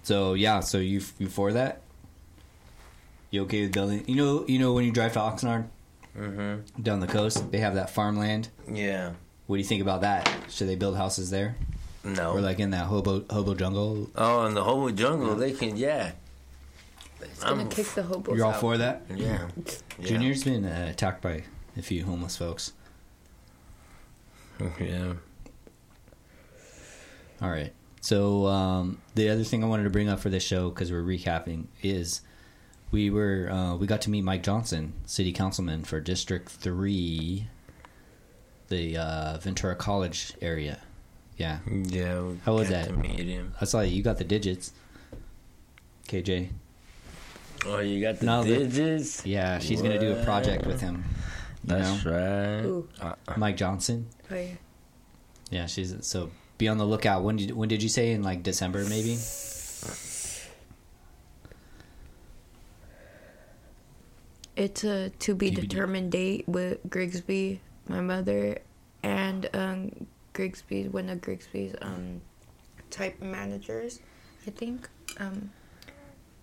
So 0.05 0.35
yeah, 0.35 0.61
so 0.61 0.79
you 0.79 1.03
you 1.19 1.29
for 1.29 1.53
that? 1.53 1.83
You 3.31 3.43
okay 3.43 3.63
with 3.63 3.73
building? 3.73 4.05
You 4.07 4.15
know, 4.15 4.45
you 4.47 4.59
know 4.59 4.73
when 4.73 4.85
you 4.85 4.93
drive 4.93 5.13
to 5.15 5.19
Oxnard 5.19 5.67
Mm-hmm. 6.17 6.83
down 6.83 7.01
the 7.01 7.07
coast, 7.07 7.51
they 7.53 7.59
have 7.59 7.75
that 7.75 7.91
farmland. 7.91 8.49
Yeah. 8.73 9.13
What 9.47 9.57
do 9.57 9.59
you 9.59 9.67
think 9.69 9.83
about 9.83 10.01
that? 10.01 10.31
Should 10.49 10.69
they 10.69 10.75
build 10.77 10.97
houses 10.97 11.29
there, 11.29 11.57
No. 12.07 12.33
or 12.33 12.41
like 12.41 12.59
in 12.61 12.71
that 12.71 12.87
hobo 12.87 13.25
hobo 13.31 13.55
jungle? 13.55 14.09
oh, 14.17 14.47
in 14.47 14.55
the 14.55 14.63
hobo 14.65 14.91
jungle, 14.91 15.35
they 15.35 15.53
can. 15.53 15.77
Yeah. 15.77 16.13
It's 17.21 17.43
gonna 17.43 17.63
I'm- 17.63 17.69
kick 17.71 17.87
the 17.89 18.03
hobos 18.03 18.37
You're 18.37 18.47
all 18.47 18.53
out. 18.53 18.61
for 18.61 18.77
that? 18.79 19.03
Yeah. 19.15 19.49
yeah. 19.99 20.07
Junior's 20.07 20.45
been 20.45 20.65
uh, 20.65 20.89
attacked 20.91 21.23
by 21.23 21.45
a 21.77 21.83
few 21.83 22.05
homeless 22.05 22.37
folks. 22.37 22.73
Yeah. 24.81 25.15
All 27.43 27.51
right. 27.51 27.73
So 28.01 28.47
um, 28.47 29.03
the 29.15 29.29
other 29.29 29.45
thing 29.45 29.63
I 29.63 29.67
wanted 29.67 29.85
to 29.85 29.91
bring 29.91 30.09
up 30.09 30.21
for 30.21 30.31
this 30.31 30.43
show 30.43 30.71
because 30.71 30.91
we're 30.91 31.03
recapping 31.03 31.67
is 31.83 32.21
we 32.91 33.11
were 33.11 33.49
uh, 33.51 33.77
we 33.77 33.87
got 33.87 34.01
to 34.03 34.11
meet 34.11 34.23
Mike 34.23 34.43
Johnson, 34.43 34.95
city 35.05 35.33
councilman 35.33 35.85
for 35.85 36.01
District 36.01 36.49
Three, 36.49 37.49
the 38.69 38.97
uh, 38.97 39.39
Ventura 39.39 39.75
College 39.75 40.33
area. 40.41 40.81
Yeah, 41.37 41.59
Yeah. 41.67 42.21
we 42.23 42.39
How 42.45 42.55
was 42.55 42.69
that? 42.71 42.89
To. 42.89 43.51
I 43.61 43.65
saw 43.67 43.81
you 43.81 44.03
got 44.03 44.17
the 44.19 44.25
digits. 44.25 44.73
KJ. 46.09 46.49
Oh, 47.67 47.81
you 47.81 48.01
got 48.01 48.21
the 48.21 48.27
No, 48.27 48.43
the- 48.45 48.59
digits. 48.67 49.27
Yeah, 49.27 49.59
she's 49.59 49.83
gonna 49.83 49.99
do 49.99 50.13
a 50.13 50.25
project 50.25 50.67
with 50.67 50.81
him. 50.81 51.05
You 51.65 51.75
That's 51.77 52.05
know? 52.05 52.11
right. 52.13 52.65
Ooh. 52.65 52.89
Uh, 53.01 53.15
Mike 53.37 53.57
Johnson. 53.57 54.07
Oh, 54.31 54.35
yeah. 54.35 54.49
Yeah, 55.51 55.67
she's 55.67 55.95
so 56.07 56.31
be 56.59 56.69
on 56.69 56.79
the 56.79 56.87
lookout. 56.87 57.23
When 57.23 57.37
did 57.37 57.51
when 57.53 57.69
did 57.69 57.83
you 57.83 57.89
say 57.89 58.13
in 58.13 58.23
like 58.23 58.43
December 58.43 58.85
maybe? 58.85 59.19
It's 64.57 64.85
a 64.85 65.11
to 65.11 65.35
be 65.35 65.51
TBD. 65.51 65.55
determined 65.69 66.13
date 66.13 66.49
with 66.49 66.79
Grigsby, 66.89 67.61
my 67.89 68.01
mother, 68.01 68.59
and 69.03 69.49
um, 69.53 70.07
Grigsby's 70.47 70.89
one 70.93 71.09
of 71.09 71.21
Grigsby's 71.23 71.75
um, 71.81 72.21
type 72.91 73.21
managers, 73.23 74.01
I 74.47 74.51
think. 74.51 74.87
Um, 75.19 75.51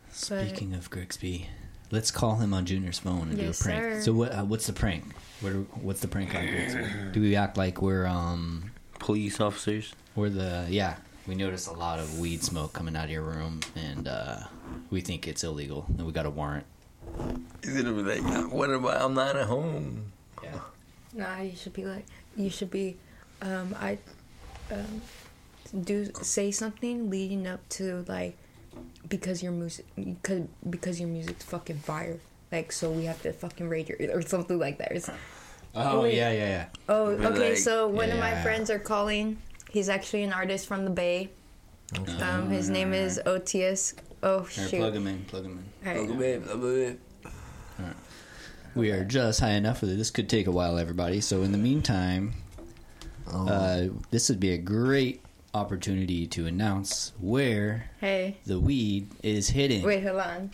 But- 0.10 0.47
Speaking 0.47 0.73
of 0.73 0.89
Grigsby, 0.89 1.47
let's 1.91 2.10
call 2.12 2.36
him 2.38 2.53
on 2.53 2.65
Junior's 2.65 2.97
phone 2.99 3.29
and 3.29 3.38
Yes, 3.38 3.60
do 3.60 3.69
a 3.69 3.73
prank. 3.73 3.84
sir. 3.95 4.01
So 4.01 4.13
what? 4.13 4.32
Uh, 4.34 4.43
what's 4.45 4.65
the 4.67 4.73
prank? 4.73 5.06
What? 5.41 5.53
Are, 5.53 5.62
what's 5.82 6.01
the 6.01 6.08
prank 6.08 6.34
on 6.36 6.45
Grigsby? 6.47 6.86
Do 7.13 7.21
we 7.21 7.36
act 7.36 7.56
like 7.58 7.82
we're 7.82 8.06
um 8.08 8.71
police 8.99 9.39
officers. 9.39 9.93
we're 10.15 10.29
the 10.29 10.65
yeah? 10.69 10.95
We 11.27 11.36
notice 11.36 11.67
a 11.67 11.73
lot 11.73 11.99
of 11.99 12.19
weed 12.19 12.43
smoke 12.43 12.73
coming 12.73 12.95
out 12.97 13.06
of 13.06 13.12
your 13.12 13.21
room, 13.21 13.62
and 13.77 14.08
uh, 14.10 14.39
we 14.89 14.99
think 15.01 15.25
it's 15.27 15.43
illegal, 15.43 15.86
and 15.97 16.06
we 16.06 16.12
got 16.12 16.25
a 16.25 16.29
warrant. 16.29 16.65
He's 17.63 17.82
gonna 17.82 17.93
be 17.93 18.19
like, 18.19 18.51
"What 18.51 18.69
about? 18.71 19.01
I'm 19.01 19.13
not 19.13 19.36
at 19.38 19.47
home." 19.47 20.12
Yeah. 20.43 20.60
nah, 21.13 21.41
you 21.41 21.55
should 21.55 21.72
be 21.74 21.86
like, 21.86 22.05
you 22.36 22.49
should 22.49 22.70
be, 22.72 22.97
um, 23.44 23.76
I, 23.80 23.98
um, 24.72 25.02
do 25.82 26.06
say 26.22 26.52
something 26.52 27.10
leading 27.10 27.46
up 27.48 27.68
to 27.70 28.04
like, 28.08 28.38
because 29.08 29.44
your 29.44 29.52
music, 29.52 29.86
because 29.96 30.48
because 30.70 31.00
your 31.00 31.10
music's 31.10 31.46
fucking 31.46 31.80
fire. 31.80 32.20
Like, 32.52 32.72
so 32.72 32.91
we 32.91 33.06
have 33.06 33.22
to 33.24 33.34
fucking 33.34 33.68
rate 33.70 33.89
your 33.89 33.98
or 34.18 34.22
something 34.22 34.58
like 34.60 34.78
that. 34.80 34.91
It's- 34.91 35.10
Oh 35.76 36.02
wait. 36.02 36.16
yeah, 36.16 36.32
yeah, 36.32 36.48
yeah. 36.48 36.66
Oh, 36.88 37.18
Be 37.18 37.26
okay. 37.26 37.50
like, 37.50 37.58
so 37.58 37.88
one 37.88 38.12
of 38.12 38.20
my 38.20 38.30
yeah. 38.30 38.44
friends 38.44 38.70
are 38.70 38.78
calling. 38.78 39.38
He's 39.72 39.89
actually 39.89 40.22
an 40.22 40.32
artist 40.32 40.68
from 40.68 40.86
the 40.86 40.91
Bay. 40.91 41.32
Um, 42.20 42.50
his 42.52 42.70
name 42.70 42.94
is 42.94 43.20
Otius. 43.26 43.96
Oh 44.22 44.44
Here, 44.44 44.68
shoot! 44.68 44.78
plug 44.78 44.96
him 44.96 45.08
in. 45.08 45.26
Plug 45.26 45.46
him 45.46 45.66
in. 45.82 47.00
All 47.26 47.86
right. 47.86 47.96
We 48.76 48.91
are 48.91 49.04
just 49.04 49.39
high 49.39 49.52
enough 49.52 49.82
that 49.82 49.88
this 49.88 50.12
could 50.12 50.30
take 50.30 50.46
a 50.48 50.52
while, 50.52 50.78
everybody. 50.78 51.22
So 51.22 51.41
in 51.41 51.52
the 51.52 51.58
meantime, 51.58 52.34
Oh. 53.32 53.47
uh, 53.47 53.88
this 54.11 54.30
would 54.30 54.39
be 54.39 54.51
a 54.53 54.57
great 54.57 55.21
opportunity 55.53 56.26
to 56.28 56.45
announce 56.47 57.13
where 57.19 57.89
Hey. 58.01 58.38
the 58.45 58.59
weed 58.59 59.07
is 59.21 59.49
hidden. 59.49 59.84
Wait, 59.84 60.03
hold 60.03 60.19
on. 60.19 60.51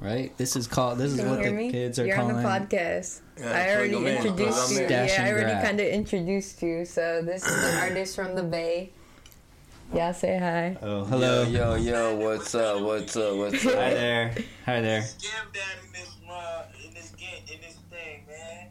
Right? 0.00 0.36
This 0.36 0.54
is 0.56 0.66
called. 0.68 0.98
This 0.98 1.12
is 1.12 1.16
Can 1.18 1.26
you 1.30 1.34
what 1.34 1.42
the 1.42 1.50
me? 1.50 1.70
kids 1.72 1.98
are 1.98 2.06
You're 2.06 2.14
calling. 2.16 2.36
on 2.36 2.42
the 2.42 2.48
podcast. 2.48 3.20
Yeah, 3.40 3.50
I 3.50 3.74
already 3.74 3.90
plug 3.90 4.02
'em 4.02 4.06
in, 4.08 4.16
introduced 4.16 4.70
you. 4.72 4.80
Yeah, 4.88 5.16
I 5.18 5.28
already 5.30 5.44
grab. 5.50 5.64
kind 5.64 5.80
of 5.80 5.86
introduced 5.86 6.62
you. 6.62 6.84
So 6.84 7.22
this 7.22 7.44
is 7.44 7.64
an 7.64 7.78
artist 7.88 8.14
from 8.14 8.34
the 8.36 8.42
Bay. 8.44 8.90
Y'all 9.92 10.12
say 10.14 10.38
hi. 10.38 10.76
Oh, 10.80 11.04
hello. 11.04 11.42
Yo, 11.42 11.74
yo, 11.74 12.14
yo, 12.14 12.14
what's 12.16 12.54
up? 12.54 12.80
What's 12.82 13.16
up? 13.16 13.36
What's 13.36 13.66
up? 13.66 13.74
Hi 13.74 13.90
there. 13.94 14.34
Hi 14.66 14.80
there. 14.80 15.02
Scam 15.02 15.52
dad 15.52 15.62
in 15.84 15.92
this 15.92 16.10
uh, 16.30 16.62
in 16.86 16.94
this 16.94 17.12
in 17.20 17.60
this 17.60 17.76
thing, 17.90 18.22
man. 18.28 18.68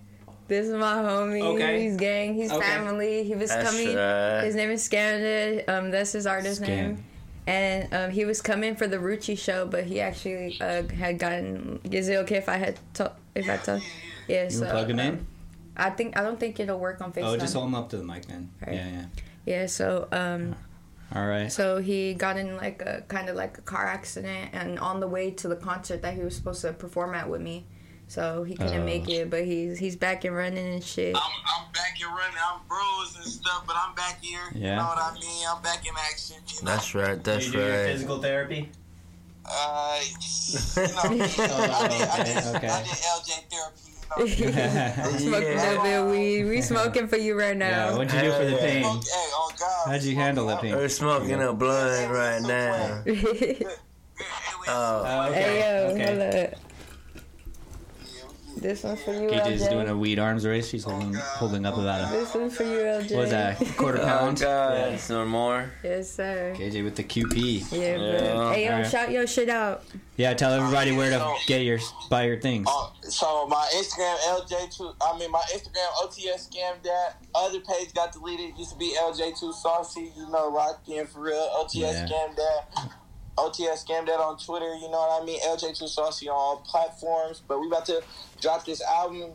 This 0.54 0.68
is 0.68 0.74
my 0.74 0.96
homie. 0.96 1.42
Okay. 1.42 1.82
He's 1.84 1.98
gang. 1.98 2.36
He's 2.36 2.52
Okay. 2.52 2.66
family. 2.66 3.24
He 3.24 3.34
was 3.34 3.50
That's 3.50 3.70
coming. 3.70 3.96
right. 3.96 4.44
His 4.44 4.54
name 4.56 4.70
is 4.70 4.84
Scandid. 4.84 5.68
Um, 5.68 5.90
that's 5.90 6.12
his 6.12 6.28
artist 6.28 6.62
Scam. 6.62 6.68
name. 6.68 7.04
And 7.48 7.94
um, 7.94 8.12
he 8.12 8.24
was 8.24 8.42
coming 8.42 8.76
for 8.76 8.88
the 8.88 8.98
Ruchi 8.98 9.38
show, 9.38 9.66
but 9.66 9.84
he 9.86 10.00
actually 10.00 10.58
uh, 10.62 10.84
had 10.88 11.18
gotten. 11.18 11.80
Is 11.92 12.08
it 12.08 12.18
okay 12.18 12.38
if 12.38 12.48
I 12.48 12.58
had 12.58 12.80
to, 12.96 13.12
if 13.36 13.50
I 13.50 13.58
tell? 13.58 13.82
Yeah. 14.28 14.44
You 14.44 14.50
so 14.52 14.70
plug 14.70 14.90
him 14.90 15.00
um, 15.00 15.06
in? 15.06 15.28
I 15.76 15.90
think 15.90 16.18
I 16.18 16.22
don't 16.22 16.40
think 16.40 16.60
it'll 16.60 16.80
work 16.80 17.02
on 17.02 17.12
FaceTime. 17.12 17.24
Oh, 17.34 17.38
just 17.38 17.56
hold 17.56 17.68
him 17.68 17.76
up 17.76 17.90
to 17.90 17.98
the 17.98 18.04
mic 18.04 18.28
then. 18.28 18.52
Right. 18.66 18.76
Yeah, 18.76 18.88
yeah. 18.88 19.06
Yeah. 19.46 19.66
So 19.66 20.08
um, 20.12 20.56
All 21.14 21.26
right. 21.26 21.52
So 21.52 21.80
he 21.82 22.14
got 22.14 22.38
in 22.38 22.56
like 22.58 22.82
a 22.84 23.04
kind 23.08 23.28
of 23.28 23.36
like 23.36 23.58
a 23.58 23.62
car 23.62 23.88
accident, 23.88 24.52
and 24.54 24.80
on 24.80 25.00
the 25.00 25.08
way 25.08 25.32
to 25.32 25.48
the 25.48 25.56
concert 25.58 26.02
that 26.04 26.14
he 26.14 26.22
was 26.22 26.36
supposed 26.36 26.62
to 26.62 26.72
perform 26.74 27.16
at 27.16 27.28
with 27.28 27.42
me, 27.42 27.66
so 28.14 28.44
he 28.44 28.56
couldn't 28.56 28.82
Oh. 28.82 28.86
make 28.86 29.10
it. 29.10 29.30
But 29.30 29.44
he's 29.46 29.80
he's 29.80 29.96
back 29.96 30.24
and 30.26 30.36
running 30.36 30.68
and 30.74 30.84
shit. 30.84 31.16
I'm 31.16 31.22
I'm 31.22 31.72
back 31.74 31.96
and 32.02 32.12
running. 32.16 32.38
I'm 32.50 32.60
bruised 32.68 33.16
and 33.18 33.26
stuff, 33.26 33.64
but 33.66 33.76
I'm 33.78 33.96
back 33.96 34.20
here. 34.22 34.40
Yeah. 34.54 34.70
You 34.72 34.76
know 34.78 34.84
what 34.86 34.98
I 35.00 35.14
mean? 35.20 35.46
I'm 35.50 35.62
back 35.64 35.86
in 35.88 35.94
action. 36.12 36.38
You 36.48 36.62
know? 36.64 36.72
That's 36.72 36.94
right. 36.96 37.24
That's 37.24 37.48
right. 37.56 37.88
physical 37.92 38.22
therapy? 38.22 38.70
Uh, 39.46 40.00
you 40.04 40.82
know, 40.82 40.86
I 40.96 41.18
did, 41.18 42.08
I 42.08 42.24
did, 42.24 42.56
okay. 42.56 42.68
I 42.70 42.84
did 42.84 42.92
LJ 43.14 43.30
therapy. 43.52 43.90
You 44.16 44.52
know? 44.52 45.18
Smoking 45.18 45.58
Yeah. 45.58 45.72
a 45.72 45.84
bit 45.84 45.94
of 46.00 46.12
weed. 46.12 46.44
We 46.46 46.62
smoking 46.62 47.08
for 47.08 47.18
you 47.18 47.38
right 47.38 47.58
Yeah, 47.58 47.90
now. 47.90 47.98
what'd 47.98 48.14
you 48.14 48.22
do 48.22 48.32
for 48.32 48.46
the 48.46 48.58
pain? 48.58 48.84
Hey, 48.84 48.90
oh 49.34 49.52
God. 49.60 49.92
How'd 49.92 50.04
you 50.04 50.16
handle 50.16 50.46
the 50.48 50.56
pain? 50.58 50.76
We're 50.76 50.88
smoking 50.88 51.42
a 51.42 51.52
blunt 51.52 52.12
right 52.12 52.42
now. 52.42 53.04
Oh, 54.66 55.04
Oh, 55.06 55.34
hey 55.34 55.60
yo, 55.60 55.94
okay. 55.94 56.54
Hold 58.54 58.58
up. 58.58 58.62
This 58.64 58.84
one's 58.84 59.02
for 59.04 59.14
you, 59.14 59.30
KJ's 59.30 59.64
LJ. 59.64 59.70
doing 59.70 59.90
a 59.90 59.98
weed 59.98 60.20
arms 60.20 60.46
race. 60.46 60.70
She's 60.70 60.84
holding 60.84 61.16
oh 61.16 61.20
holding 61.20 61.66
up 61.66 61.78
about 61.78 62.10
a 62.12 62.16
This 62.18 62.34
one's 62.34 62.56
for 62.56 62.64
you, 62.64 62.78
LJ. 62.80 63.12
what 63.12 63.20
was 63.22 63.30
that? 63.32 63.58
Quarter 63.78 64.00
oh 64.02 64.06
pound. 64.06 64.40
God, 64.40 65.00
some 65.00 65.28
more. 65.30 65.72
Yes, 65.84 66.12
sir. 66.12 66.54
KJ 66.58 66.84
with 66.84 66.96
the 66.96 67.04
QP. 67.04 67.72
Yeah, 67.72 67.98
bro. 67.98 68.06
Yeah. 68.06 68.54
Hey 68.54 68.66
yo, 68.66 68.72
Alright. 68.74 68.92
shout 68.92 69.12
your 69.12 69.28
shit 69.28 69.50
out. 69.50 69.84
Yeah, 70.16 70.34
tell 70.36 70.54
uh, 70.54 70.58
everybody 70.58 70.92
where 70.96 71.10
to 71.10 71.34
get 71.48 71.62
your 71.64 71.80
buy 72.10 72.26
your 72.26 72.40
things. 72.40 72.68
Oh, 72.70 72.94
so 73.02 73.48
my 73.48 73.68
Instagram 73.76 74.16
LJ2, 74.42 74.96
I 75.02 75.18
mean 75.18 75.32
my 75.32 75.42
Instagram 75.54 75.88
OTS 76.04 76.50
scam 76.50 76.82
dad. 76.84 77.16
Other 77.34 77.60
page 77.62 77.94
got 77.94 78.12
deleted. 78.12 78.52
It 78.52 78.58
used 78.60 78.72
to 78.72 78.78
be 78.78 78.96
LJ2 79.00 79.54
saucy. 79.54 80.12
You 80.16 80.30
know, 80.30 80.52
rocking 80.52 81.06
for 81.08 81.22
real. 81.22 81.50
OTS 81.56 81.74
Yeah. 81.76 82.06
scam 82.08 82.36
dad. 82.36 82.90
OTS 83.38 83.86
scam 83.86 84.06
dad 84.06 84.20
on 84.20 84.38
Twitter. 84.38 84.74
You 84.76 84.90
know 84.90 85.00
what 85.00 85.22
I 85.22 85.26
mean? 85.26 85.40
LJ2 85.42 85.88
saucy 85.88 86.30
on 86.30 86.36
all 86.36 86.58
platforms. 86.58 87.42
But 87.48 87.60
we 87.60 87.68
about 87.68 87.86
to 87.88 88.02
drop 88.42 88.66
this 88.66 88.82
album. 88.82 89.32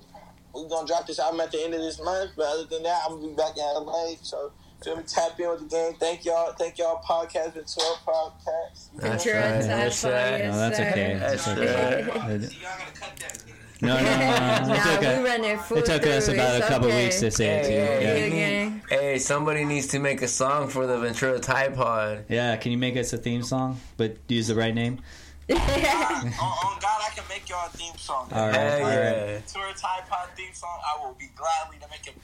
We're 0.55 0.69
gonna 0.69 0.87
drop 0.87 1.07
this 1.07 1.19
album 1.19 1.41
at 1.41 1.53
the 1.53 1.63
end 1.63 1.75
of 1.75 1.81
this 1.81 2.01
month. 2.03 2.33
But 2.37 2.47
other 2.47 2.65
than 2.65 2.83
that, 2.85 3.03
I'm 3.05 3.17
gonna 3.17 3.29
be 3.29 3.35
back 3.35 3.57
in 3.57 3.63
LA. 3.65 4.15
So. 4.23 4.53
Feel 4.85 4.97
me? 4.97 5.03
Tap 5.09 5.41
in 5.41 5.51
with 5.51 5.59
the 5.59 5.67
game. 5.67 5.95
Thank 5.95 6.25
y'all. 6.25 6.53
Thank 6.53 6.79
y'all. 6.79 7.03
Podcast 7.03 7.57
with 7.57 7.75
12 7.75 7.99
podcasts. 8.07 8.91
You 8.95 9.01
That's 9.01 9.25
You're 9.27 9.35
right, 9.35 9.55
on 9.55 9.61
that's 9.67 10.03
time, 10.03 10.13
right. 10.13 10.45
No, 10.45 10.57
that's 10.57 10.77
sir. 10.77 10.89
okay. 10.91 11.17
That's 11.19 11.45
That's 11.45 12.17
right. 12.17 12.43
okay. 12.43 13.53
See, 13.81 13.87
y'all 13.87 13.97
gotta 13.97 14.09
cut 14.09 14.11
that. 14.11 14.67
No, 14.67 14.67
no, 14.67 14.67
no. 14.67 14.69
no. 14.69 14.75
It 14.75 14.79
Nah, 14.79 14.85
took, 14.85 15.01
we 15.01 15.07
a, 15.07 15.23
running 15.23 15.59
full 15.59 15.79
it 15.79 15.85
took 15.87 16.07
us 16.07 16.25
through. 16.27 16.35
about 16.35 16.61
a 16.61 16.67
couple 16.67 16.89
okay. 16.89 17.05
weeks 17.05 17.21
to 17.21 17.31
say 17.31 17.47
it 17.47 17.65
Hey, 17.67 17.71
too. 17.71 17.77
hey, 17.77 18.29
Yeah. 18.31 18.69
Yeah. 18.69 19.01
Hey, 19.01 19.19
somebody 19.19 19.65
needs 19.65 19.87
to 19.89 19.99
make 19.99 20.23
a 20.23 20.29
song 20.29 20.69
for 20.69 20.87
the 20.87 20.99
Ventura 20.99 21.39
Tide 21.39 21.75
Pod. 21.77 22.25
yeah, 22.29 22.57
can 22.57 22.73
you 22.73 22.79
make 22.79 22.97
us 22.97 23.13
a 23.13 23.19
theme 23.19 23.43
song, 23.43 23.81
but 23.97 24.17
use 24.29 24.49
the 24.49 24.55
right 24.55 24.75
name? 24.75 25.01
on, 25.51 25.57
on 25.57 25.63
oh, 25.63 26.33
oh, 26.43 26.79
God, 26.83 27.01
I 27.07 27.09
can 27.15 27.25
make 27.29 27.49
y'all 27.49 27.67
a 27.67 27.71
theme 27.71 27.97
song. 27.97 28.29
All 28.33 28.47
right, 28.49 28.55
Hell 28.55 28.79
all 28.81 28.87
right. 28.89 28.97
yeah. 28.97 29.39
Tour 29.47 29.69
Tide 29.81 30.07
Pod 30.09 30.29
theme 30.37 30.53
song. 30.53 30.79
I 30.85 31.03
will 31.07 31.15
be 31.19 31.27
gladly 31.37 31.79
to 31.81 31.89
make 31.89 32.07
it. 32.07 32.15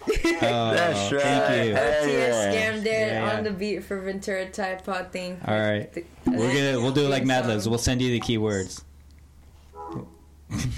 Oh, 0.42 0.74
That's 0.74 1.10
right. 1.12 1.22
Thank 1.22 1.68
you. 1.68 1.74
Hell 1.74 2.04
OTS 2.04 2.08
yeah. 2.12 2.52
Scam 2.52 2.84
Dad 2.84 2.84
Yeah, 2.84 3.26
yeah. 3.26 3.36
on 3.38 3.44
the 3.44 3.50
beat 3.50 3.84
for 3.84 3.98
Ventura 4.00 4.50
Tide 4.50 4.84
Pod 4.84 5.10
thing. 5.12 5.40
All 5.46 5.58
right. 5.58 5.90
We're 6.26 6.48
gonna 6.54 6.80
we'll 6.82 6.92
do 6.92 7.06
it 7.06 7.08
like 7.08 7.24
Mad 7.24 7.46
Libs. 7.46 7.66
We'll 7.68 7.78
send 7.78 8.02
you 8.02 8.10
the 8.10 8.20
keywords. 8.20 8.82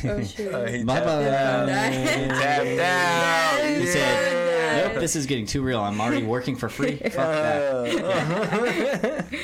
Oh 0.05 0.23
shoot. 0.23 0.53
Uh, 0.55 0.67
he 0.71 0.85
Bye 0.85 0.95
tapped 0.95 1.07
bye. 1.07 1.29
out. 1.29 1.67
Nice. 1.67 2.09
Tapped 2.29 2.67
out. 2.81 3.65
He 3.79 3.85
Yeah. 3.85 3.93
said, 3.93 4.93
"Nope, 4.93 5.01
this 5.01 5.17
is 5.17 5.27
getting 5.27 5.47
too 5.47 5.63
real. 5.63 5.81
I'm 5.81 6.01
already 6.01 6.25
working 6.25 6.57
for 6.57 6.69
free. 6.69 6.97
Fuck 7.05 7.13
that." 7.13 7.63
Uh, 8.05 9.23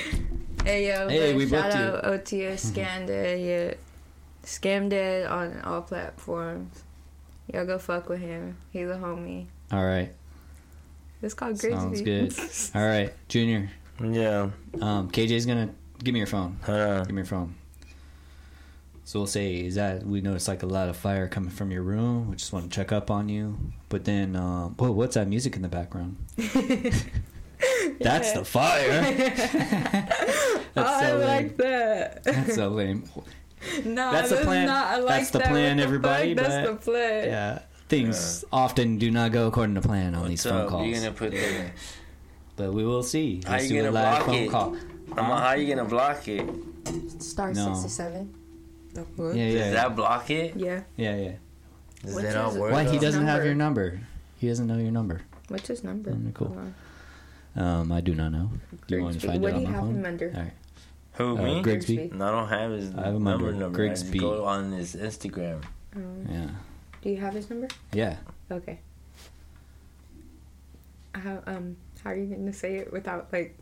Hey 0.65 0.87
yo, 0.87 1.09
Hey, 1.09 1.35
we 1.35 1.49
shout 1.49 1.73
booked 1.73 1.75
you. 1.77 1.83
out 1.83 2.05
OTS 2.05 2.71
Scam 2.71 3.07
Dad. 3.09 3.41
Yeah, 3.41 3.75
Scam 4.45 4.89
Dad 4.89 5.27
on 5.27 5.61
all 5.63 5.83
platforms. 5.83 6.85
Y'all 7.53 7.67
go 7.67 7.79
fuck 7.79 8.09
with 8.09 8.21
him. 8.21 8.57
He's 8.71 8.89
a 8.89 8.95
homie. 8.95 9.47
All 9.73 9.85
right, 9.85 10.13
It's 11.21 11.35
called 11.35 11.59
Grizzly. 11.59 11.73
sounds 11.77 12.01
good. 12.03 12.33
All 12.77 12.87
right, 12.87 13.13
Junior. 13.29 13.71
yeah. 14.01 14.51
Um, 14.81 15.11
KJ's 15.11 15.47
gonna 15.47 15.71
give 16.05 16.13
me 16.13 16.21
your 16.21 16.29
phone. 16.29 16.57
Hold 16.63 16.81
on. 16.81 17.05
Give 17.07 17.15
me 17.15 17.21
your 17.21 17.27
phone. 17.27 17.57
So 19.05 19.19
we'll 19.21 19.27
say, 19.27 19.57
is 19.57 19.75
that 19.75 20.07
we 20.07 20.21
noticed 20.21 20.47
like 20.49 20.63
a 20.63 20.67
lot 20.67 20.89
of 20.89 20.97
fire 20.97 21.27
coming 21.29 21.51
from 21.51 21.71
your 21.71 21.83
room? 21.83 22.31
We 22.31 22.37
just 22.37 22.53
want 22.53 22.71
to 22.71 22.75
check 22.75 22.93
up 22.93 23.11
on 23.11 23.29
you. 23.29 23.59
But 23.89 24.05
then, 24.05 24.37
um, 24.37 24.75
whoa, 24.79 24.93
what's 24.93 25.15
that 25.17 25.27
music 25.29 25.57
in 25.57 25.63
the 25.63 25.69
background? 25.69 26.17
That's 28.01 28.33
the 28.33 28.45
fire. 28.45 29.03
That's 29.03 30.77
Oh, 30.77 30.83
I 30.83 31.01
so 31.11 31.17
lame. 31.19 31.27
like 31.29 31.57
that. 31.59 32.25
That's 32.25 32.55
so 32.55 32.69
lame. 32.71 33.05
no, 33.85 34.11
That's 34.13 34.31
the 34.31 34.37
plan. 34.37 34.67
Not, 34.67 34.87
I 34.87 34.97
like 34.99 35.09
That's 35.09 35.31
the 35.31 35.39
that. 35.41 35.49
plan, 35.49 35.77
What 35.77 35.77
the 35.77 35.83
everybody, 35.85 36.35
fuck? 36.35 36.45
That's 36.47 36.67
but- 36.69 36.81
the 36.85 36.91
plan. 36.91 37.25
Yeah, 37.27 37.59
things 37.89 38.45
often 38.53 38.99
do 38.99 39.11
not 39.11 39.33
go 39.33 39.49
according 39.49 39.75
to 39.75 39.83
plan 39.83 40.15
on 40.15 40.29
these 40.29 40.43
phone 40.45 40.63
up? 40.63 40.69
calls. 40.69 40.87
You 40.87 40.95
gonna 40.95 41.13
put 41.13 41.33
the? 41.33 41.71
But 42.57 42.73
we 42.73 42.85
will 42.87 43.03
see. 43.03 43.43
How 43.45 43.53
Let's 43.53 43.65
you 43.65 43.71
do 43.71 43.77
gonna 43.85 43.91
live 43.93 44.17
block 44.17 44.27
phone 44.27 44.35
it? 44.37 44.51
call. 44.51 44.77
I'm- 45.19 45.25
How 45.39 45.53
you 45.55 45.75
gonna 45.75 45.89
block 45.89 46.27
it? 46.29 46.49
Star 47.23 47.53
No. 47.53 47.75
67. 48.97 49.37
Yeah, 49.37 49.45
Does 49.47 49.55
yeah, 49.55 49.71
that 49.73 49.97
block 49.97 50.31
it? 50.31 50.57
Yeah. 50.57 50.83
yeah, 50.97 51.17
yeah. 51.17 51.33
Does 52.05 52.15
Which 52.15 52.25
that 52.25 52.35
not 52.35 52.53
is- 52.53 52.59
work? 52.59 52.73
Why 52.73 52.85
he 52.85 52.93
his 52.93 53.01
doesn't 53.03 53.27
have 53.27 53.45
your 53.45 53.55
number? 53.55 54.01
He 54.39 54.49
doesn't 54.49 54.67
know 54.67 54.77
your 54.79 54.91
number. 54.93 55.23
What's 55.49 55.69
his 55.69 55.85
number? 55.85 56.11
Mm, 56.11 56.35
cool. 56.35 56.49
Hold 56.49 56.59
on. 56.59 56.75
Um, 57.65 57.93
I 57.93 58.01
do 58.01 58.15
not 58.15 58.33
know. 58.33 58.51
Do 58.87 58.97
you 58.97 59.03
want 59.03 59.21
to 59.21 59.27
Grigsby. 59.27 59.29
find 59.29 59.43
What 59.43 59.49
it 59.49 59.53
do 59.53 59.57
on 59.57 59.63
you 59.63 59.69
my 59.69 59.75
have 59.75 59.83
phone? 59.85 59.95
him 59.97 60.05
under? 60.07 60.33
All 60.35 60.41
right. 60.43 60.53
Who 61.15 61.39
Uh, 61.39 61.43
me? 61.43 61.63
Grigsby. 61.63 61.97
Grigsby. 61.97 62.19
No, 62.19 62.27
I 62.27 62.31
don't 62.31 62.49
have 62.49 62.71
his 62.73 62.95
I 62.95 63.05
have 63.05 63.15
him 63.15 63.25
number. 63.25 63.49
under 63.49 63.61
number. 63.61 63.85
I 63.85 63.89
just 63.89 64.03
Grigsby. 64.05 64.19
go 64.19 64.45
on 64.45 64.73
his 64.73 64.97
Instagram. 64.97 65.63
Um, 65.95 66.27
Yeah. 66.31 66.49
do 67.03 67.11
you 67.11 67.17
have 67.19 67.35
his 67.35 67.51
number? 67.51 67.69
Yeah. 67.93 68.17
Okay. 68.51 68.81
How 71.15 71.43
um 71.47 71.77
how 72.03 72.11
are 72.11 72.17
you 72.17 72.25
gonna 72.35 72.53
say 72.53 72.77
it 72.77 72.91
without 72.93 73.29
like 73.33 73.57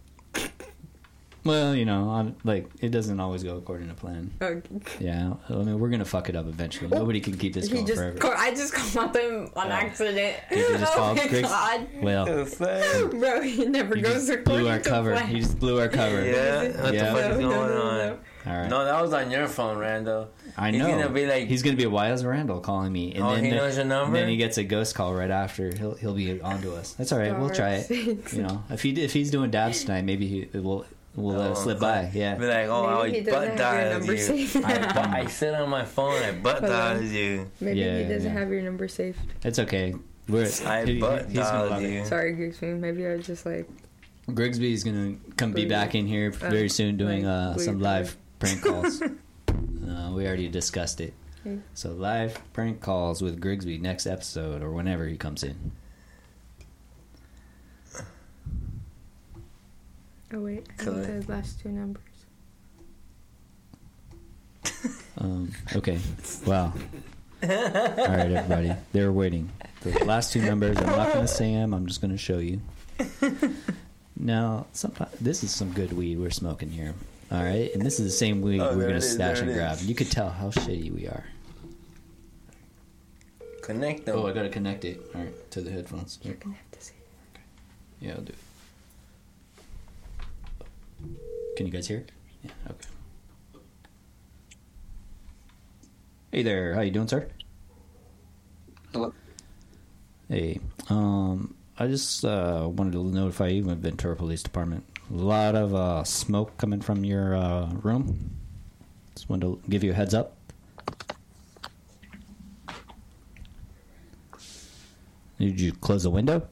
Well, 1.44 1.74
you 1.74 1.84
know, 1.86 2.10
I'm, 2.10 2.36
like 2.44 2.68
it 2.80 2.90
doesn't 2.90 3.18
always 3.18 3.42
go 3.42 3.56
according 3.56 3.88
to 3.88 3.94
plan. 3.94 4.30
oh, 4.42 4.60
Yeah. 4.98 5.34
I 5.48 5.52
mean, 5.54 5.78
we're 5.78 5.88
gonna 5.88 6.04
fuck 6.04 6.28
it 6.28 6.36
up 6.36 6.46
eventually. 6.46 6.88
Nobody 6.90 7.20
can 7.20 7.36
keep 7.38 7.54
this 7.54 7.68
he 7.68 7.74
going 7.74 7.86
just 7.86 7.98
forever. 7.98 8.18
call, 8.18 8.32
I 8.36 8.50
just 8.54 8.74
called 8.74 9.16
him 9.16 9.50
on 9.56 9.68
Oh. 9.68 9.70
accident. 9.70 10.36
Did 10.50 10.58
you 10.58 10.78
just 10.78 10.92
oh 10.94 10.96
call 10.96 11.14
my 11.14 11.26
Griggs? 11.28 11.48
god. 11.48 11.86
Well, 12.02 12.26
Bro, 13.10 13.40
he 13.42 13.64
never 13.66 13.96
you 13.96 14.02
goes 14.02 14.26
just 14.26 14.44
blew 14.44 14.68
our 14.68 14.78
to 14.78 14.88
cover. 14.90 15.12
plan. 15.12 15.30
You 15.34 15.42
just 15.42 15.58
blew 15.58 15.80
our 15.80 15.88
cover. 15.88 16.24
Yeah. 16.24 16.82
What 16.82 16.94
Yeah. 16.94 17.12
the 17.14 17.20
fuck 17.22 17.30
is 17.32 17.38
No, 17.38 17.48
going 17.50 17.68
no, 17.70 17.74
no, 17.78 17.82
on? 17.82 17.96
no. 17.98 18.18
All 18.46 18.56
right. 18.56 18.70
No, 18.70 18.84
that 18.86 19.00
was 19.02 19.12
on 19.12 19.30
your 19.30 19.46
phone, 19.48 19.76
Randall. 19.78 20.28
I 20.56 20.70
He's 20.70 20.80
know. 20.80 20.88
gonna 20.88 21.10
be 21.10 21.26
like- 21.26 21.46
he's 21.46 21.62
gonna 21.62 21.76
be 21.76 21.84
a 21.84 21.90
Wiles 21.90 22.24
Randall 22.24 22.60
calling 22.60 22.90
me, 22.92 23.12
and 23.14 23.22
Oh, 23.24 23.34
then 23.34 23.44
he 23.44 23.50
the- 23.50 23.56
your 23.56 23.84
number? 23.84 24.06
And 24.06 24.14
then 24.14 24.28
he 24.28 24.36
gets 24.36 24.56
a 24.58 24.64
ghost 24.64 24.94
call 24.94 25.14
right 25.14 25.30
after. 25.30 25.74
He'll 25.76 25.94
he'll 25.94 26.14
be 26.14 26.40
onto 26.40 26.72
us. 26.74 26.92
That's 26.94 27.12
all 27.12 27.18
right. 27.18 27.38
We'll 27.38 27.50
try 27.50 27.84
it. 27.88 28.32
You 28.32 28.42
know, 28.42 28.62
if 28.70 28.82
he 28.82 28.90
if 29.02 29.12
he's 29.12 29.30
doing 29.30 29.50
dabs 29.50 29.84
tonight, 29.84 30.04
maybe 30.04 30.26
he 30.26 30.58
will 30.58 30.86
we'll 31.16 31.36
let 31.36 31.50
it 31.50 31.56
Oh, 31.56 31.60
slip 31.62 31.76
okay. 31.78 32.10
by. 32.12 32.18
Yeah. 32.18 32.34
Be 32.36 32.46
like, 32.46 32.68
oh, 32.68 33.02
Maybe 33.04 33.18
I 33.18 33.22
doesn't 33.22 33.48
butt 33.48 33.56
dialed 33.58 34.04
you. 34.06 34.48
I, 34.64 35.20
I 35.22 35.26
sit 35.26 35.54
on 35.54 35.68
my 35.68 35.84
phone. 35.84 36.22
I 36.22 36.32
butt 36.32 36.62
dialed 36.62 37.04
you. 37.04 37.50
Maybe 37.60 37.80
Yeah, 37.80 37.98
he 37.98 38.04
doesn't 38.04 38.32
yeah. 38.32 38.38
have 38.38 38.50
your 38.50 38.62
number 38.62 38.88
saved. 38.88 39.18
It's 39.44 39.58
okay. 39.58 39.94
We're 40.28 40.48
I 40.66 40.84
he- 40.84 41.00
butt 41.00 41.26
he's 41.26 41.34
gonna 41.38 41.50
dialed 41.58 41.70
love 41.70 41.82
it. 41.84 41.90
you. 41.92 42.04
Sorry, 42.04 42.32
Grigsby. 42.34 42.66
Maybe 42.74 43.06
I 43.06 43.14
was 43.16 43.26
just 43.26 43.44
like 43.46 43.68
Grigsby's 44.32 44.84
gonna 44.84 45.16
come 45.36 45.50
be 45.50 45.62
Believe 45.64 45.68
back 45.70 45.94
in 45.94 46.06
here 46.06 46.28
Uh, 46.40 46.50
very 46.50 46.68
soon 46.68 46.96
doing 46.96 47.24
like, 47.24 47.56
uh, 47.56 47.58
some 47.58 47.76
it. 47.80 47.82
live 47.82 48.16
prank 48.38 48.62
calls. 48.62 49.02
uh, 49.48 50.12
we 50.14 50.26
already 50.26 50.48
discussed 50.48 51.00
it. 51.00 51.14
Okay. 51.44 51.58
So 51.74 51.90
live 51.90 52.40
prank 52.52 52.80
calls 52.80 53.22
with 53.22 53.40
Grigsby 53.40 53.78
next 53.78 54.06
episode 54.06 54.62
or 54.62 54.70
whenever 54.70 55.06
he 55.08 55.16
comes 55.16 55.42
in. 55.42 55.72
Oh 60.32 60.40
wait, 60.40 60.66
I 60.78 60.84
Go 60.84 60.92
need 60.94 61.22
the 61.26 61.32
last 61.32 61.60
two 61.60 61.70
numbers. 61.70 62.02
Um, 65.18 65.52
okay. 65.76 65.98
Wow. 66.46 66.72
All 67.42 67.48
right, 67.48 68.30
everybody. 68.32 68.72
They're 68.92 69.12
waiting. 69.12 69.50
The 69.82 70.02
last 70.06 70.32
two 70.32 70.40
numbers, 70.40 70.78
I'm 70.78 70.86
not 70.86 71.12
going 71.12 71.26
to 71.26 71.28
say 71.32 71.52
them. 71.52 71.74
I'm 71.74 71.86
just 71.86 72.00
going 72.00 72.12
to 72.12 72.16
show 72.16 72.38
you. 72.38 72.60
Now, 74.16 74.66
sometimes, 74.72 75.10
this 75.20 75.44
is 75.44 75.50
some 75.50 75.72
good 75.72 75.92
weed 75.92 76.18
we're 76.18 76.30
smoking 76.30 76.70
here. 76.70 76.94
All 77.30 77.42
right? 77.42 77.70
And 77.74 77.82
this 77.84 78.00
is 78.00 78.06
the 78.06 78.16
same 78.16 78.40
weed 78.40 78.60
Oh, 78.60 78.74
we're 78.74 78.84
going 78.88 78.94
to 78.94 79.00
stash 79.02 79.40
and 79.40 79.52
grab. 79.52 79.74
is. 79.76 79.86
You 79.86 79.94
could 79.94 80.10
tell 80.10 80.30
how 80.30 80.48
shitty 80.48 80.90
we 80.90 81.06
are. 81.06 81.24
Connect 83.62 84.06
them. 84.06 84.16
Oh, 84.18 84.26
I 84.26 84.32
got 84.32 84.42
to 84.42 84.48
connect 84.48 84.86
it. 84.86 85.02
All 85.14 85.20
right, 85.20 85.50
to 85.50 85.60
the 85.60 85.70
headphones. 85.70 86.18
You're 86.22 86.34
gonna 86.34 86.54
have 86.56 86.70
to 86.72 86.80
say. 86.80 86.94
Yeah, 88.00 88.12
I'll 88.12 88.22
do 88.22 88.32
it. 88.32 88.38
Can 91.60 91.66
you 91.66 91.72
guys 91.74 91.88
hear 91.88 91.98
it? 91.98 92.12
Yeah, 92.42 92.50
okay. 92.70 92.88
Hey 96.32 96.42
there, 96.42 96.72
how 96.72 96.80
you 96.80 96.90
doing, 96.90 97.06
sir? 97.06 97.28
Hello. 98.94 99.12
Hey, 100.30 100.58
um, 100.88 101.54
I 101.78 101.86
just 101.86 102.24
uh, 102.24 102.66
wanted 102.72 102.94
to 102.94 103.04
notify 103.04 103.48
you, 103.48 103.64
with 103.64 103.82
Ventura 103.82 104.16
Police 104.16 104.42
Department. 104.42 104.86
A 105.10 105.14
lot 105.14 105.54
of 105.54 105.74
uh, 105.74 106.02
smoke 106.02 106.56
coming 106.56 106.80
from 106.80 107.04
your 107.04 107.36
uh, 107.36 107.66
room. 107.82 108.30
Just 109.14 109.28
wanted 109.28 109.62
to 109.62 109.68
give 109.68 109.84
you 109.84 109.90
a 109.90 109.94
heads 109.94 110.14
up. 110.14 110.38
Did 115.38 115.60
you 115.60 115.72
close 115.72 116.04
the 116.04 116.10
window? 116.10 116.48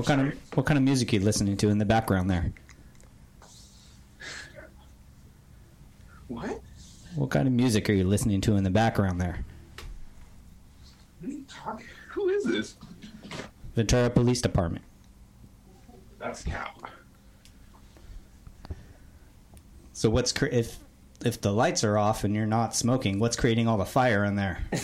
What 0.00 0.06
kind 0.06 0.32
of 0.32 0.38
what 0.54 0.64
kind 0.64 0.78
of 0.78 0.82
music 0.82 1.12
are 1.12 1.16
you 1.16 1.22
listening 1.22 1.58
to 1.58 1.68
in 1.68 1.76
the 1.76 1.84
background 1.84 2.30
there? 2.30 2.50
What? 6.28 6.58
What 7.16 7.28
kind 7.28 7.46
of 7.46 7.52
music 7.52 7.90
are 7.90 7.92
you 7.92 8.04
listening 8.04 8.40
to 8.42 8.56
in 8.56 8.64
the 8.64 8.70
background 8.70 9.20
there? 9.20 9.44
What 11.20 11.28
are 11.28 11.32
you 11.34 11.44
talking? 11.46 11.86
Who 12.12 12.30
is 12.30 12.44
this? 12.44 12.76
Ventura 13.74 14.08
Police 14.08 14.40
Department. 14.40 14.86
That's 16.18 16.44
Cal. 16.44 16.72
So 19.92 20.08
what's 20.08 20.32
cre- 20.32 20.46
if 20.46 20.78
if 21.26 21.42
the 21.42 21.52
lights 21.52 21.84
are 21.84 21.98
off 21.98 22.24
and 22.24 22.34
you're 22.34 22.46
not 22.46 22.74
smoking? 22.74 23.18
What's 23.18 23.36
creating 23.36 23.68
all 23.68 23.76
the 23.76 23.84
fire 23.84 24.24
in 24.24 24.36
there? 24.36 24.60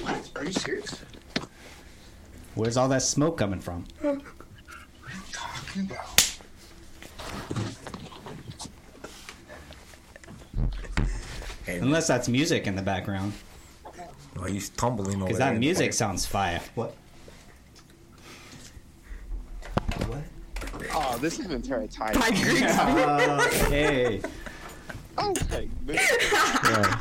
What? 0.00 0.30
Are 0.36 0.44
you 0.44 0.52
serious? 0.52 1.00
Where's 2.58 2.76
all 2.76 2.88
that 2.88 3.02
smoke 3.02 3.38
coming 3.38 3.60
from? 3.60 3.84
What 4.00 4.14
are 4.14 4.16
you 4.16 4.20
talking 5.30 5.82
about? 5.82 6.38
Hey, 11.64 11.78
Unless 11.78 12.08
that's 12.08 12.28
music 12.28 12.66
in 12.66 12.74
the 12.74 12.82
background, 12.82 13.32
why 14.34 14.48
you 14.48 14.60
tumbling 14.76 15.18
over 15.18 15.26
because 15.26 15.38
that 15.38 15.54
in 15.54 15.60
music 15.60 15.82
corner? 15.84 15.92
sounds 15.92 16.26
fire. 16.26 16.60
What? 16.74 16.96
What? 20.08 20.24
Oh, 20.94 21.16
this 21.18 21.38
is 21.38 21.46
Ventura 21.46 21.86
Tide. 21.86 22.16
Uh, 22.16 23.48
hey. 23.68 24.20
I 25.18 25.28
was 25.28 25.50
like, 25.50 25.68
man, 25.86 25.96
Yeah. 25.96 26.98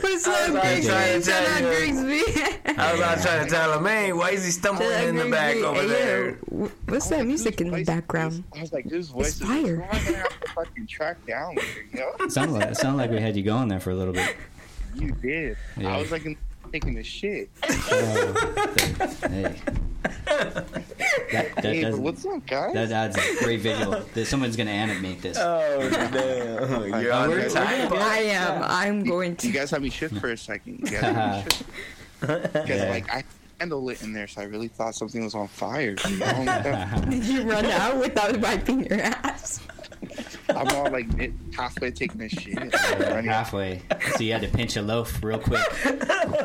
What's 0.00 0.26
up, 0.26 0.50
Grigsby? 0.50 0.86
trying 0.88 1.20
to 1.22 1.30
Shout 1.30 1.44
tell 1.46 1.46
out. 1.46 1.62
Grigsby. 1.62 2.22
I 2.78 2.92
was 2.92 3.00
about 3.00 3.20
trying 3.22 3.44
to 3.44 3.50
tell 3.50 3.72
him, 3.76 3.82
man, 3.82 4.16
why 4.16 4.30
is 4.30 4.44
he 4.44 4.50
stumbling 4.52 4.88
Shout 4.90 5.00
out 5.02 5.08
in 5.08 5.16
the 5.16 5.28
back 5.30 5.52
Grigsby. 5.54 5.66
over 5.68 5.80
Hey, 5.82 5.88
there? 5.88 6.28
yo, 6.30 6.36
wh- 6.66 6.88
What's 6.90 7.08
that 7.08 7.26
music 7.26 7.60
in 7.60 7.66
the 7.70 7.78
whose 7.78 7.80
is 7.82 7.86
background? 7.86 8.32
this? 8.32 8.42
I 8.54 8.60
was 8.60 8.72
like, 8.72 8.84
whose 8.88 9.08
voice 9.08 9.40
is 9.40 9.42
fire. 9.42 9.62
This? 9.62 9.64
Who 9.66 9.82
am 9.82 10.04
gonna 10.04 10.16
have 10.18 10.40
to 10.40 10.48
fucking 10.52 10.86
track 10.86 11.26
down 11.26 11.54
later, 11.56 11.84
you 11.92 11.98
know? 12.00 12.28
Sounded 12.28 12.52
like 12.54 12.74
sounded 12.76 12.98
like 12.98 13.10
we 13.10 13.20
had 13.20 13.36
you 13.36 13.42
going 13.42 13.68
there 13.68 13.80
for 13.80 13.90
a 13.90 13.94
little 13.94 14.14
bit. 14.14 14.36
You 14.94 15.10
did. 15.12 15.56
Yeah. 15.76 15.94
I 15.96 16.00
was 16.00 16.10
like 16.12 16.24
in, 16.24 16.36
taking 16.72 16.96
a 16.98 17.02
shit. 17.02 17.50
Uh, 17.62 17.68
hey. 19.28 19.56
That, 20.06 21.54
that, 21.56 21.64
hey, 21.64 21.80
does, 21.82 21.96
what's 21.98 22.24
up, 22.26 22.46
guys? 22.46 22.72
that 22.74 22.90
adds 22.92 23.16
a 23.16 23.44
great 23.44 23.60
visual. 23.60 24.02
There's- 24.14 24.28
Someone's 24.28 24.56
gonna 24.56 24.70
animate 24.70 25.22
this. 25.22 25.36
Oh, 25.38 25.88
damn. 25.90 27.02
You're 27.02 27.12
on 27.12 27.28
we're- 27.30 27.48
time. 27.50 27.92
I 27.92 28.18
am. 28.18 28.62
I'm 28.64 29.04
going 29.04 29.36
to. 29.36 29.46
you 29.46 29.52
guys 29.52 29.70
had 29.70 29.82
me 29.82 29.90
shook 29.90 30.12
for 30.18 30.30
a 30.30 30.36
second. 30.36 30.80
You 30.80 30.86
guys, 31.00 31.02
had 31.02 31.44
me 31.44 31.50
shook. 31.56 31.66
Because, 32.52 32.68
Yeah. 32.68 32.88
like, 32.90 33.12
I 33.12 33.24
handle 33.60 33.88
it 33.90 34.02
in 34.02 34.12
there, 34.12 34.26
so 34.28 34.40
I 34.42 34.44
really 34.44 34.68
thought 34.68 34.94
something 34.94 35.22
was 35.24 35.34
on 35.34 35.48
fire. 35.48 35.96
You 36.08 36.18
know? 36.18 37.02
Did 37.10 37.24
you 37.24 37.42
run 37.42 37.66
out 37.66 37.98
without 37.98 38.36
wiping 38.38 38.84
your 38.86 39.00
ass? 39.00 39.60
I'm 40.48 40.68
all 40.76 40.90
like 40.90 41.12
mid, 41.16 41.34
halfway 41.54 41.90
taking 41.90 42.22
a 42.22 42.28
shit. 42.28 42.56
and 42.58 42.72
running 43.00 43.28
out. 43.28 43.34
halfway. 43.34 43.82
So 44.14 44.22
you 44.22 44.32
had 44.32 44.42
to 44.42 44.48
pinch 44.48 44.76
a 44.76 44.82
loaf 44.82 45.22
real 45.22 45.38
quick 45.38 45.64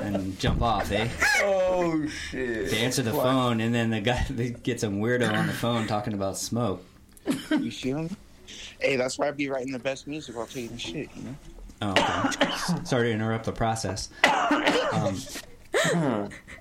and 0.02 0.38
jump 0.40 0.62
off, 0.62 0.92
eh? 0.92 1.08
Oh, 1.44 2.06
shit. 2.08 2.70
To 2.70 2.78
answer 2.78 3.02
the 3.02 3.12
phone, 3.12 3.62
and 3.62 3.74
then 3.74 3.90
the 3.90 4.02
guy 4.02 4.26
they 4.30 4.52
get 4.52 4.80
some 4.80 5.00
weirdo 5.00 5.32
on 5.32 5.48
the 5.48 5.54
phone 5.54 5.88
talking 5.88 6.14
about 6.14 6.38
smoke. 6.38 6.84
You 7.52 7.72
feel 7.72 8.04
me? 8.04 8.10
Hey, 8.80 8.96
that's 8.96 9.20
why 9.20 9.28
I 9.28 9.32
be 9.32 9.50
writing 9.50 9.72
the 9.72 9.80
best 9.80 10.08
music 10.08 10.36
while 10.36 10.48
taking 10.48 10.76
a 10.76 10.80
shit, 10.80 11.10
you 11.16 11.24
know? 11.24 11.36
Oh, 11.84 12.26
okay. 12.28 12.84
Sorry 12.84 13.10
to 13.10 13.12
interrupt 13.14 13.46
the 13.46 13.52
process. 13.52 14.10
Um, 14.24 15.18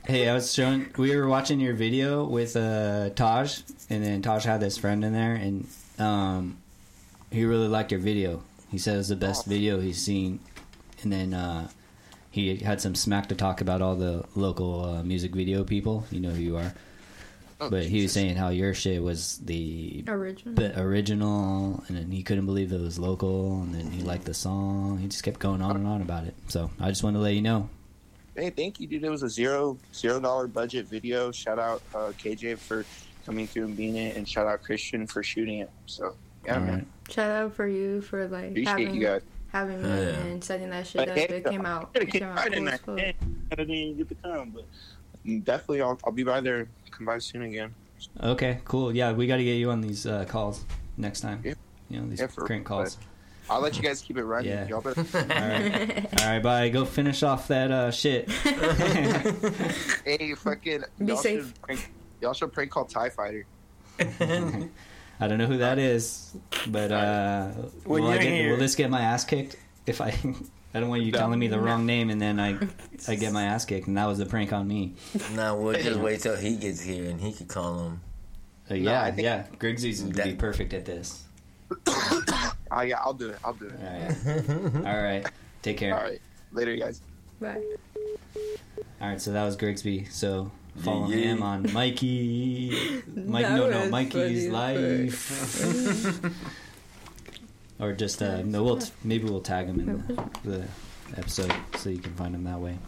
hey, 0.07 0.29
I 0.29 0.35
was 0.35 0.53
showing. 0.53 0.87
We 0.97 1.15
were 1.17 1.29
watching 1.29 1.61
your 1.61 1.75
video 1.75 2.25
with 2.25 2.57
uh, 2.57 3.11
Taj, 3.11 3.61
and 3.91 4.05
then 4.05 4.23
Taj 4.23 4.45
had 4.45 4.61
this 4.61 4.79
friend 4.79 5.05
in 5.05 5.13
there, 5.13 5.35
and 5.35 5.67
um, 5.99 6.59
he 7.31 7.45
really 7.45 7.69
liked 7.69 7.91
your 7.93 8.01
video. 8.01 8.43
He 8.71 8.79
said 8.79 8.95
it 8.95 8.99
was 8.99 9.09
the 9.09 9.17
best 9.17 9.47
video 9.47 9.81
he's 9.81 10.01
seen, 10.01 10.41
and 11.03 11.13
then 11.13 11.35
uh, 11.35 11.69
he 12.31 12.57
had 12.57 12.81
some 12.81 12.95
smack 12.95 13.29
to 13.29 13.35
talk 13.35 13.61
about 13.61 13.83
all 13.83 13.97
the 13.97 14.25
local 14.35 14.85
uh, 14.85 15.03
music 15.03 15.35
video 15.35 15.65
people. 15.65 16.05
You 16.11 16.21
know 16.21 16.31
who 16.31 16.41
you 16.43 16.57
are. 16.57 16.73
Oh, 17.63 17.69
But 17.69 17.85
he 17.85 18.03
was 18.03 18.13
saying 18.13 18.37
how 18.37 18.49
your 18.49 18.73
shit 18.73 19.03
was 19.03 19.39
the 19.45 20.05
Original. 20.09 20.55
the 20.55 20.81
original, 20.81 21.85
and 21.89 21.97
then 21.97 22.11
he 22.11 22.23
couldn't 22.23 22.47
believe 22.47 22.73
it 22.73 22.81
was 22.81 22.99
local, 22.99 23.61
and 23.63 23.75
then 23.75 23.91
he 23.91 24.03
liked 24.03 24.25
the 24.25 24.33
song. 24.35 24.99
He 24.99 25.09
just 25.09 25.23
kept 25.25 25.41
going 25.41 25.61
on 25.61 25.77
and 25.77 25.87
on 25.87 26.01
about 26.01 26.25
it. 26.25 26.35
So 26.49 26.71
I 26.81 26.89
just 26.89 27.03
wanted 27.03 27.19
to 27.19 27.23
let 27.23 27.35
you 27.35 27.43
know. 27.43 27.69
Hey, 28.37 28.49
thank 28.51 28.81
you, 28.81 28.87
dude. 28.87 29.05
It 29.05 29.11
was 29.11 29.23
a 29.25 29.29
zero 29.29 29.77
zero 29.93 30.21
dollar 30.21 30.47
budget 30.47 30.87
video. 30.87 31.33
Shout 31.33 31.59
out 31.59 31.83
uh, 31.95 32.13
KJ 32.19 32.57
for 32.59 32.87
coming 33.27 33.47
through 33.47 33.65
and 33.67 33.77
being 33.77 33.97
it, 33.97 34.17
and 34.17 34.27
shout 34.27 34.47
out 34.47 34.63
Christian 34.63 35.07
for 35.07 35.23
shooting 35.23 35.59
it. 35.59 35.71
So 35.87 36.15
All 36.49 36.61
man. 36.61 36.75
right. 36.75 36.87
Shout 37.13 37.31
out 37.31 37.55
for 37.55 37.67
you 37.67 38.01
for 38.01 38.29
like 38.29 38.51
Appreciate 38.51 38.67
having 38.69 38.95
you 38.95 39.01
guys. 39.07 39.23
having 39.49 39.83
me 39.83 39.89
Yeah. 39.89 39.97
and 40.21 40.43
setting 40.45 40.71
that 40.71 40.87
shit 40.87 41.01
But 41.01 41.09
up. 41.11 41.17
hey, 41.17 41.25
It 41.25 41.45
came 41.45 41.67
out. 41.67 41.91
I 41.95 41.99
It 42.01 42.11
came 42.13 42.23
out 42.25 42.39
I 42.39 42.49
didn't, 42.49 42.69
as 42.69 42.81
fuck. 42.81 42.99
I 42.99 43.15
didn't 43.57 43.97
get 43.99 44.09
to 44.09 44.15
come, 44.23 44.51
but 44.51 44.65
definitely 45.45 45.83
I'll, 45.83 45.99
I'll 46.05 46.13
be 46.13 46.23
by 46.25 46.41
there. 46.41 46.69
Come 46.91 47.07
by 47.07 47.19
soon 47.19 47.43
again. 47.43 47.75
Okay, 48.23 48.61
cool. 48.65 48.95
Yeah, 48.95 49.13
we 49.13 49.27
got 49.27 49.37
to 49.37 49.45
get 49.45 49.55
you 49.55 49.71
on 49.71 49.81
these 49.83 50.07
uh, 50.07 50.25
calls 50.27 50.65
next 50.97 51.21
time. 51.21 51.43
Yeah. 51.45 51.55
You 51.91 52.01
know 52.01 52.09
these 52.09 52.21
Yeah, 52.21 52.29
for- 52.29 52.47
crank 52.47 52.65
calls. 52.65 52.97
I'll 53.51 53.61
let 53.61 53.77
you 53.77 53.83
guys 53.83 54.01
keep 54.01 54.17
it 54.17 54.23
running. 54.25 54.49
Yeah. 54.49 54.69
Y'all 54.69 54.81
better. 54.81 55.01
All 55.15 55.21
right, 55.29 56.07
all 56.23 56.27
right. 56.29 56.39
Bye. 56.41 56.69
Go 56.69 56.85
finish 56.85 57.25
off 57.25 57.49
that 57.49 57.73
uh, 57.73 57.91
shit. 57.91 58.31
hey, 60.05 60.35
fucking. 60.37 60.85
Be 61.01 61.05
y'all 61.07 61.17
safe. 61.17 61.47
Should 61.47 61.63
prank, 61.63 61.93
y'all 62.21 62.33
should 62.33 62.53
prank 62.53 62.71
call 62.71 62.85
Tie 62.85 63.11
Fighter. 63.11 63.45
I 65.21 65.29
don't 65.29 65.39
know 65.39 65.47
who 65.47 65.59
that 65.59 65.79
is, 65.79 66.35
but 66.69 66.91
uh, 66.91 67.51
will, 67.85 68.07
I 68.09 68.19
get, 68.19 68.51
will 68.51 68.57
this 68.57 68.75
get 68.75 68.89
my 68.91 69.01
ass 69.03 69.25
kicked 69.25 69.57
if 69.87 70.01
I? 70.01 70.09
I 70.75 70.79
don't 70.79 70.89
want 70.89 71.03
you 71.03 71.11
No. 71.11 71.19
telling 71.19 71.39
me 71.41 71.49
the 71.49 71.59
wrong 71.59 71.85
name 71.85 72.11
and 72.11 72.21
then 72.23 72.39
I 72.39 72.57
I 73.09 73.17
get 73.17 73.33
my 73.33 73.43
ass 73.45 73.65
kicked, 73.65 73.89
and 73.89 73.97
that 73.97 74.07
was 74.07 74.21
a 74.21 74.27
prank 74.27 74.53
on 74.53 74.69
me. 74.69 74.95
Now 75.35 75.57
we'll 75.57 75.75
just 75.75 75.99
wait 75.99 76.21
till 76.21 76.37
he 76.37 76.57
gets 76.57 76.81
here 76.81 77.11
and 77.11 77.21
he 77.21 77.33
could 77.33 77.49
call 77.49 77.87
him. 77.87 78.01
Uh, 78.71 78.75
yeah, 78.75 79.03
I 79.03 79.11
think- 79.11 79.25
yeah. 79.25 79.47
Griggsy's 79.59 80.03
would 80.03 80.15
be 80.15 80.23
That- 80.23 80.39
perfect 80.39 80.73
at 80.73 80.85
this. 80.85 81.25
Oh 81.87 82.83
yeah, 82.83 82.99
I'll 83.01 83.13
do 83.15 83.31
it. 83.31 83.39
I'll 83.45 83.53
do 83.55 83.67
it. 83.67 83.75
All 83.83 84.77
right. 84.85 84.87
All 84.97 85.03
right. 85.03 85.27
Take 85.63 85.77
care. 85.79 85.97
All 85.97 86.03
right, 86.05 86.21
later, 86.53 86.77
guys. 86.77 87.01
Bye. 87.41 87.61
All 89.01 89.09
right, 89.09 89.21
so 89.21 89.33
that 89.33 89.45
was 89.45 89.57
Grigsby. 89.57 90.05
So 90.07 90.51
follow 90.79 91.09
Yeah, 91.09 91.17
yeah. 91.17 91.23
him 91.33 91.43
on 91.43 91.73
Mikey. 91.73 93.03
Mike, 93.15 93.49
no, 93.51 93.69
no, 93.71 93.89
Mikey's 93.91 94.51
funny 94.51 95.09
life. 95.09 96.35
or 97.81 97.93
just 97.93 98.23
uh, 98.23 98.43
no, 98.43 98.63
we'll 98.63 98.79
t- 98.79 98.91
maybe 99.05 99.25
we'll 99.25 99.41
tag 99.41 99.67
him 99.67 99.81
in 99.81 99.87
the, 100.45 100.49
the 100.51 100.65
episode 101.17 101.53
so 101.77 101.91
you 101.91 101.99
can 101.99 102.15
find 102.15 102.35
him 102.35 102.45
that 102.45 102.59
way. 102.61 102.79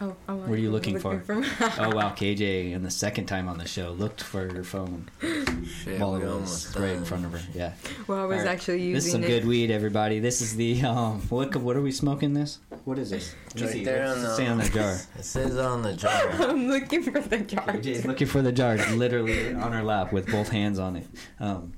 Oh, 0.00 0.14
I'm 0.26 0.40
What 0.40 0.50
are 0.50 0.56
you 0.56 0.70
looking 0.72 0.98
for? 0.98 1.20
for? 1.20 1.34
Oh 1.34 1.94
wow, 1.94 2.12
KJ, 2.16 2.74
and 2.74 2.84
the 2.84 2.90
second 2.90 3.26
time 3.26 3.48
on 3.48 3.58
the 3.58 3.66
show 3.68 3.90
looked 3.92 4.20
for 4.22 4.52
her 4.52 4.64
phone 4.64 5.08
Shit, 5.20 6.00
while 6.00 6.16
it 6.16 6.24
was 6.24 6.76
right 6.76 6.96
in 6.96 7.04
front 7.04 7.24
of 7.24 7.32
her. 7.32 7.40
Yeah, 7.54 7.74
well, 8.08 8.18
I 8.20 8.24
was 8.24 8.38
All 8.40 8.44
right. 8.46 8.52
actually 8.52 8.78
using. 8.82 8.94
this 8.94 9.06
is 9.06 9.12
some 9.12 9.22
it. 9.22 9.28
good 9.28 9.44
weed, 9.46 9.70
everybody. 9.70 10.18
This 10.18 10.40
is 10.40 10.56
the 10.56 10.82
um, 10.84 11.20
what 11.28 11.54
what 11.56 11.76
are 11.76 11.80
we 11.82 11.92
smoking? 11.92 12.34
This 12.34 12.58
What 12.84 12.98
is 12.98 13.12
it? 13.12 13.34
It's 13.54 13.62
right 13.62 13.84
there 13.84 14.06
on 14.08 14.20
the. 14.20 14.34
Say 14.34 14.46
on 14.48 14.58
the 14.58 14.68
jar. 14.68 14.96
It 15.18 15.24
says 15.24 15.56
on 15.56 15.82
the 15.82 15.92
jar. 15.94 16.28
I'm 16.40 16.66
looking 16.66 17.02
for 17.02 17.20
the 17.20 17.38
jar. 17.38 17.76
Jay's 17.76 18.04
looking 18.04 18.26
for 18.26 18.42
the 18.42 18.52
jar, 18.52 18.76
literally 18.96 19.54
on 19.54 19.72
her 19.72 19.82
lap 19.84 20.12
with 20.12 20.26
both 20.30 20.48
hands 20.48 20.78
on 20.80 20.96
it. 20.96 21.06
Um, 21.38 21.72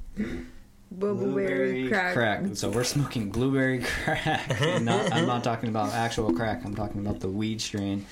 Blueberry 0.91 1.89
crack. 1.89 2.45
So 2.55 2.70
we're 2.70 2.84
smoking 2.84 3.30
blueberry 3.30 3.80
crack. 4.05 4.61
And 4.61 4.84
not, 4.84 5.12
I'm 5.12 5.26
not 5.26 5.43
talking 5.45 5.68
about 5.68 5.93
actual 5.93 6.32
crack. 6.32 6.64
I'm 6.64 6.74
talking 6.74 7.01
about 7.05 7.20
the 7.20 7.28
weed 7.28 7.61
strain, 7.61 8.07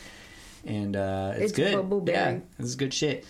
and 0.65 0.97
uh, 0.97 1.33
it's, 1.35 1.45
It's 1.45 1.53
good. 1.53 1.75
bubbleberry. 1.77 2.09
Yeah, 2.09 2.39
this 2.59 2.69
is 2.69 2.77
good 2.77 2.93
shit. 2.93 3.25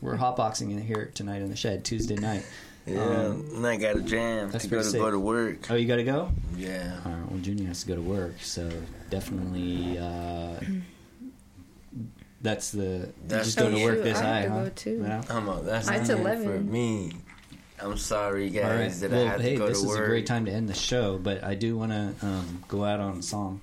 We're 0.00 0.16
hotboxing 0.16 0.76
it 0.76 0.82
here 0.82 1.10
tonight 1.14 1.42
in 1.42 1.50
the 1.50 1.56
shed 1.56 1.84
Tuesday 1.84 2.16
night. 2.16 2.44
Yeah, 2.86 3.02
Um, 3.04 3.50
and 3.56 3.66
I 3.66 3.76
got 3.76 3.96
a 3.96 4.00
jam 4.00 4.50
that's 4.50 4.64
to 4.64 4.70
go 4.70 4.78
to 4.78 4.84
sick. 4.84 5.00
go 5.00 5.10
to 5.10 5.18
work. 5.18 5.70
Oh, 5.70 5.74
you 5.74 5.86
got 5.86 5.96
to 5.96 6.04
go. 6.04 6.30
Yeah. 6.56 6.98
All 7.04 7.12
right. 7.12 7.30
Well, 7.30 7.40
Junior 7.40 7.66
has 7.68 7.82
to 7.82 7.88
go 7.88 7.94
to 7.96 8.00
work, 8.02 8.36
so 8.40 8.70
definitely. 9.10 9.98
Uh, 9.98 10.54
that's 12.40 12.70
the. 12.70 12.80
You 12.80 13.12
That's 13.26 13.46
just 13.46 13.58
go 13.58 13.68
to 13.70 13.82
work 13.84 13.96
Shoot, 13.96 14.04
this 14.04 14.18
I 14.18 14.22
have 14.22 14.26
high, 14.26 14.42
to 14.42 14.50
huh? 14.50 14.62
go 14.64 14.70
too. 14.70 15.02
Yeah. 15.02 15.22
I'm 15.28 15.48
a, 15.48 15.60
that's 15.62 15.88
It's 15.88 16.08
not 16.08 16.18
11. 16.20 16.44
for 16.44 16.58
me. 16.60 17.12
I'm 17.80 17.96
sorry, 17.96 18.50
guys, 18.50 18.64
All 18.64 18.70
right. 18.70 18.92
that 18.92 19.10
Well, 19.10 19.26
I 19.26 19.30
had 19.30 19.40
hey, 19.40 19.52
to 19.52 19.56
go 19.58 19.68
this 19.68 19.80
to 19.82 19.86
is 19.88 19.94
work. 19.96 20.04
a 20.04 20.08
great 20.08 20.26
time 20.26 20.44
to 20.46 20.50
end 20.52 20.68
the 20.68 20.74
show, 20.74 21.18
but 21.18 21.44
I 21.44 21.54
do 21.54 21.76
want 21.78 21.92
to 21.92 22.26
um, 22.26 22.64
go 22.66 22.84
out 22.84 22.98
on 23.00 23.18
a 23.18 23.22
song 23.22 23.60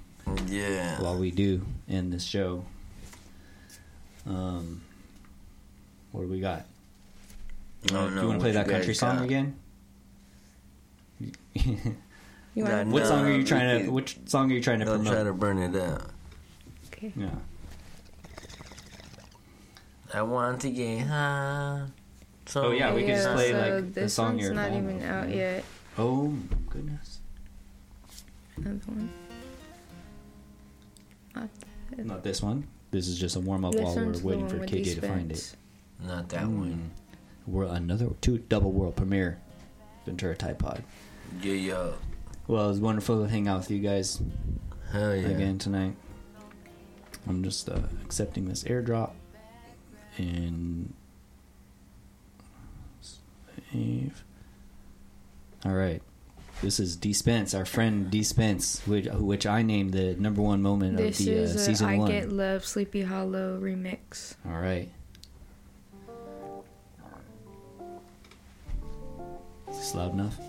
Yeah. 0.47 1.01
while 1.01 1.17
we 1.17 1.31
do 1.31 1.65
end 1.89 2.13
this 2.13 2.23
show. 2.23 2.63
Um, 4.25 4.81
what 6.11 6.21
do 6.21 6.27
we 6.27 6.39
got? 6.39 6.65
I 7.83 7.93
don't 7.93 8.15
do 8.15 8.21
you 8.21 8.27
want 8.27 8.39
to 8.39 8.43
play 8.43 8.51
that 8.53 8.67
country 8.67 8.87
guys 8.87 8.99
song 8.99 9.17
got. 9.17 9.25
again? 9.25 9.55
You 11.19 12.63
Nah, 12.63 12.69
want? 12.71 12.87
what 12.89 13.03
No, 13.03 13.09
song 13.09 13.25
are 13.25 13.31
you 13.31 13.43
trying 13.43 13.83
to? 13.85 13.91
Which 13.91 14.17
song 14.25 14.49
are 14.51 14.55
you 14.55 14.61
trying 14.61 14.79
to 14.79 14.85
Don't 14.85 14.95
promote? 15.03 15.13
try 15.13 15.23
to 15.23 15.33
burn 15.33 15.57
it 15.59 15.75
out. 15.75 16.09
Okay. 16.87 17.11
Yeah. 17.15 17.29
I 20.13 20.21
want 20.21 20.61
to 20.61 20.71
get 20.71 21.01
high. 21.01 21.85
So 22.47 22.65
Oh, 22.67 22.71
yeah, 22.71 22.93
we 22.93 23.01
can 23.03 23.15
just 23.15 23.29
play, 23.33 23.51
so 23.51 23.57
like, 23.59 23.93
the 23.93 24.01
this 24.01 24.13
song 24.13 24.33
one's 24.35 24.41
you're 24.43 24.53
not 24.53 24.71
even 24.71 24.97
with, 24.97 25.03
out 25.05 25.29
yeah. 25.29 25.35
yet. 25.35 25.63
Oh 25.97 26.27
my 26.27 26.57
goodness! 26.69 27.19
Another 28.57 28.79
one. 28.85 29.09
Not 31.35 31.49
that. 31.91 32.05
Not 32.05 32.23
this 32.23 32.41
one. 32.41 32.67
This 32.91 33.07
is 33.07 33.19
just 33.19 33.35
a 33.35 33.39
warm 33.39 33.65
up 33.65 33.73
This 33.73 33.81
while 33.81 33.95
we're 33.95 34.19
waiting 34.19 34.47
for 34.47 34.59
KJ 34.59 34.95
to 34.95 35.01
find 35.01 35.31
it. 35.31 35.55
Not 36.05 36.29
that 36.29 36.43
Mm. 36.43 36.57
one. 36.59 36.91
We're 37.47 37.65
another 37.65 38.09
two 38.21 38.37
double 38.39 38.71
world 38.71 38.95
premiere 38.95 39.39
Ventura 40.05 40.35
Tide 40.35 40.57
Pod. 40.59 40.83
Yeah, 41.41 41.53
yeah. 41.53 41.87
Well, 42.47 42.65
it 42.65 42.69
was 42.69 42.79
wonderful 42.79 43.23
to 43.23 43.29
hang 43.29 43.47
out 43.47 43.59
with 43.59 43.71
you 43.71 43.79
guys 43.79 44.21
Hell 44.91 45.15
yeah. 45.15 45.27
again 45.27 45.57
tonight. 45.57 45.95
I'm 47.27 47.43
just 47.43 47.69
uh, 47.69 47.79
accepting 48.03 48.45
this 48.45 48.63
airdrop 48.65 49.11
and 50.17 50.93
save. 53.75 54.23
All 55.65 55.73
right. 55.73 56.01
This 56.61 56.79
is 56.79 56.95
D 56.95 57.11
Spence, 57.11 57.53
our 57.53 57.65
friend 57.65 58.09
D 58.09 58.23
Spence, 58.23 58.81
which, 58.87 59.07
which 59.07 59.45
I 59.45 59.61
named 59.61 59.91
the 59.91 60.15
number 60.15 60.41
one 60.41 60.61
moment 60.61 60.95
This 60.97 61.19
of 61.19 61.25
the 61.25 61.33
uh, 61.33 61.41
is 61.41 61.55
a 61.55 61.59
season 61.59 61.89
I 61.89 61.97
one. 61.97 62.09
Get 62.09 62.31
Love 62.31 62.65
Sleepy 62.65 63.01
Hollow 63.01 63.59
remix. 63.59 64.35
All 64.47 64.59
right. 64.59 64.89
Is 69.69 69.77
this 69.77 69.95
loud 69.95 70.13
enough? 70.13 70.39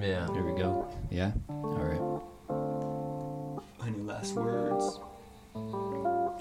Yeah. 0.00 0.26
There 0.32 0.42
we 0.42 0.58
go. 0.58 0.88
Yeah? 1.10 1.32
All 1.50 2.22
right. 3.78 3.86
Any 3.86 3.98
last 3.98 4.34
words? 4.34 5.00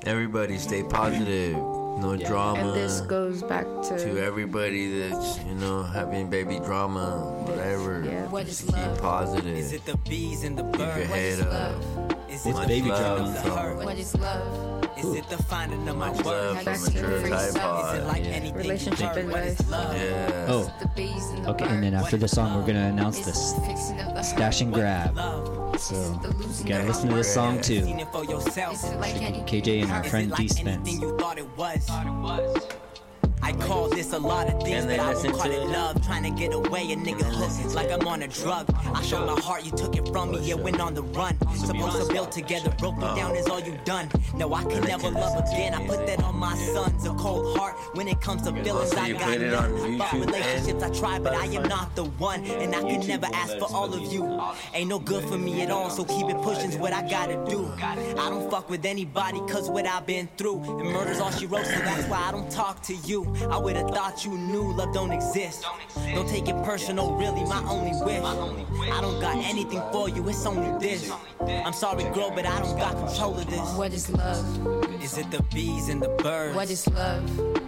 Everybody 0.05 0.57
stay 0.57 0.84
positive. 0.84 1.57
No 2.02 2.14
Yeah. 2.14 2.28
drama. 2.28 2.60
And 2.60 2.74
this 2.74 3.02
goes 3.02 3.43
back 3.43 3.66
to, 3.84 3.97
to 3.97 4.18
everybody 4.26 4.99
that's, 4.99 5.38
you 5.45 5.54
know, 5.56 5.84
having 5.84 6.30
baby 6.30 6.60
drama, 6.60 7.06
whatever. 7.45 8.04
Yeah. 8.04 8.26
What 8.28 8.47
Just 8.47 8.64
is 8.64 8.70
keep 8.70 8.78
love? 8.78 9.02
positive. 9.02 9.56
Is 9.56 9.72
it 9.72 9.86
the 9.86 9.97
bees 10.10 10.43
and 10.43 10.58
the 10.58 10.64
Keep 10.64 10.80
your 10.80 10.88
birds? 10.88 11.10
Head 11.10 11.39
is 11.39 11.41
up. 11.41 11.76
Is 12.30 12.45
it 12.47 12.56
the 12.56 12.68
baby 12.68 12.88
flood 12.89 12.99
drama 13.02 13.24
of 13.30 13.34
the 13.34 13.41
song. 13.43 13.86
What 13.86 13.97
is 13.99 14.16
love? 14.18 14.86
Is 14.97 15.14
it 15.16 15.30
the 15.30 15.38
finding 15.43 15.88
of 15.88 15.95
my 15.97 16.10
Much 16.10 16.26
love 16.26 16.56
worth? 16.56 16.66
Back 16.66 16.78
from 16.78 16.93
to 16.93 17.02
Mature 17.02 17.20
the 17.20 17.36
Is 17.36 17.56
it 17.56 17.60
Pod. 17.62 18.04
like 18.08 18.24
Yeah. 18.24 18.30
anything 18.32 18.56
Relationship 18.58 18.99
you 19.16 19.22
heard? 19.22 19.32
What 19.32 19.43
is 19.43 19.70
love? 19.70 19.95
Yeah. 19.95 20.45
Oh, 20.49 20.74
The 20.82 20.88
bees 20.95 21.26
and 21.30 21.45
the 21.45 21.49
okay. 21.52 21.66
And 21.66 21.84
then 21.84 21.93
after 21.93 22.18
the 22.18 22.28
song, 22.28 22.56
we're 22.56 22.62
going 22.62 22.76
to 22.76 22.82
announce 22.82 23.20
this 23.20 23.52
it 23.54 23.56
the 23.62 23.68
fixing 23.68 23.99
of 23.99 24.14
the 24.16 24.22
stash 24.24 24.62
and 24.62 24.74
grab. 24.74 25.16
So 25.82 25.96
you 25.96 26.70
got 26.70 26.82
to 26.82 26.88
listen 26.88 27.10
to 27.10 27.16
this 27.16 27.34
song 27.34 27.60
too. 27.60 27.84
it 28.00 28.08
for 28.12 28.24
yourself. 28.24 28.76
Is 28.76 28.84
it 28.84 29.00
like 29.00 29.16
KJ 29.48 29.82
and 29.82 29.92
our 29.92 30.04
friend 30.04 30.32
it 30.32 30.38
D 30.38 30.48
Spence. 30.48 31.00
I 33.42 33.54
call 33.54 33.89
this 33.89 34.14
a 34.14 34.20
lot 34.20 34.48
of 34.48 34.62
things, 34.64 34.86
but 34.86 35.00
I 35.00 35.14
won't 35.14 35.34
call 35.34 35.52
it 35.52 35.54
it. 35.54 35.68
love. 35.68 36.06
Trying 36.06 36.24
to 36.24 36.30
get 36.32 36.54
away, 36.54 36.92
a 36.92 36.96
nigga 36.96 37.24
hooked 37.24 37.76
like 37.76 37.92
I'm 37.92 38.08
on 38.08 38.22
a 38.22 38.28
drug. 38.28 38.68
I 38.94 39.02
showed 39.02 39.26
my 39.26 39.39
heart, 39.42 39.66
you 39.66 39.72
took 39.72 39.96
it 39.96 40.08
from 40.10 40.32
me, 40.32 40.52
it 40.52 40.60
went 40.60 40.80
on 40.80 40.94
the 40.94 41.04
run. 41.04 41.38
Supposed 41.56 42.08
to 42.08 42.14
build 42.14 42.32
together, 42.32 42.72
broke 42.78 42.98
me 42.98 43.06
down 43.16 43.36
is 43.36 43.48
all 43.48 43.60
you 43.60 43.78
done. 43.86 44.10
No, 44.36 44.54
I 44.54 44.64
can 44.64 44.82
never 44.84 45.10
love 45.10 45.38
again. 45.38 45.74
I 45.74 45.86
put 45.88 46.06
that 46.08 46.24
on 46.24 46.36
my 46.36 46.56
sons, 46.56 47.06
a 47.06 47.14
cold 47.14 47.58
heart. 47.58 47.76
When 47.94 48.08
it 48.08 48.22
comes 48.22 48.44
to 48.44 48.54
feelings, 48.64 48.94
I 48.94 49.12
got 49.14 49.34
it 49.34 49.52
none. 49.52 49.96
About 49.96 50.14
relationships, 50.14 50.84
I 50.84 50.89
try, 50.92 51.20
but 51.20 51.34
I 51.34 51.46
am 51.46 51.64
not 51.64 51.96
the 51.96 52.06
one. 52.06 52.46
And 52.46 52.76
I 52.76 52.82
can 52.82 53.06
never 53.08 53.28
ask 53.34 53.58
for 53.58 53.74
all 53.74 53.94
of 53.94 54.14
you. 54.14 54.42
Ain't 54.74 54.89
no 54.89 55.00
good 55.00 55.24
for 55.26 55.38
me 55.38 55.62
at 55.62 55.72
all, 55.72 55.89
so 55.89 56.06
keep 56.06 56.30
it 56.30 56.42
pushing's 56.42 56.78
what 56.78 56.94
I 56.94 57.08
gotta 57.08 57.44
do. 57.50 57.72
I 57.82 58.30
don't 58.30 58.50
fuck 58.52 58.70
with 58.70 58.86
anybody, 58.86 59.39
cause 59.50 59.70
what 59.70 59.86
I've 59.86 60.06
been 60.06 60.30
through. 60.38 60.62
And 60.80 60.92
murder's 60.92 61.20
all 61.20 61.32
she 61.32 61.48
wrote, 61.48 61.66
so 61.66 61.80
that's 61.80 62.08
why 62.08 62.20
I 62.28 62.32
don't 62.32 62.50
talk 62.52 62.82
to 62.84 62.96
you. 62.96 63.31
I 63.50 63.58
would've 63.58 63.90
thought 63.90 64.24
you 64.26 64.38
knew 64.38 64.74
love 64.74 64.94
don't 64.94 65.12
exist. 65.12 65.66
Don't 66.14 66.28
take 66.28 66.48
it 66.48 66.64
personal, 66.64 67.16
really, 67.16 67.44
my 67.46 67.64
only 67.70 67.92
wish. 68.04 68.24
I 68.24 69.02
don't 69.02 69.20
got 69.20 69.38
anything 69.38 69.82
for 69.92 70.10
you, 70.10 70.28
it's 70.28 70.46
only 70.46 70.78
this. 70.80 71.12
I'm 71.42 71.74
sorry, 71.74 72.04
girl, 72.14 72.32
but 72.32 72.46
I 72.46 72.62
don't 72.62 72.78
got 72.78 72.96
control 72.98 73.38
of 73.38 73.48
this. 73.50 73.74
What 73.76 73.94
is 73.94 74.10
love? 74.10 75.02
Is 75.02 75.18
it 75.18 75.32
the 75.32 75.42
bees 75.54 75.90
and 75.90 76.02
the 76.02 76.10
birds? 76.10 76.56
What 76.56 76.70
is 76.70 76.88
love? 76.90 77.24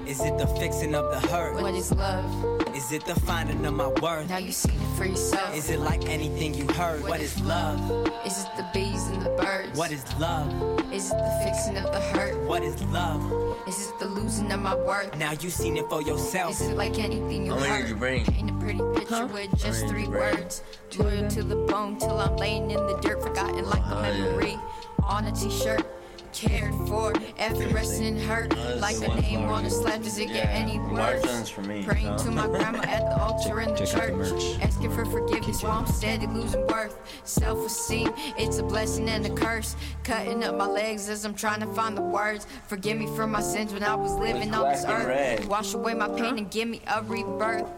Is 0.07 0.21
it 0.21 0.37
the 0.37 0.47
fixing 0.47 0.95
of 0.95 1.09
the 1.11 1.27
hurt? 1.27 1.61
What 1.61 1.73
is 1.73 1.91
love? 1.91 2.52
Is 2.75 2.91
it 2.91 3.05
the 3.05 3.13
finding 3.21 3.63
of 3.65 3.73
my 3.75 3.87
worth? 4.01 4.27
Now 4.29 4.37
you 4.37 4.51
seen 4.51 4.73
it 4.73 4.97
for 4.97 5.05
yourself. 5.05 5.55
Is 5.55 5.69
it 5.69 5.79
like 5.79 6.09
anything 6.09 6.53
you 6.55 6.65
heard? 6.73 7.03
What 7.03 7.19
is 7.21 7.39
love? 7.41 7.79
Is 8.25 8.43
it 8.43 8.49
the 8.57 8.65
bees 8.73 9.07
and 9.07 9.21
the 9.21 9.29
birds? 9.29 9.77
What 9.77 9.91
is 9.91 10.03
love? 10.19 10.49
Is 10.91 11.11
it 11.11 11.17
the 11.17 11.41
fixing 11.43 11.77
of 11.77 11.91
the 11.93 11.99
hurt? 12.01 12.35
What 12.47 12.63
is 12.63 12.81
love? 12.85 13.21
Is 13.67 13.89
it 13.89 13.99
the 13.99 14.07
losing 14.07 14.51
of 14.51 14.59
my 14.61 14.73
worth? 14.75 15.15
Now 15.17 15.33
you 15.33 15.49
seen 15.51 15.77
it 15.77 15.87
for 15.87 16.01
yourself. 16.01 16.51
Is 16.51 16.61
it 16.61 16.75
like 16.75 16.97
anything 16.97 17.45
you 17.45 17.53
How 17.53 17.59
many 17.59 17.69
heard? 17.69 17.81
did 17.81 17.89
you 17.89 17.95
bring? 17.95 18.25
Paint 18.25 18.49
a 18.49 18.53
pretty 18.53 18.79
picture 18.95 19.15
Huh? 19.15 19.27
with 19.31 19.51
just 19.51 19.65
How 19.65 19.71
many 19.71 19.87
three 19.89 19.99
did 20.01 20.07
you 20.07 20.11
bring? 20.19 20.35
words. 20.35 20.63
Loyal 20.97 21.27
to 21.29 21.43
the 21.43 21.55
bone 21.55 21.97
till 21.99 22.19
I'm 22.19 22.35
laying 22.37 22.71
in 22.71 22.85
the 22.87 22.97
dirt, 23.01 23.21
forgotten 23.21 23.65
like 23.69 23.81
a 23.85 23.97
Oh, 23.97 24.01
yeah. 24.01 24.17
memory. 24.25 24.59
On 25.03 25.25
a 25.25 25.31
t-shirt, 25.31 25.85
cared 26.33 26.73
for, 26.87 27.13
effervescent 27.37 28.05
and 28.05 28.19
hurt. 28.19 28.57
Like 28.79 28.97
a 28.97 29.21
name 29.21 29.45
on 29.45 29.65
a 29.65 29.69
slab, 29.69 30.03
does 30.03 30.17
it 30.17 30.27
get 30.27 30.47
any 30.49 30.79
worse? 30.79 31.49
for 31.49 31.61
me, 31.61 31.83
Praying 31.83 32.17
to 32.17 32.31
my 32.31 32.47
grandma 32.47 32.79
at 32.79 33.09
the 33.09 33.21
altar 33.21 33.61
in 33.61 33.69
the 33.69 33.85
Check 33.85 34.11
out 34.11 34.17
the 34.17 34.29
church. 34.29 34.59
Asking 34.61 34.91
for 34.91 35.05
forgiveness 35.05 35.63
while 35.63 35.79
I'm 35.79 35.87
steady 35.87 36.27
losing 36.27 36.65
worth. 36.67 36.97
Self-esteem, 37.23 38.13
it's 38.37 38.57
a 38.57 38.63
blessing 38.63 39.09
and 39.09 39.25
a 39.25 39.33
curse. 39.33 39.75
Cutting 40.03 40.43
up 40.43 40.57
my 40.57 40.65
legs 40.65 41.09
as 41.09 41.25
I'm 41.25 41.33
trying 41.33 41.59
to 41.61 41.67
find 41.73 41.95
the 41.95 42.01
words. 42.01 42.47
Forgive 42.67 42.97
me 42.97 43.07
for 43.15 43.27
my 43.27 43.41
sins 43.41 43.73
when 43.73 43.83
I 43.83 43.95
was 43.95 44.13
living 44.13 44.53
on 44.53 44.71
this 44.71 44.85
earth. 44.85 45.47
Wash 45.47 45.73
away 45.73 45.93
my 45.93 46.09
pain 46.09 46.37
and 46.37 46.49
give 46.49 46.67
me 46.67 46.81
a 46.87 47.03
rebirth. 47.03 47.69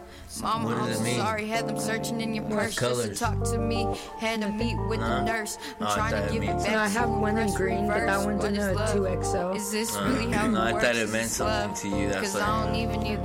Mama, 0.42 0.66
What 0.66 0.76
does 0.76 0.84
I'm 0.86 0.92
it 0.92 0.96
so 0.96 1.02
mean? 1.02 1.16
sorry. 1.16 1.46
Had 1.46 1.68
them 1.68 1.78
searching 1.78 2.20
in 2.20 2.34
your 2.34 2.44
purse 2.44 2.74
just 2.74 2.78
to 2.78 2.84
colors? 2.86 3.18
talk 3.18 3.42
to 3.52 3.58
me. 3.58 3.86
Had 4.18 4.42
to 4.42 4.48
meet 4.50 4.76
with 4.88 5.00
Huh? 5.00 5.08
the 5.18 5.22
nurse. 5.24 5.58
I'm 5.80 5.86
Oh, 5.86 5.90
I 5.90 5.94
trying 5.94 6.12
thought 6.12 6.18
to 6.20 6.24
it 6.26 6.32
give 6.32 6.42
it 6.42 6.46
means- 6.46 6.62
back. 6.64 6.72
No, 6.72 6.78
I 6.78 6.88
have 6.88 7.04
to 7.04 7.08
one 7.10 7.30
in 7.38 7.46
press 7.46 7.56
green, 7.56 7.86
but 7.86 7.94
that 7.94 8.00
reverse. 8.02 8.24
one's 8.26 8.42
What 8.42 8.52
in 8.52 8.56
is 8.58 8.66
a 8.66 8.72
love? 8.72 8.92
2XL. 8.94 9.56
Is 9.56 9.70
this 9.72 9.96
Uh, 9.96 10.04
really 10.08 10.30
how 10.32 10.46
no, 10.48 10.60
it 10.60 10.62
I 10.68 10.72
works? 10.72 10.84
thought 10.84 10.94
it 10.96 11.02
Is 11.02 11.12
meant 11.12 11.24
this 11.24 11.32
something 11.36 11.68
love? 11.68 11.80
to 11.80 11.88
you, 11.88 12.08
that's 12.08 12.32
Cause 12.32 12.40
why. 12.40 12.46
I 12.48 12.64
don't 12.66 12.74
even 12.76 13.06
either. 13.06 13.22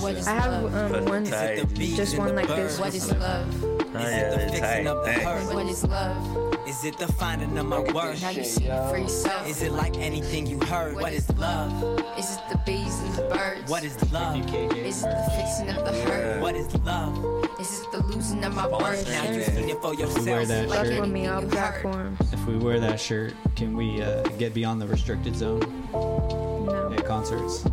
What 0.00 0.14
is 0.14 0.26
I 0.28 0.32
have 0.32 0.52
love? 0.62 0.74
um, 0.74 0.90
Fucking 0.92 1.08
one, 1.08 1.24
tight. 1.24 1.74
just 1.74 2.18
one 2.18 2.34
like 2.36 2.48
this. 2.48 2.78
What 2.78 2.94
is 2.94 3.10
love? 3.12 3.46
Oh, 3.64 3.78
yeah, 3.94 4.36
they're 4.36 4.84
tight. 4.84 5.04
Thanks. 5.04 5.52
What 5.54 5.66
is 5.66 5.84
love? 5.84 6.49
Is 6.66 6.84
it 6.84 6.98
the 6.98 7.08
finding 7.14 7.56
of 7.58 7.66
my 7.66 7.80
worth? 7.80 8.22
Now 8.22 8.30
you 8.30 8.44
see 8.44 8.66
it 8.66 8.90
for 8.90 8.96
yourself. 8.98 9.48
Is 9.48 9.62
it 9.62 9.72
like 9.72 9.96
anything 9.98 10.46
you 10.46 10.60
heard? 10.60 10.94
What 10.94 11.12
is 11.12 11.28
love? 11.36 11.72
Is 12.18 12.36
it 12.36 12.40
the 12.50 12.58
bees 12.64 13.00
and 13.00 13.14
the 13.14 13.22
birds? 13.22 13.68
What 13.70 13.82
is 13.82 14.12
love? 14.12 14.36
Is 14.54 15.02
it 15.02 15.10
the 15.10 15.30
fixing 15.36 15.68
of 15.70 15.84
the 15.84 15.92
hurt? 16.02 16.40
What 16.40 16.54
is 16.54 16.72
love? 16.76 17.48
Is 17.58 17.80
it 17.80 17.90
the 17.92 18.02
losing 18.04 18.44
of 18.44 18.54
my 18.54 18.68
worth? 18.68 19.08
Now 19.08 19.24
you 19.30 19.42
seen 19.42 19.68
it 19.70 19.80
for 19.82 19.92
If 19.94 19.98
we 20.16 20.24
wear 20.30 20.40
yourself. 20.42 20.48
that 20.48 20.68
Like 20.68 20.78
Fuck 20.78 20.86
shirt, 20.86 21.00
with 21.00 21.10
me, 21.10 21.26
all 21.26 21.38
anything 21.38 21.52
you 21.52 21.58
heard. 21.58 21.82
platforms. 21.82 22.32
if 22.32 22.46
we 22.46 22.56
wear 22.56 22.78
that 22.80 23.00
shirt, 23.00 23.34
can 23.56 23.76
we 23.76 24.00
uh, 24.02 24.22
get 24.38 24.54
beyond 24.54 24.80
the 24.80 24.86
restricted 24.86 25.34
zone 25.36 25.60
No. 25.92 26.92
at 26.96 27.04
concerts? 27.04 27.64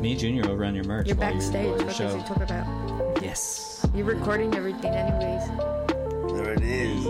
Me 0.00 0.16
Junior 0.16 0.46
will 0.48 0.56
run 0.56 0.74
your 0.74 0.84
merch 0.84 1.08
You're 1.08 1.16
while 1.16 1.32
backstage. 1.32 1.62
you're 1.64 1.72
on 1.72 1.78
the 1.78 1.84
What 1.84 1.88
does 1.88 1.96
show. 1.96 2.16
he 2.16 2.22
talk 2.24 2.36
about? 2.42 3.22
Yes. 3.22 3.69
You're 3.94 4.06
recording 4.06 4.54
everything, 4.54 4.94
anyways. 4.94 5.48
There 6.32 6.52
it 6.52 6.62
is. 6.62 7.04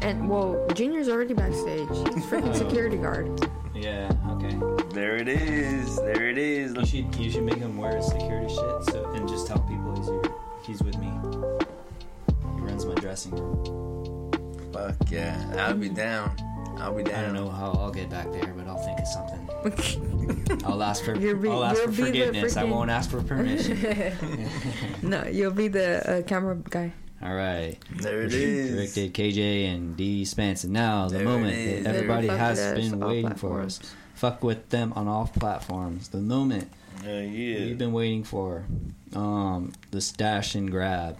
And 0.00 0.28
well, 0.28 0.64
Junior's 0.74 1.08
already 1.08 1.34
backstage. 1.34 1.88
He's 1.88 2.24
freaking 2.30 2.54
security 2.54 2.96
guard. 2.96 3.48
Yeah. 3.74 4.10
Okay. 4.30 4.56
There 4.94 5.16
it 5.16 5.28
is. 5.28 5.96
There 5.96 6.28
it 6.28 6.38
is. 6.38 6.74
You 6.74 6.86
should 6.86 7.16
you 7.16 7.30
should 7.30 7.42
make 7.42 7.56
him 7.58 7.76
wear 7.76 7.96
his 7.96 8.06
security 8.06 8.48
shit 8.48 8.84
so 8.92 9.10
and 9.14 9.28
just 9.28 9.48
tell 9.48 9.58
people 9.60 9.96
he's 9.96 10.06
here. 10.06 10.22
He's 10.64 10.82
with 10.82 10.96
me. 10.98 11.10
He 12.56 12.60
runs 12.62 12.86
my 12.86 12.94
dressing 12.94 13.32
room. 13.32 14.30
Fuck 14.72 14.96
yeah. 15.10 15.52
I'll 15.58 15.74
be 15.74 15.88
down. 15.88 16.30
I'll 16.80 16.94
be 16.94 17.02
down. 17.02 17.14
I 17.18 17.22
don't 17.26 17.34
know 17.34 17.48
how 17.50 17.72
I'll 17.72 17.90
get 17.90 18.08
back 18.10 18.30
there, 18.32 18.52
but 18.56 18.66
I'll 18.66 18.78
think 18.78 18.98
of 19.00 19.06
something. 19.06 20.60
I'll 20.64 20.82
ask 20.82 21.04
for 21.04 21.14
You'll 21.18 21.38
be- 21.38 21.48
I'll 21.48 21.64
ask 21.64 21.82
for 21.82 21.88
be 21.90 21.96
the 21.96 22.04
forgiveness. 22.06 22.56
I 22.56 22.64
won't 22.64 22.90
ask 22.90 23.10
for 23.10 23.22
permission. 23.22 24.48
no, 25.02 25.24
you'll 25.26 25.52
be 25.52 25.68
the 25.68 26.18
uh, 26.18 26.22
camera 26.22 26.56
guy. 26.56 26.92
All 27.20 27.34
right. 27.34 27.76
There 27.96 28.22
it 28.22 28.32
is. 28.32 28.72
Rick 28.72 28.84
is. 28.84 28.94
did 28.94 29.14
KJ 29.14 29.74
and 29.74 29.96
Dee 29.96 30.24
Spence, 30.24 30.62
and 30.64 30.72
now 30.72 31.08
the 31.08 31.18
There 31.18 31.24
moment 31.26 31.84
that 31.84 31.94
everybody 31.94 32.28
Fuck 32.28 32.38
has 32.38 32.74
been 32.74 33.02
all 33.02 33.08
waiting 33.08 33.34
for 33.34 33.60
us. 33.62 33.80
Fuck 34.14 34.44
with 34.44 34.68
them 34.70 34.92
on 34.94 35.08
all 35.08 35.26
platforms. 35.26 36.08
The 36.08 36.18
moment 36.18 36.70
Yeah, 37.04 37.20
yeah. 37.20 37.64
we've 37.64 37.78
been 37.78 37.92
waiting 37.92 38.22
for. 38.24 38.64
Um, 39.14 39.72
the 39.90 40.00
stash 40.00 40.54
and 40.54 40.70
grab, 40.70 41.18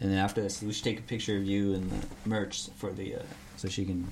and 0.00 0.10
then 0.10 0.18
after 0.18 0.42
this, 0.42 0.60
we 0.62 0.72
should 0.72 0.84
take 0.84 0.98
a 0.98 1.02
picture 1.02 1.36
of 1.36 1.44
you 1.44 1.72
and 1.74 1.90
the 1.90 2.06
merch 2.28 2.68
for 2.76 2.92
the 2.92 3.16
uh, 3.16 3.22
so 3.56 3.68
she 3.68 3.84
can 3.84 4.06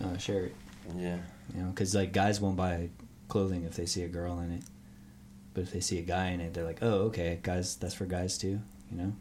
uh, 0.00 0.16
share 0.16 0.46
it. 0.46 0.56
Yeah. 0.96 1.18
You 1.54 1.62
know, 1.62 1.70
because 1.70 1.94
like 1.94 2.12
guys 2.12 2.40
won't 2.40 2.56
buy 2.56 2.88
clothing 3.28 3.64
if 3.64 3.74
they 3.76 3.86
see 3.86 4.02
a 4.02 4.08
girl 4.08 4.40
in 4.40 4.52
it, 4.52 4.62
but 5.54 5.62
if 5.62 5.72
they 5.72 5.80
see 5.80 5.98
a 5.98 6.02
guy 6.02 6.28
in 6.30 6.40
it, 6.40 6.54
they're 6.54 6.64
like, 6.64 6.78
oh, 6.82 7.06
okay, 7.06 7.38
guys, 7.42 7.76
that's 7.76 7.94
for 7.94 8.06
guys 8.06 8.38
too. 8.38 8.60
You 8.90 8.98
know, 8.98 9.12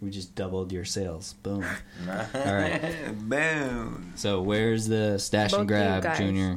we 0.00 0.10
just 0.10 0.34
doubled 0.34 0.72
your 0.72 0.84
sales. 0.84 1.34
Boom. 1.42 1.64
All 2.08 2.54
right. 2.54 2.80
Boom. 3.28 4.12
So 4.16 4.42
where's 4.42 4.86
the 4.86 5.18
stash 5.18 5.50
Both 5.52 5.60
and 5.60 5.68
grab. 5.68 6.16
Junior? 6.16 6.56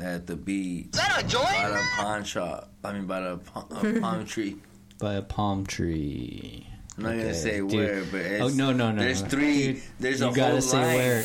At 0.00 0.26
the 0.26 0.36
beach. 0.36 0.88
Is 0.92 1.00
that 1.00 1.24
a 1.24 1.26
joint? 1.26 1.46
By 1.46 1.70
the 1.70 1.86
pawn 1.96 2.24
shop. 2.24 2.72
I 2.84 2.92
mean, 2.92 3.06
by 3.06 3.20
the 3.20 3.38
palm, 3.38 4.00
palm 4.00 4.26
tree. 4.26 4.56
By 4.98 5.14
a 5.14 5.22
palm 5.22 5.66
tree. 5.66 6.66
I'm 6.98 7.04
not 7.04 7.12
Okay, 7.12 7.22
gonna 7.22 7.34
say 7.34 7.56
dude. 7.58 7.72
where, 7.72 8.04
but 8.04 8.20
it's, 8.20 8.42
Oh 8.42 8.48
no 8.48 8.72
no 8.72 8.90
no! 8.90 9.00
There's 9.00 9.22
no. 9.22 9.28
three. 9.28 9.72
Dude, 9.74 9.82
there's 10.00 10.20
you 10.20 10.28
a 10.28 10.32
gotta 10.34 10.52
whole 10.52 10.60
say 10.60 10.76
line. 10.84 10.96
where. 10.96 11.22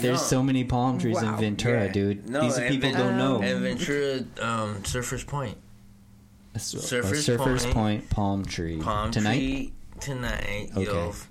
There's 0.00 0.20
No. 0.20 0.26
so 0.28 0.42
many 0.42 0.64
palm 0.64 0.98
trees 0.98 1.20
in 1.20 1.36
Ventura, 1.36 1.86
Yeah. 1.86 1.92
dude. 1.92 2.28
No, 2.30 2.40
These 2.42 2.56
and 2.56 2.68
people 2.70 2.90
Ven- 2.92 2.98
don't 2.98 3.18
know. 3.18 3.42
And 3.42 3.60
Ventura, 3.60 4.18
um, 4.40 4.76
Surfers 4.82 5.26
Point. 5.26 5.58
A 6.54 6.58
Surfers 6.58 7.36
Surfers 7.36 7.62
Point. 7.64 7.74
Point 7.74 8.10
palm 8.10 8.44
tree 8.46 8.78
Palm 8.80 9.10
tonight. 9.10 9.36
tree 9.36 9.72
tonight. 10.00 10.70
Yo, 10.74 10.80
Okay. 10.80 11.08
if- 11.10 11.28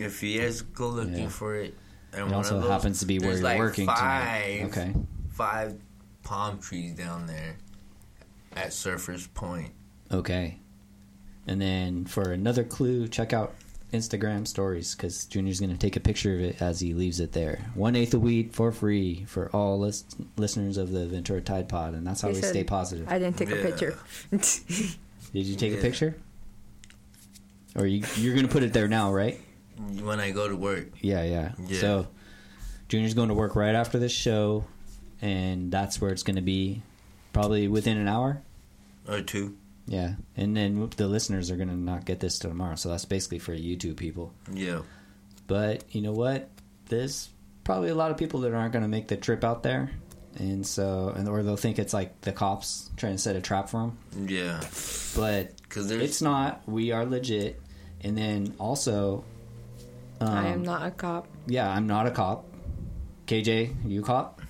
if 0.00 0.22
you 0.22 0.40
guys 0.40 0.62
go 0.62 0.88
looking 0.88 1.14
Yeah. 1.14 1.28
for 1.28 1.54
it, 1.54 1.74
and 2.12 2.22
It 2.22 2.24
one 2.24 2.34
also 2.34 2.56
of 2.56 2.62
those, 2.62 2.70
happens 2.72 2.98
to 3.00 3.06
be 3.06 3.18
where 3.20 3.28
there's 3.28 3.40
you're 3.40 3.48
like 3.50 3.58
working 3.58 3.86
five, 3.86 3.98
tonight. 3.98 4.64
Okay. 4.70 4.94
Five 5.30 5.74
palm 6.24 6.58
trees 6.58 6.92
down 6.96 7.26
there 7.28 7.56
at 8.56 8.70
Surfers 8.70 9.28
Point. 9.32 9.70
Okay. 10.10 10.58
And 11.46 11.60
then 11.60 12.04
for 12.04 12.30
another 12.32 12.62
clue, 12.64 13.08
check 13.08 13.32
out 13.32 13.54
Instagram 13.92 14.46
stories 14.46 14.94
because 14.94 15.26
Junior's 15.26 15.60
going 15.60 15.70
to 15.72 15.76
take 15.76 15.96
a 15.96 16.00
picture 16.00 16.34
of 16.34 16.40
it 16.40 16.62
as 16.62 16.80
he 16.80 16.94
leaves 16.94 17.20
it 17.20 17.32
there. 17.32 17.66
One 17.74 17.94
eighth 17.96 18.14
of 18.14 18.22
weed 18.22 18.54
for 18.54 18.70
free 18.72 19.24
for 19.26 19.50
all 19.54 19.80
lis- 19.80 20.04
listeners 20.36 20.76
of 20.78 20.92
the 20.92 21.06
Ventura 21.06 21.40
Tide 21.42 21.68
Pod, 21.68 21.94
and 21.94 22.06
that's 22.06 22.20
how 22.20 22.28
He 22.28 22.34
we 22.36 22.40
said- 22.40 22.50
stay 22.50 22.64
positive. 22.64 23.08
I 23.08 23.18
didn't 23.18 23.36
take 23.36 23.50
a 23.50 23.56
picture. 23.56 23.98
Did 24.30 25.46
you 25.46 25.56
take 25.56 25.74
a 25.74 25.78
picture? 25.80 26.14
Or 27.74 27.86
you, 27.86 28.04
you're 28.16 28.34
going 28.34 28.46
to 28.46 28.52
put 28.52 28.62
it 28.62 28.72
there 28.72 28.86
now, 28.88 29.12
right? 29.12 29.40
When 30.02 30.20
I 30.20 30.30
go 30.30 30.46
to 30.48 30.54
work, 30.56 30.88
Yeah, 31.00 31.24
yeah, 31.24 31.52
Yeah. 31.66 31.80
So 31.80 32.06
Junior's 32.88 33.14
going 33.14 33.28
to 33.28 33.34
work 33.34 33.56
right 33.56 33.74
after 33.74 33.98
this 33.98 34.12
show, 34.12 34.64
and 35.22 35.72
that's 35.72 36.00
where 36.00 36.10
it's 36.12 36.22
going 36.22 36.36
to 36.36 36.42
be, 36.42 36.82
probably 37.32 37.66
within 37.68 37.96
an 37.98 38.08
hour. 38.08 38.42
or 39.08 39.22
two. 39.22 39.56
Yeah, 39.86 40.14
and 40.36 40.56
then 40.56 40.90
the 40.96 41.08
listeners 41.08 41.50
are 41.50 41.56
going 41.56 41.68
to 41.68 41.76
not 41.76 42.04
get 42.04 42.20
this 42.20 42.38
till 42.38 42.50
tomorrow, 42.50 42.76
so 42.76 42.88
that's 42.88 43.04
basically 43.04 43.40
for 43.40 43.52
YouTube 43.52 43.96
people. 43.96 44.32
Yeah. 44.52 44.82
But 45.48 45.84
you 45.94 46.02
know 46.02 46.12
what? 46.12 46.48
There's 46.88 47.28
probably 47.64 47.88
a 47.90 47.94
lot 47.94 48.10
of 48.10 48.16
people 48.16 48.40
that 48.40 48.54
aren't 48.54 48.72
going 48.72 48.82
to 48.82 48.88
make 48.88 49.08
the 49.08 49.16
trip 49.16 49.42
out 49.44 49.62
there, 49.62 49.90
and 50.38 50.66
so 50.66 51.12
and 51.14 51.28
or 51.28 51.42
they'll 51.42 51.56
think 51.56 51.78
it's 51.78 51.92
like 51.92 52.20
the 52.20 52.32
cops 52.32 52.90
trying 52.96 53.12
to 53.14 53.18
set 53.18 53.34
a 53.36 53.40
trap 53.40 53.68
for 53.68 53.80
them. 53.80 54.28
Yeah. 54.28 54.60
But 55.16 55.56
Because 55.62 55.88
there's 55.88 56.02
it's 56.02 56.22
not. 56.22 56.62
We 56.66 56.92
are 56.92 57.04
legit, 57.04 57.60
and 58.02 58.16
then 58.16 58.54
also, 58.58 59.24
um, 60.20 60.28
I 60.28 60.48
am 60.48 60.62
not 60.62 60.86
a 60.86 60.90
cop. 60.92 61.26
Yeah, 61.46 61.68
I'm 61.68 61.86
not 61.88 62.06
a 62.06 62.10
cop. 62.12 62.46
KJ, 63.26 63.74
you 63.86 64.02
cop? 64.02 64.40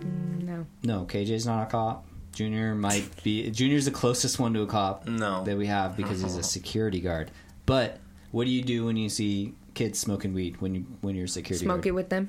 No. 0.00 0.66
No, 0.82 1.04
KJ's 1.06 1.46
not 1.46 1.62
a 1.62 1.70
cop. 1.70 2.04
Junior 2.38 2.72
might 2.76 3.10
be. 3.24 3.50
Junior's 3.50 3.84
the 3.86 3.90
closest 3.90 4.38
one 4.38 4.54
to 4.54 4.62
a 4.62 4.66
cop 4.66 5.08
no. 5.08 5.42
that 5.42 5.58
we 5.58 5.66
have 5.66 5.96
because 5.96 6.20
he's 6.22 6.36
a 6.36 6.42
security 6.56 7.00
guard. 7.00 7.32
But 7.66 7.98
what 8.30 8.44
do 8.44 8.50
you 8.50 8.62
do 8.62 8.84
when 8.86 8.96
you 8.96 9.08
see 9.08 9.54
kids 9.74 9.98
smoking 9.98 10.32
weed 10.34 10.60
when 10.60 10.72
you 10.72 10.86
when 11.00 11.16
you're 11.16 11.24
a 11.24 11.28
security 11.28 11.64
Smoke 11.64 11.78
guard? 11.78 11.86
it 11.86 11.90
with 11.92 12.08
them. 12.10 12.28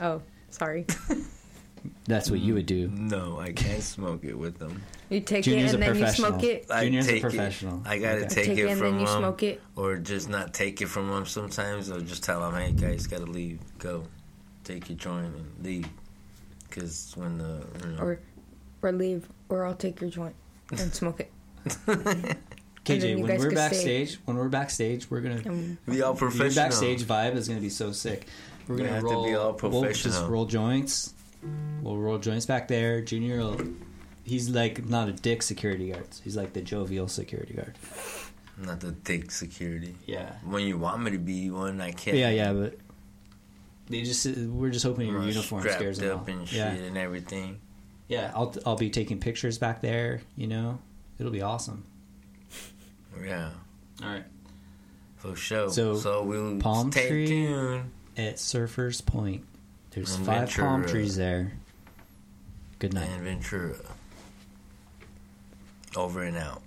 Oh, 0.00 0.22
sorry. 0.50 0.86
That's 2.06 2.30
what 2.30 2.38
you 2.38 2.54
would 2.54 2.66
do. 2.66 2.86
No, 2.94 3.40
I 3.40 3.50
can't 3.50 3.82
smoke 3.82 4.22
it 4.24 4.38
with 4.38 4.56
them. 4.58 4.82
You 5.10 5.18
take 5.20 5.42
Junior's 5.42 5.72
it 5.72 5.74
and 5.74 5.82
a 5.82 5.86
then 5.88 5.96
you 5.96 6.00
professional. 6.02 6.28
smoke 6.30 6.44
it. 6.44 6.66
I 6.70 6.84
Junior's 6.84 7.06
a 7.06 7.10
take 7.10 7.16
it- 7.16 7.22
professional. 7.22 7.82
I 7.84 7.98
gotta 7.98 8.18
Okay. 8.20 8.28
take, 8.28 8.44
Take 8.46 8.58
it 8.58 8.64
it 8.66 8.68
and 8.70 8.78
from 8.78 8.90
then 8.92 9.00
you 9.00 9.06
them, 9.06 9.18
smoke 9.18 9.42
it. 9.42 9.60
or 9.74 9.96
just 9.98 10.28
not 10.28 10.54
take 10.54 10.80
it 10.80 10.86
from 10.86 11.08
them. 11.08 11.26
Sometimes, 11.26 11.90
or 11.90 12.00
just 12.00 12.22
tell 12.22 12.40
them, 12.40 12.54
"Hey 12.54 12.70
guys, 12.70 13.08
gotta 13.08 13.26
leave. 13.26 13.58
Go, 13.80 14.04
take 14.62 14.88
your 14.88 14.96
joint 14.96 15.26
and 15.34 15.64
leave." 15.64 15.88
Because 16.68 17.12
when 17.16 17.38
the 17.38 17.66
you 17.84 17.90
know, 17.96 17.98
Or, 18.02 18.20
or 18.82 18.92
leave, 18.92 19.28
or 19.48 19.64
I'll 19.64 19.74
take 19.74 20.00
your 20.00 20.10
joint 20.10 20.34
and 20.70 20.92
smoke 20.94 21.20
it. 21.20 21.30
KJ, 22.84 23.14
when 23.14 23.22
we're 23.22 23.28
could 23.38 23.40
stay. 23.42 23.54
backstage, 23.54 24.18
when 24.24 24.36
we're 24.36 24.48
backstage, 24.48 25.08
we're 25.10 25.20
gonna 25.20 25.42
Um, 25.48 25.78
be 25.86 26.02
all 26.02 26.10
your 26.10 26.16
professional. 26.16 26.64
backstage 26.64 27.04
vibe 27.04 27.36
is 27.36 27.46
gonna 27.48 27.60
be 27.60 27.70
so 27.70 27.92
sick. 27.92 28.26
We're 28.66 28.76
gonna 28.76 28.88
have 28.88 29.00
to 29.02 29.06
roll. 29.06 29.24
be 29.24 29.34
all 29.34 29.52
We'll 29.62 29.92
just 29.92 30.24
roll 30.26 30.46
joints. 30.46 31.14
We'll 31.82 31.96
roll 31.98 32.18
joints 32.18 32.46
back 32.46 32.66
there. 32.68 33.00
Junior, 33.00 33.38
will, 33.38 33.60
he's 34.24 34.48
like 34.50 34.84
not 34.88 35.08
a 35.08 35.12
dick 35.12 35.42
security 35.42 35.90
guard. 35.92 36.06
He's 36.24 36.36
like 36.36 36.52
the 36.54 36.60
jovial 36.60 37.06
security 37.08 37.54
guard. 37.54 37.76
not 38.58 38.80
the 38.80 38.92
thick 38.92 39.30
security. 39.30 39.94
Yeah. 40.06 40.32
When 40.44 40.64
you 40.64 40.76
want 40.78 41.02
me 41.02 41.12
to 41.12 41.18
be 41.18 41.50
one, 41.50 41.80
I 41.80 41.92
can't. 41.92 42.16
Yeah, 42.16 42.30
yeah, 42.30 42.52
but 42.52 42.76
they 43.88 44.02
just 44.02 44.26
we're 44.26 44.70
just 44.70 44.84
hoping 44.84 45.08
your 45.08 45.22
uniform 45.22 45.62
scares 45.62 45.98
them 45.98 46.16
up 46.16 46.22
off. 46.22 46.28
and 46.28 46.48
shit 46.48 46.58
Yeah, 46.58 46.70
and 46.72 46.98
everything. 46.98 47.60
Yeah. 48.12 48.30
I'll 48.34 48.54
I'll 48.66 48.76
be 48.76 48.90
taking 48.90 49.18
pictures 49.20 49.58
back 49.58 49.80
there. 49.80 50.20
You 50.36 50.46
know, 50.46 50.78
it'll 51.18 51.32
be 51.32 51.42
awesome. 51.42 51.84
Yeah, 53.24 53.50
All 54.02 54.08
right. 54.08 54.24
for 55.18 55.36
sure. 55.36 55.68
So, 55.70 55.94
So, 55.96 56.22
we'll 56.24 56.56
palm 56.58 56.90
stay 56.90 57.08
tree- 57.08 57.26
tuned. 57.26 57.90
At 58.16 58.36
Surfers 58.36 59.04
Point, 59.04 59.44
there's 59.90 60.16
In 60.16 60.24
five 60.24 60.50
palm 60.50 60.84
trees 60.86 61.14
there. 61.16 61.52
Good 62.78 62.94
night. 62.94 63.08
And 63.10 63.22
Ventura. 63.22 63.76
Over 65.94 66.22
and 66.22 66.36
out. 66.36 66.62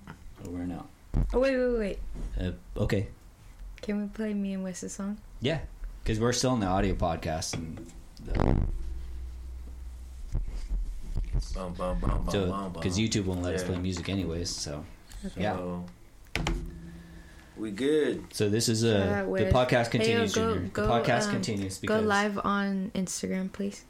Over 0.48 0.62
and 0.62 0.72
out. 0.74 0.88
oh 1.34 1.40
wait, 1.40 1.58
wait, 1.58 1.78
wait. 1.80 2.00
Uh, 2.40 2.52
okay. 2.84 3.08
Can 3.82 4.02
we 4.02 4.08
play 4.08 4.34
me 4.34 4.54
and 4.54 4.64
Wes's 4.64 4.94
song? 4.94 5.18
Yeah, 5.42 5.60
because 6.04 6.20
we're 6.20 6.32
still 6.34 6.54
in 6.54 6.60
the 6.60 6.68
audio 6.68 6.94
podcast, 6.94 7.54
and 7.56 7.86
the, 8.24 8.56
Bum, 11.54 11.74
bum, 11.74 12.00
bum, 12.00 12.24
bum, 12.26 12.30
so 12.30 12.70
because. 12.74 12.98
YouTube 12.98 13.26
won't 13.26 13.42
let 13.42 13.56
us 13.56 13.64
play 13.64 13.78
music 13.78 14.10
anyways. 14.10 14.50
So 14.50 14.86
yeah. 15.38 15.54
So, 15.56 15.86
we 17.58 17.72
good. 17.72 18.24
So 18.34 18.50
this 18.50 18.68
is 18.70 18.82
Shout 18.84 19.02
uh 19.02 19.22
the 19.24 19.30
Wes. 19.30 19.54
podcast 19.54 19.92
Hey, 19.92 20.12
yo, 20.14 20.20
continues, 20.22 20.36
go- 20.36 20.54
Junior. 20.54 20.70
go, 20.70 20.82
the 20.84 20.90
podcast 20.94 21.26
um, 21.26 21.32
continues 21.32 21.78
Go 21.80 22.00
live 22.00 22.40
on 22.44 22.92
Instagram, 22.96 23.52
please, 23.52 23.84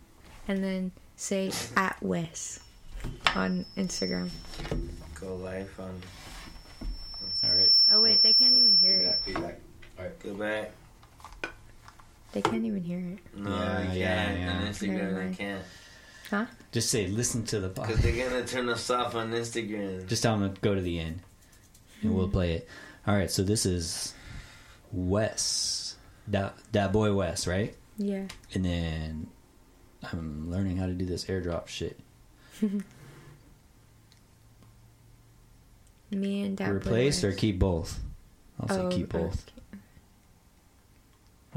and 0.48 0.64
then 0.64 0.92
say 1.16 1.52
at 1.76 1.98
Wes 2.02 2.60
on 3.36 3.66
Instagram. 3.78 4.30
Go 5.20 5.36
live 5.38 5.72
on. 5.80 6.02
all 7.44 7.56
right. 7.56 7.72
Oh 7.92 8.02
wait, 8.04 8.22
they 8.22 8.34
can't 8.34 8.56
even 8.56 8.76
hear 8.78 8.92
it. 9.02 9.16
feedback. 9.26 9.60
Go 10.24 10.34
back. 10.36 10.72
They 12.34 12.42
can't 12.42 12.66
even 12.66 12.84
hear 12.84 13.00
it. 13.00 13.20
No, 13.40 13.50
Yeah, 13.50 13.56
I 13.56 13.84
can't. 13.86 13.94
yeah, 13.98 14.28
On 14.30 14.38
yeah. 14.38 14.60
Never 14.60 14.68
Instagram, 14.68 15.32
I 15.32 15.34
can't. 15.36 15.64
Huh? 16.30 16.46
Just 16.72 16.90
say 16.90 17.08
listen 17.08 17.44
to 17.46 17.60
the 17.60 17.70
Because 17.70 17.98
podcast. 17.98 18.02
they're 18.02 18.30
going 18.30 18.46
to 18.46 18.52
turn 18.52 18.70
us 18.70 18.90
off 18.90 19.16
on 19.16 19.32
Instagram. 19.32 20.08
Just 20.08 20.24
tell 20.24 20.38
them 20.38 20.54
to 20.54 20.62
go 20.62 20.76
to 20.76 20.82
the 20.82 21.00
end, 21.00 21.20
and 22.02 22.16
we'll 22.16 22.28
play 22.30 22.54
it. 22.54 22.68
All 23.08 23.16
right. 23.16 23.30
So 23.30 23.44
this 23.44 23.66
is 23.66 24.14
Wes, 24.92 25.96
that 26.28 26.56
that 26.72 26.92
boy 26.92 27.14
Wes, 27.14 27.48
right? 27.48 27.76
Yeah. 27.98 28.26
And 28.54 28.66
then 28.66 29.28
I'm 30.12 30.52
learning 30.52 30.78
how 30.78 30.86
to 30.88 30.94
do 30.94 31.06
this 31.06 31.26
airdrop 31.26 31.68
shit. 31.68 32.00
Me 36.12 36.42
and 36.44 36.56
Dad. 36.58 36.70
Replace 36.72 37.24
or 37.24 37.32
keep 37.34 37.60
both? 37.60 38.00
I'll 38.60 38.70
say 38.70 38.82
Oh, 38.82 38.90
keep 38.90 39.10
both. 39.10 39.46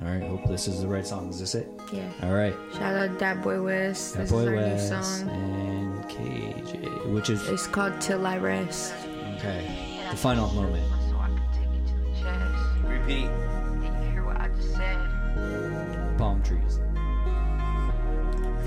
All 0.00 0.08
right. 0.08 0.22
Hope 0.22 0.46
this 0.48 0.68
is 0.68 0.80
the 0.80 0.86
right 0.88 1.06
song. 1.06 1.28
Is 1.30 1.40
this 1.40 1.54
it? 1.56 1.68
Yeah. 1.92 2.10
All 2.22 2.32
right. 2.34 2.54
Shout 2.74 2.94
out 2.94 3.18
that 3.18 3.42
boy 3.42 3.60
West. 3.62 4.14
That 4.14 4.20
this 4.22 4.30
boy 4.30 4.40
is 4.42 4.48
our 4.48 4.54
Wes 4.54 4.90
new 4.90 5.02
song. 5.02 5.28
and 5.30 6.04
KJ, 6.04 7.12
which 7.12 7.30
is 7.30 7.46
It's 7.48 7.66
called 7.66 8.00
Till 8.00 8.26
I 8.26 8.38
Rest. 8.38 8.94
okay. 9.36 9.66
The 10.10 10.16
final 10.16 10.48
moment. 10.52 10.84
Repeat. 12.86 13.28
Palm 16.16 16.42
trees. 16.42 16.80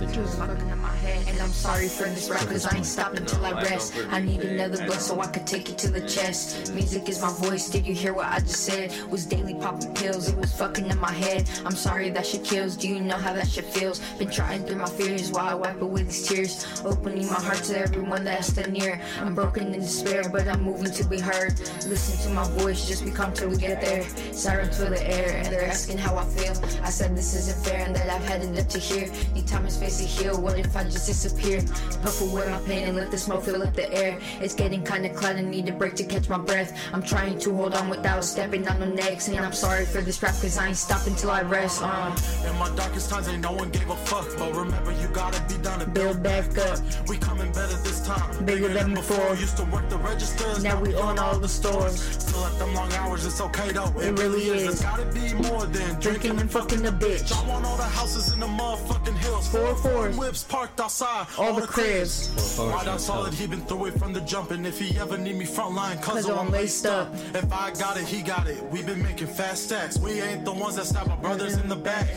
My 0.01 0.95
head. 0.95 1.27
And 1.27 1.39
I'm 1.39 1.51
sorry 1.51 1.87
for 1.87 2.05
this 2.05 2.27
rap 2.27 2.47
cause 2.47 2.65
I 2.65 2.77
ain't 2.77 2.87
stopping 2.87 3.23
till 3.23 3.45
I 3.45 3.51
rest. 3.51 3.93
I 4.09 4.19
need 4.19 4.41
another 4.41 4.83
blood 4.87 4.99
so 4.99 5.21
I 5.21 5.27
could 5.27 5.45
take 5.45 5.69
it 5.69 5.77
to 5.77 5.91
the 5.91 6.01
chest. 6.01 6.73
Music 6.73 7.07
is 7.07 7.21
my 7.21 7.31
voice, 7.33 7.69
did 7.69 7.85
you 7.85 7.93
hear 7.93 8.11
what 8.11 8.25
I 8.25 8.39
just 8.39 8.65
said? 8.65 8.91
Was 9.11 9.27
daily 9.27 9.53
popping 9.53 9.93
pills, 9.93 10.27
it 10.27 10.37
was 10.37 10.51
fucking 10.53 10.87
in 10.89 10.99
my 10.99 11.11
head. 11.11 11.47
I'm 11.65 11.75
sorry 11.75 12.09
that 12.09 12.25
shit 12.25 12.43
kills, 12.43 12.75
do 12.75 12.87
you 12.87 12.99
know 12.99 13.15
how 13.15 13.33
that 13.33 13.47
shit 13.47 13.65
feels? 13.65 13.99
Been 14.17 14.31
trying 14.31 14.63
through 14.63 14.77
my 14.77 14.89
fears 14.89 15.31
while 15.31 15.47
I 15.47 15.53
wipe 15.53 15.79
away 15.81 16.01
these 16.01 16.27
tears. 16.27 16.65
Opening 16.83 17.27
my 17.27 17.39
heart 17.39 17.61
to 17.65 17.79
everyone 17.79 18.23
that's 18.23 18.47
still 18.47 18.71
near. 18.71 18.99
I'm 19.19 19.35
broken 19.35 19.71
in 19.71 19.81
despair, 19.81 20.23
but 20.31 20.47
I'm 20.47 20.63
moving 20.63 20.91
to 20.91 21.03
be 21.03 21.19
heard. 21.19 21.59
Listen 21.85 22.17
to 22.27 22.35
my 22.35 22.47
voice, 22.59 22.87
just 22.87 23.05
be 23.05 23.11
calm 23.11 23.33
till 23.33 23.49
we 23.49 23.57
get 23.57 23.81
there. 23.81 24.03
Sirens 24.33 24.77
fill 24.77 24.89
the 24.89 25.07
air, 25.07 25.37
and 25.37 25.45
they're 25.47 25.67
asking 25.67 25.99
how 25.99 26.17
I 26.17 26.25
feel. 26.25 26.55
I 26.81 26.89
said 26.89 27.15
this 27.15 27.35
isn't 27.35 27.63
fair, 27.63 27.85
and 27.85 27.95
that 27.95 28.09
I've 28.09 28.25
had 28.25 28.41
enough 28.41 28.67
to 28.69 28.79
hear. 28.79 29.11
Need 29.35 29.47
time 29.47 29.63
and 29.63 29.71
space 29.71 29.90
to 29.99 30.03
heal. 30.05 30.39
What 30.39 30.57
if 30.59 30.75
I 30.75 30.83
just 30.83 31.07
disappear? 31.07 31.61
Puff 32.01 32.21
away 32.21 32.47
my 32.49 32.59
pain 32.59 32.87
and 32.87 32.95
let 32.97 33.11
the 33.11 33.17
smoke 33.17 33.43
fill 33.43 33.61
up 33.63 33.73
the 33.73 33.91
air. 33.93 34.17
It's 34.39 34.53
getting 34.53 34.83
kinda 34.83 35.09
clouded, 35.09 35.45
need 35.45 35.67
a 35.69 35.71
break 35.71 35.95
to 35.95 36.03
catch 36.03 36.29
my 36.29 36.37
breath. 36.37 36.77
I'm 36.93 37.01
trying 37.03 37.39
to 37.39 37.55
hold 37.55 37.73
on 37.73 37.89
without 37.89 38.23
stepping 38.23 38.67
on 38.67 38.79
the 38.79 38.85
neck. 38.87 39.21
Saying 39.21 39.39
I'm 39.39 39.53
sorry 39.53 39.85
for 39.85 40.01
this 40.01 40.21
rap, 40.23 40.35
cause 40.41 40.57
I 40.57 40.67
ain't 40.67 40.77
stopping 40.77 41.15
till 41.15 41.31
I 41.31 41.41
rest. 41.41 41.81
Uh, 41.83 42.15
In 42.47 42.57
my 42.57 42.69
darkest 42.75 43.09
times, 43.09 43.27
ain't 43.27 43.41
no 43.41 43.51
one 43.51 43.69
gave 43.69 43.89
a 43.89 43.95
fuck. 43.95 44.27
But 44.37 44.53
remember, 44.55 44.91
you 44.91 45.07
gotta 45.09 45.41
be 45.51 45.61
down 45.61 45.79
to 45.79 45.85
build 45.87 46.23
back 46.23 46.57
up. 46.57 46.79
We 47.07 47.17
coming 47.17 47.51
better 47.51 47.77
this 47.83 48.05
time. 48.05 48.45
Bigger 48.45 48.69
than 48.69 48.93
before. 48.93 49.35
Used 49.35 49.57
to 49.57 49.65
work 49.65 49.87
the 49.89 49.97
registers. 49.97 50.63
Now 50.63 50.79
we 50.81 50.95
own 50.95 51.19
all 51.19 51.37
the 51.37 51.47
stores. 51.47 51.99
Still 52.01 52.45
at 52.45 52.57
them 52.59 52.73
long 52.73 52.91
hours, 52.93 53.25
it's 53.25 53.41
okay 53.41 53.71
though. 53.71 53.93
It 53.99 54.17
really 54.19 54.41
is. 54.47 54.63
There's 54.63 54.81
gotta 54.81 55.05
be 55.05 55.33
more 55.33 55.65
than 55.65 55.99
Drinking 55.99 56.39
and 56.39 56.49
fucking 56.51 56.85
a 56.85 56.91
bitch. 56.91 57.31
I 57.31 57.47
want 57.47 57.65
all 57.65 57.77
the 57.77 57.83
houses 57.83 58.33
in 58.33 58.39
the 58.39 58.47
motherfucking 58.47 59.17
hills. 59.17 59.47
Four 59.49 59.75
fours. 59.81 60.17
Whips 60.17 60.43
parked 60.43 60.79
outside. 60.79 61.27
All 61.37 61.53
the 61.53 61.67
cribs. 61.67 62.57
Why 62.57 62.83
that's 62.83 63.05
solid, 63.05 63.33
he 63.33 63.47
been 63.47 63.61
through 63.61 63.87
it 63.87 63.99
from 63.99 64.13
the 64.13 64.21
jump. 64.21 64.51
And 64.51 64.65
if 64.65 64.79
he 64.79 64.97
ever 64.97 65.17
need 65.17 65.35
me 65.35 65.45
frontline, 65.45 66.01
cause, 66.01 66.25
Cause 66.25 66.29
I'm 66.29 66.51
laced 66.51 66.85
up. 66.85 67.13
If 67.33 67.51
I 67.51 67.71
got 67.71 67.97
it, 67.97 68.05
he 68.05 68.21
got 68.21 68.47
it. 68.47 68.63
We 68.71 68.81
been 68.81 69.01
making 69.01 69.27
fast 69.27 69.65
stacks. 69.65 69.97
We 69.97 70.21
ain't 70.21 70.45
the 70.45 70.53
ones 70.53 70.75
that 70.75 70.85
stab 70.85 71.09
our 71.09 71.17
brothers 71.17 71.57
in 71.57 71.67
the 71.67 71.75
back. 71.75 72.07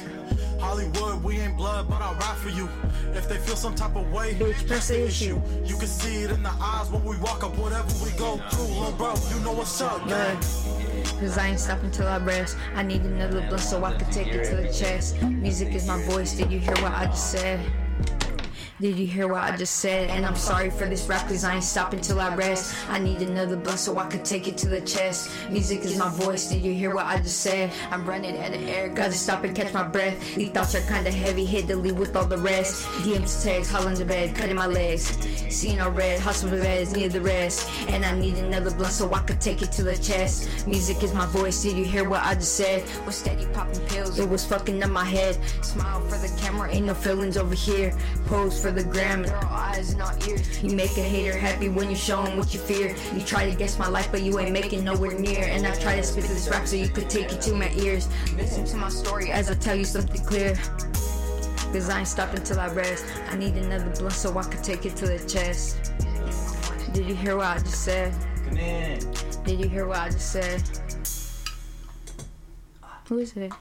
Hollywood, 0.61 1.23
we 1.23 1.41
ain't 1.41 1.57
blood, 1.57 1.89
but 1.89 2.01
I'll 2.01 2.15
ride 2.15 2.39
for 2.39 2.49
you. 2.49 2.69
If 3.13 3.29
they 3.29 3.37
feel 3.37 3.57
some 3.57 3.75
type 3.75 3.97
of 3.97 4.11
way, 4.13 4.35
Bitch, 4.35 4.67
press 4.67 4.89
the 4.89 5.07
issue. 5.07 5.41
You 5.65 5.77
can 5.77 5.87
see 5.87 6.23
it 6.23 6.31
in 6.31 6.43
the 6.43 6.55
eyes 6.61 6.91
when 6.91 7.05
we 7.05 7.17
walk 7.19 7.45
up, 7.45 7.57
whatever 7.59 7.93
we 8.03 8.11
go 8.17 8.39
through. 8.51 8.75
Little 8.75 8.93
bro, 8.93 9.15
you 9.31 9.41
know 9.41 9.53
what's 9.53 9.81
up, 9.81 10.01
Yeah. 10.07 10.35
Cause 11.21 11.39
I 11.39 11.49
ain't 11.49 11.61
stopping 11.61 11.91
till 11.91 12.07
I 12.07 12.19
rest. 12.19 12.57
I 12.75 12.83
need 12.83 13.03
another 13.03 13.41
blunt 13.49 13.61
so 13.61 13.85
I 13.85 13.97
can 13.97 14.11
take 14.11 14.29
it 14.29 14.45
to 14.51 14.57
the 14.57 14.73
chest. 14.73 15.21
Music 15.23 15.75
is 15.75 15.87
my 15.87 16.03
voice. 16.05 16.33
Did 16.35 16.51
you 16.51 16.59
hear 16.59 16.75
what 16.75 16.93
I 16.93 17.07
just 17.07 17.31
said? 17.31 17.61
Did 18.81 18.99
you 18.99 19.07
hear 19.07 19.29
what 19.29 19.45
I 19.45 19.57
just 19.57 19.77
said? 19.77 20.11
And 20.11 20.27
I'm 20.27 20.35
sorry 20.35 20.69
for 20.69 20.85
this 20.87 21.07
rap 21.07 21.29
cause 21.29 21.45
I 21.45 21.55
ain't 21.55 21.63
stopping 21.63 22.01
till 22.01 22.19
I 22.19 22.35
rest. 22.35 22.75
I 22.91 22.99
need 22.99 23.23
another 23.23 23.55
blunt 23.55 23.79
so 23.79 23.97
I 23.99 24.09
can 24.09 24.25
take 24.25 24.49
it 24.49 24.59
to 24.59 24.69
the 24.69 24.81
chest. 24.81 25.31
Music 25.49 25.85
is 25.85 25.97
my 25.97 26.09
voice. 26.09 26.49
Did 26.49 26.65
you 26.65 26.75
hear 26.75 26.93
what 26.93 27.07
I 27.07 27.19
just 27.19 27.39
said? 27.39 27.71
I'm 27.93 28.05
running 28.05 28.37
out 28.37 28.53
of 28.53 28.61
air. 28.67 28.89
Gotta 28.89 29.13
stop 29.13 29.45
and 29.45 29.55
catch 29.55 29.73
my 29.73 29.85
breath. 29.85 30.35
These 30.35 30.51
thoughts 30.51 30.75
are 30.75 30.81
kinda 30.93 31.13
heavy. 31.13 31.45
Hit 31.45 31.69
the 31.69 31.77
lead 31.77 31.97
with 31.97 32.17
all 32.17 32.25
the 32.25 32.37
rest. 32.37 32.83
DMs 33.05 33.45
text, 33.45 33.71
hollering 33.71 33.97
to 33.97 34.05
bed, 34.05 34.35
cutting 34.35 34.57
my 34.57 34.67
legs. 34.67 35.17
Seeing 35.51 35.81
all 35.81 35.93
red, 35.93 36.19
hospital 36.19 36.59
beds, 36.59 36.97
need 36.97 37.13
the 37.13 37.21
rest. 37.21 37.71
And 37.91 38.05
I 38.05 38.19
need 38.19 38.39
another 38.39 38.73
blunt 38.73 38.93
so 38.93 39.15
I 39.15 39.21
could 39.21 39.41
take 39.41 39.63
it 39.63 39.71
to 39.71 39.85
the 39.85 39.97
chest. 39.97 40.67
Music 40.67 41.01
is 41.05 41.15
my 41.15 41.27
voice. 41.27 41.63
Did 41.63 41.77
you 41.77 41.85
hear 41.85 42.09
what 42.09 42.25
I 42.25 42.35
just 42.35 42.57
said? 42.57 42.83
Was 43.07 43.15
steady 43.15 43.47
popping 43.53 43.87
pills. 43.87 44.19
It 44.19 44.29
was 44.29 44.45
fucking 44.45 44.83
up 44.83 44.91
my 44.91 45.05
head. 45.05 45.39
Smile 45.63 46.01
for 46.09 46.19
the 46.19 46.29
camera, 46.41 46.69
ain't 46.73 46.87
no 46.87 46.95
feelings 46.95 47.37
over 47.37 47.55
here. 47.55 47.97
Pose 48.27 48.64
for 48.65 48.71
the 48.71 48.83
gram, 48.83 49.25
and 49.25 49.33
all 49.33 49.45
eyes 49.45 49.93
and 49.93 50.01
all 50.01 50.17
ears. 50.27 50.63
You 50.63 50.75
make 50.75 50.97
a 50.97 51.03
hater 51.03 51.37
happy 51.37 51.69
when 51.69 51.91
you 51.91 51.97
show 51.97 52.23
him 52.23 52.39
what 52.39 52.55
you 52.55 52.61
fear. 52.61 52.97
You 53.15 53.21
try 53.21 53.51
to 53.51 53.55
guess 53.55 53.79
my 53.79 53.89
life, 53.89 54.09
but 54.11 54.23
you 54.23 54.39
ain't 54.39 54.53
making 54.53 54.85
nowhere 54.85 55.19
near. 55.19 55.45
And 55.45 55.67
I 55.67 55.75
try 55.75 55.97
to 55.97 56.03
spit 56.03 56.25
this 56.25 56.49
rap 56.49 56.67
so 56.67 56.77
you 56.77 56.89
could 56.89 57.11
take 57.11 57.31
it 57.31 57.43
to 57.43 57.55
my 57.55 57.71
ears. 57.75 58.09
Listen 58.39 58.65
to 58.65 58.77
my 58.79 58.89
story 58.89 59.31
as 59.31 59.51
I 59.51 59.55
tell 59.55 59.77
you 59.77 59.85
something 59.85 60.25
clear. 60.25 60.55
Cause 61.75 61.91
I 61.91 61.99
ain't 61.99 62.09
stopping 62.09 62.43
till 62.43 62.59
I 62.59 62.69
rest. 62.69 63.05
I 63.29 63.37
need 63.37 63.53
another 63.53 63.91
blunt 63.99 64.15
so 64.15 64.39
I 64.39 64.45
could 64.45 64.65
take 64.65 64.87
it 64.87 64.97
to 64.97 65.09
the 65.09 65.19
chest. 65.29 65.93
Did 66.95 67.05
you 67.05 67.15
hear 67.15 67.37
what 67.37 67.47
I 67.47 67.59
just 67.59 67.85
said? 67.85 68.15
Come 68.49 68.57
in. 68.57 68.99
Did 69.45 69.61
you 69.61 69.69
hear 69.69 69.87
what 69.87 69.99
I 69.99 70.09
just 70.09 70.33
said? 70.33 70.63
Who 73.09 73.19
is 73.19 73.37
it? 73.37 73.53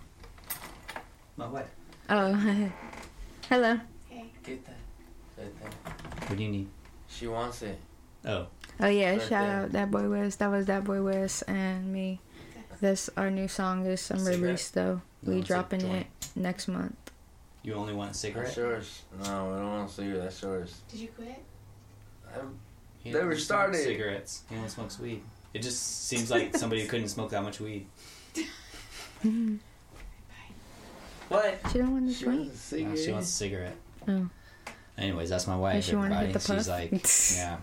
My 1.36 1.48
wife. 1.48 1.70
Oh, 2.10 2.34
hello. 3.50 3.82
Get 4.44 4.66
that. 4.66 4.73
Right. 5.62 6.30
What 6.30 6.38
do 6.38 6.44
you 6.44 6.50
need? 6.52 6.68
She 7.08 7.28
wants 7.28 7.62
it. 7.62 7.78
Oh. 8.26 8.48
Oh 8.80 8.88
yeah, 8.88 9.12
Right 9.12 9.22
shout 9.22 9.30
there. 9.30 9.62
out 9.64 9.72
that 9.74 9.92
boy 9.92 10.10
Wes. 10.10 10.36
That 10.38 10.50
was 10.50 10.66
that 10.68 10.84
boy 10.84 11.02
Wes 11.04 11.42
and 11.44 11.92
me. 11.94 12.20
That's 12.82 13.10
our 13.16 13.30
new 13.30 13.48
song 13.48 13.86
is 13.86 14.10
unreleased 14.12 14.74
though. 14.74 15.02
No, 15.22 15.36
we 15.36 15.42
dropping 15.42 15.82
it 15.82 16.08
next 16.36 16.68
month. 16.68 16.96
You 17.62 17.76
only 17.76 17.94
want 17.94 18.12
a 18.12 18.32
That's 18.34 18.58
yours. 18.58 19.04
No, 19.24 19.54
I 19.54 19.58
don't 19.60 19.70
want 19.72 19.90
to 19.90 19.96
see 19.96 20.04
you. 20.06 20.18
That's 20.18 20.42
yours. 20.42 20.82
Did 20.90 21.00
you 21.00 21.08
quit? 21.10 21.42
I'm- 22.34 22.60
He 23.04 23.12
They 23.12 23.20
were 23.24 23.32
smokes 23.34 23.44
started. 23.44 23.84
Cigarettes. 23.84 24.44
He 24.50 24.56
only 24.58 24.70
smokes 24.70 25.00
weed. 25.00 25.22
It 25.54 25.62
just 25.62 26.08
seems 26.08 26.32
like 26.32 26.58
somebody 26.58 26.82
who 26.82 26.88
couldn't 26.88 27.10
smoke 27.10 27.30
that 27.32 27.44
much 27.44 27.60
weed. 27.60 27.86
What? 31.30 31.60
She 31.72 31.78
don't 31.80 31.92
want 31.94 32.08
to 32.10 32.14
She 32.14 32.24
smoke. 32.26 32.36
wants 32.40 32.74
a 32.74 32.76
No, 32.82 32.92
she 32.92 32.98
cigarette. 32.98 33.14
wants 33.14 33.30
a 33.30 33.32
cigarette. 33.32 33.76
Oh. 34.08 34.30
Anyways, 34.98 35.30
that's 35.30 35.48
my 35.48 35.56
wife. 35.56 35.76
Does 35.76 35.86
she 35.86 35.96
wanna 35.96 36.16
hit 36.16 36.36
everybody. 36.36 36.46
the 36.46 36.58
She's 36.58 37.36
like, 37.36 37.38
yeah. 37.38 37.58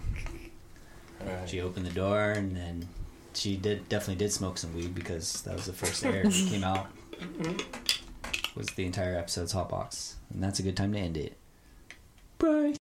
Alright. 1.28 1.48
She 1.48 1.60
opened 1.60 1.86
the 1.86 1.90
door 1.90 2.32
and 2.32 2.56
then 2.56 2.88
she 3.34 3.56
did 3.56 3.88
definitely 3.88 4.16
did 4.16 4.32
smoke 4.32 4.58
some 4.58 4.74
weed 4.74 4.94
because 4.94 5.42
that 5.42 5.54
was 5.54 5.66
the 5.66 5.72
first 5.72 6.04
air 6.04 6.24
that 6.24 6.48
came 6.50 6.64
out. 6.64 6.86
Was 8.56 8.66
the 8.70 8.84
entire 8.84 9.16
episode's 9.16 9.52
hot 9.52 9.68
box, 9.68 10.16
and 10.34 10.42
that's 10.42 10.58
a 10.58 10.62
good 10.64 10.76
time 10.76 10.92
to 10.92 10.98
end 10.98 11.16
it. 11.16 11.36
Bye. 12.38 12.74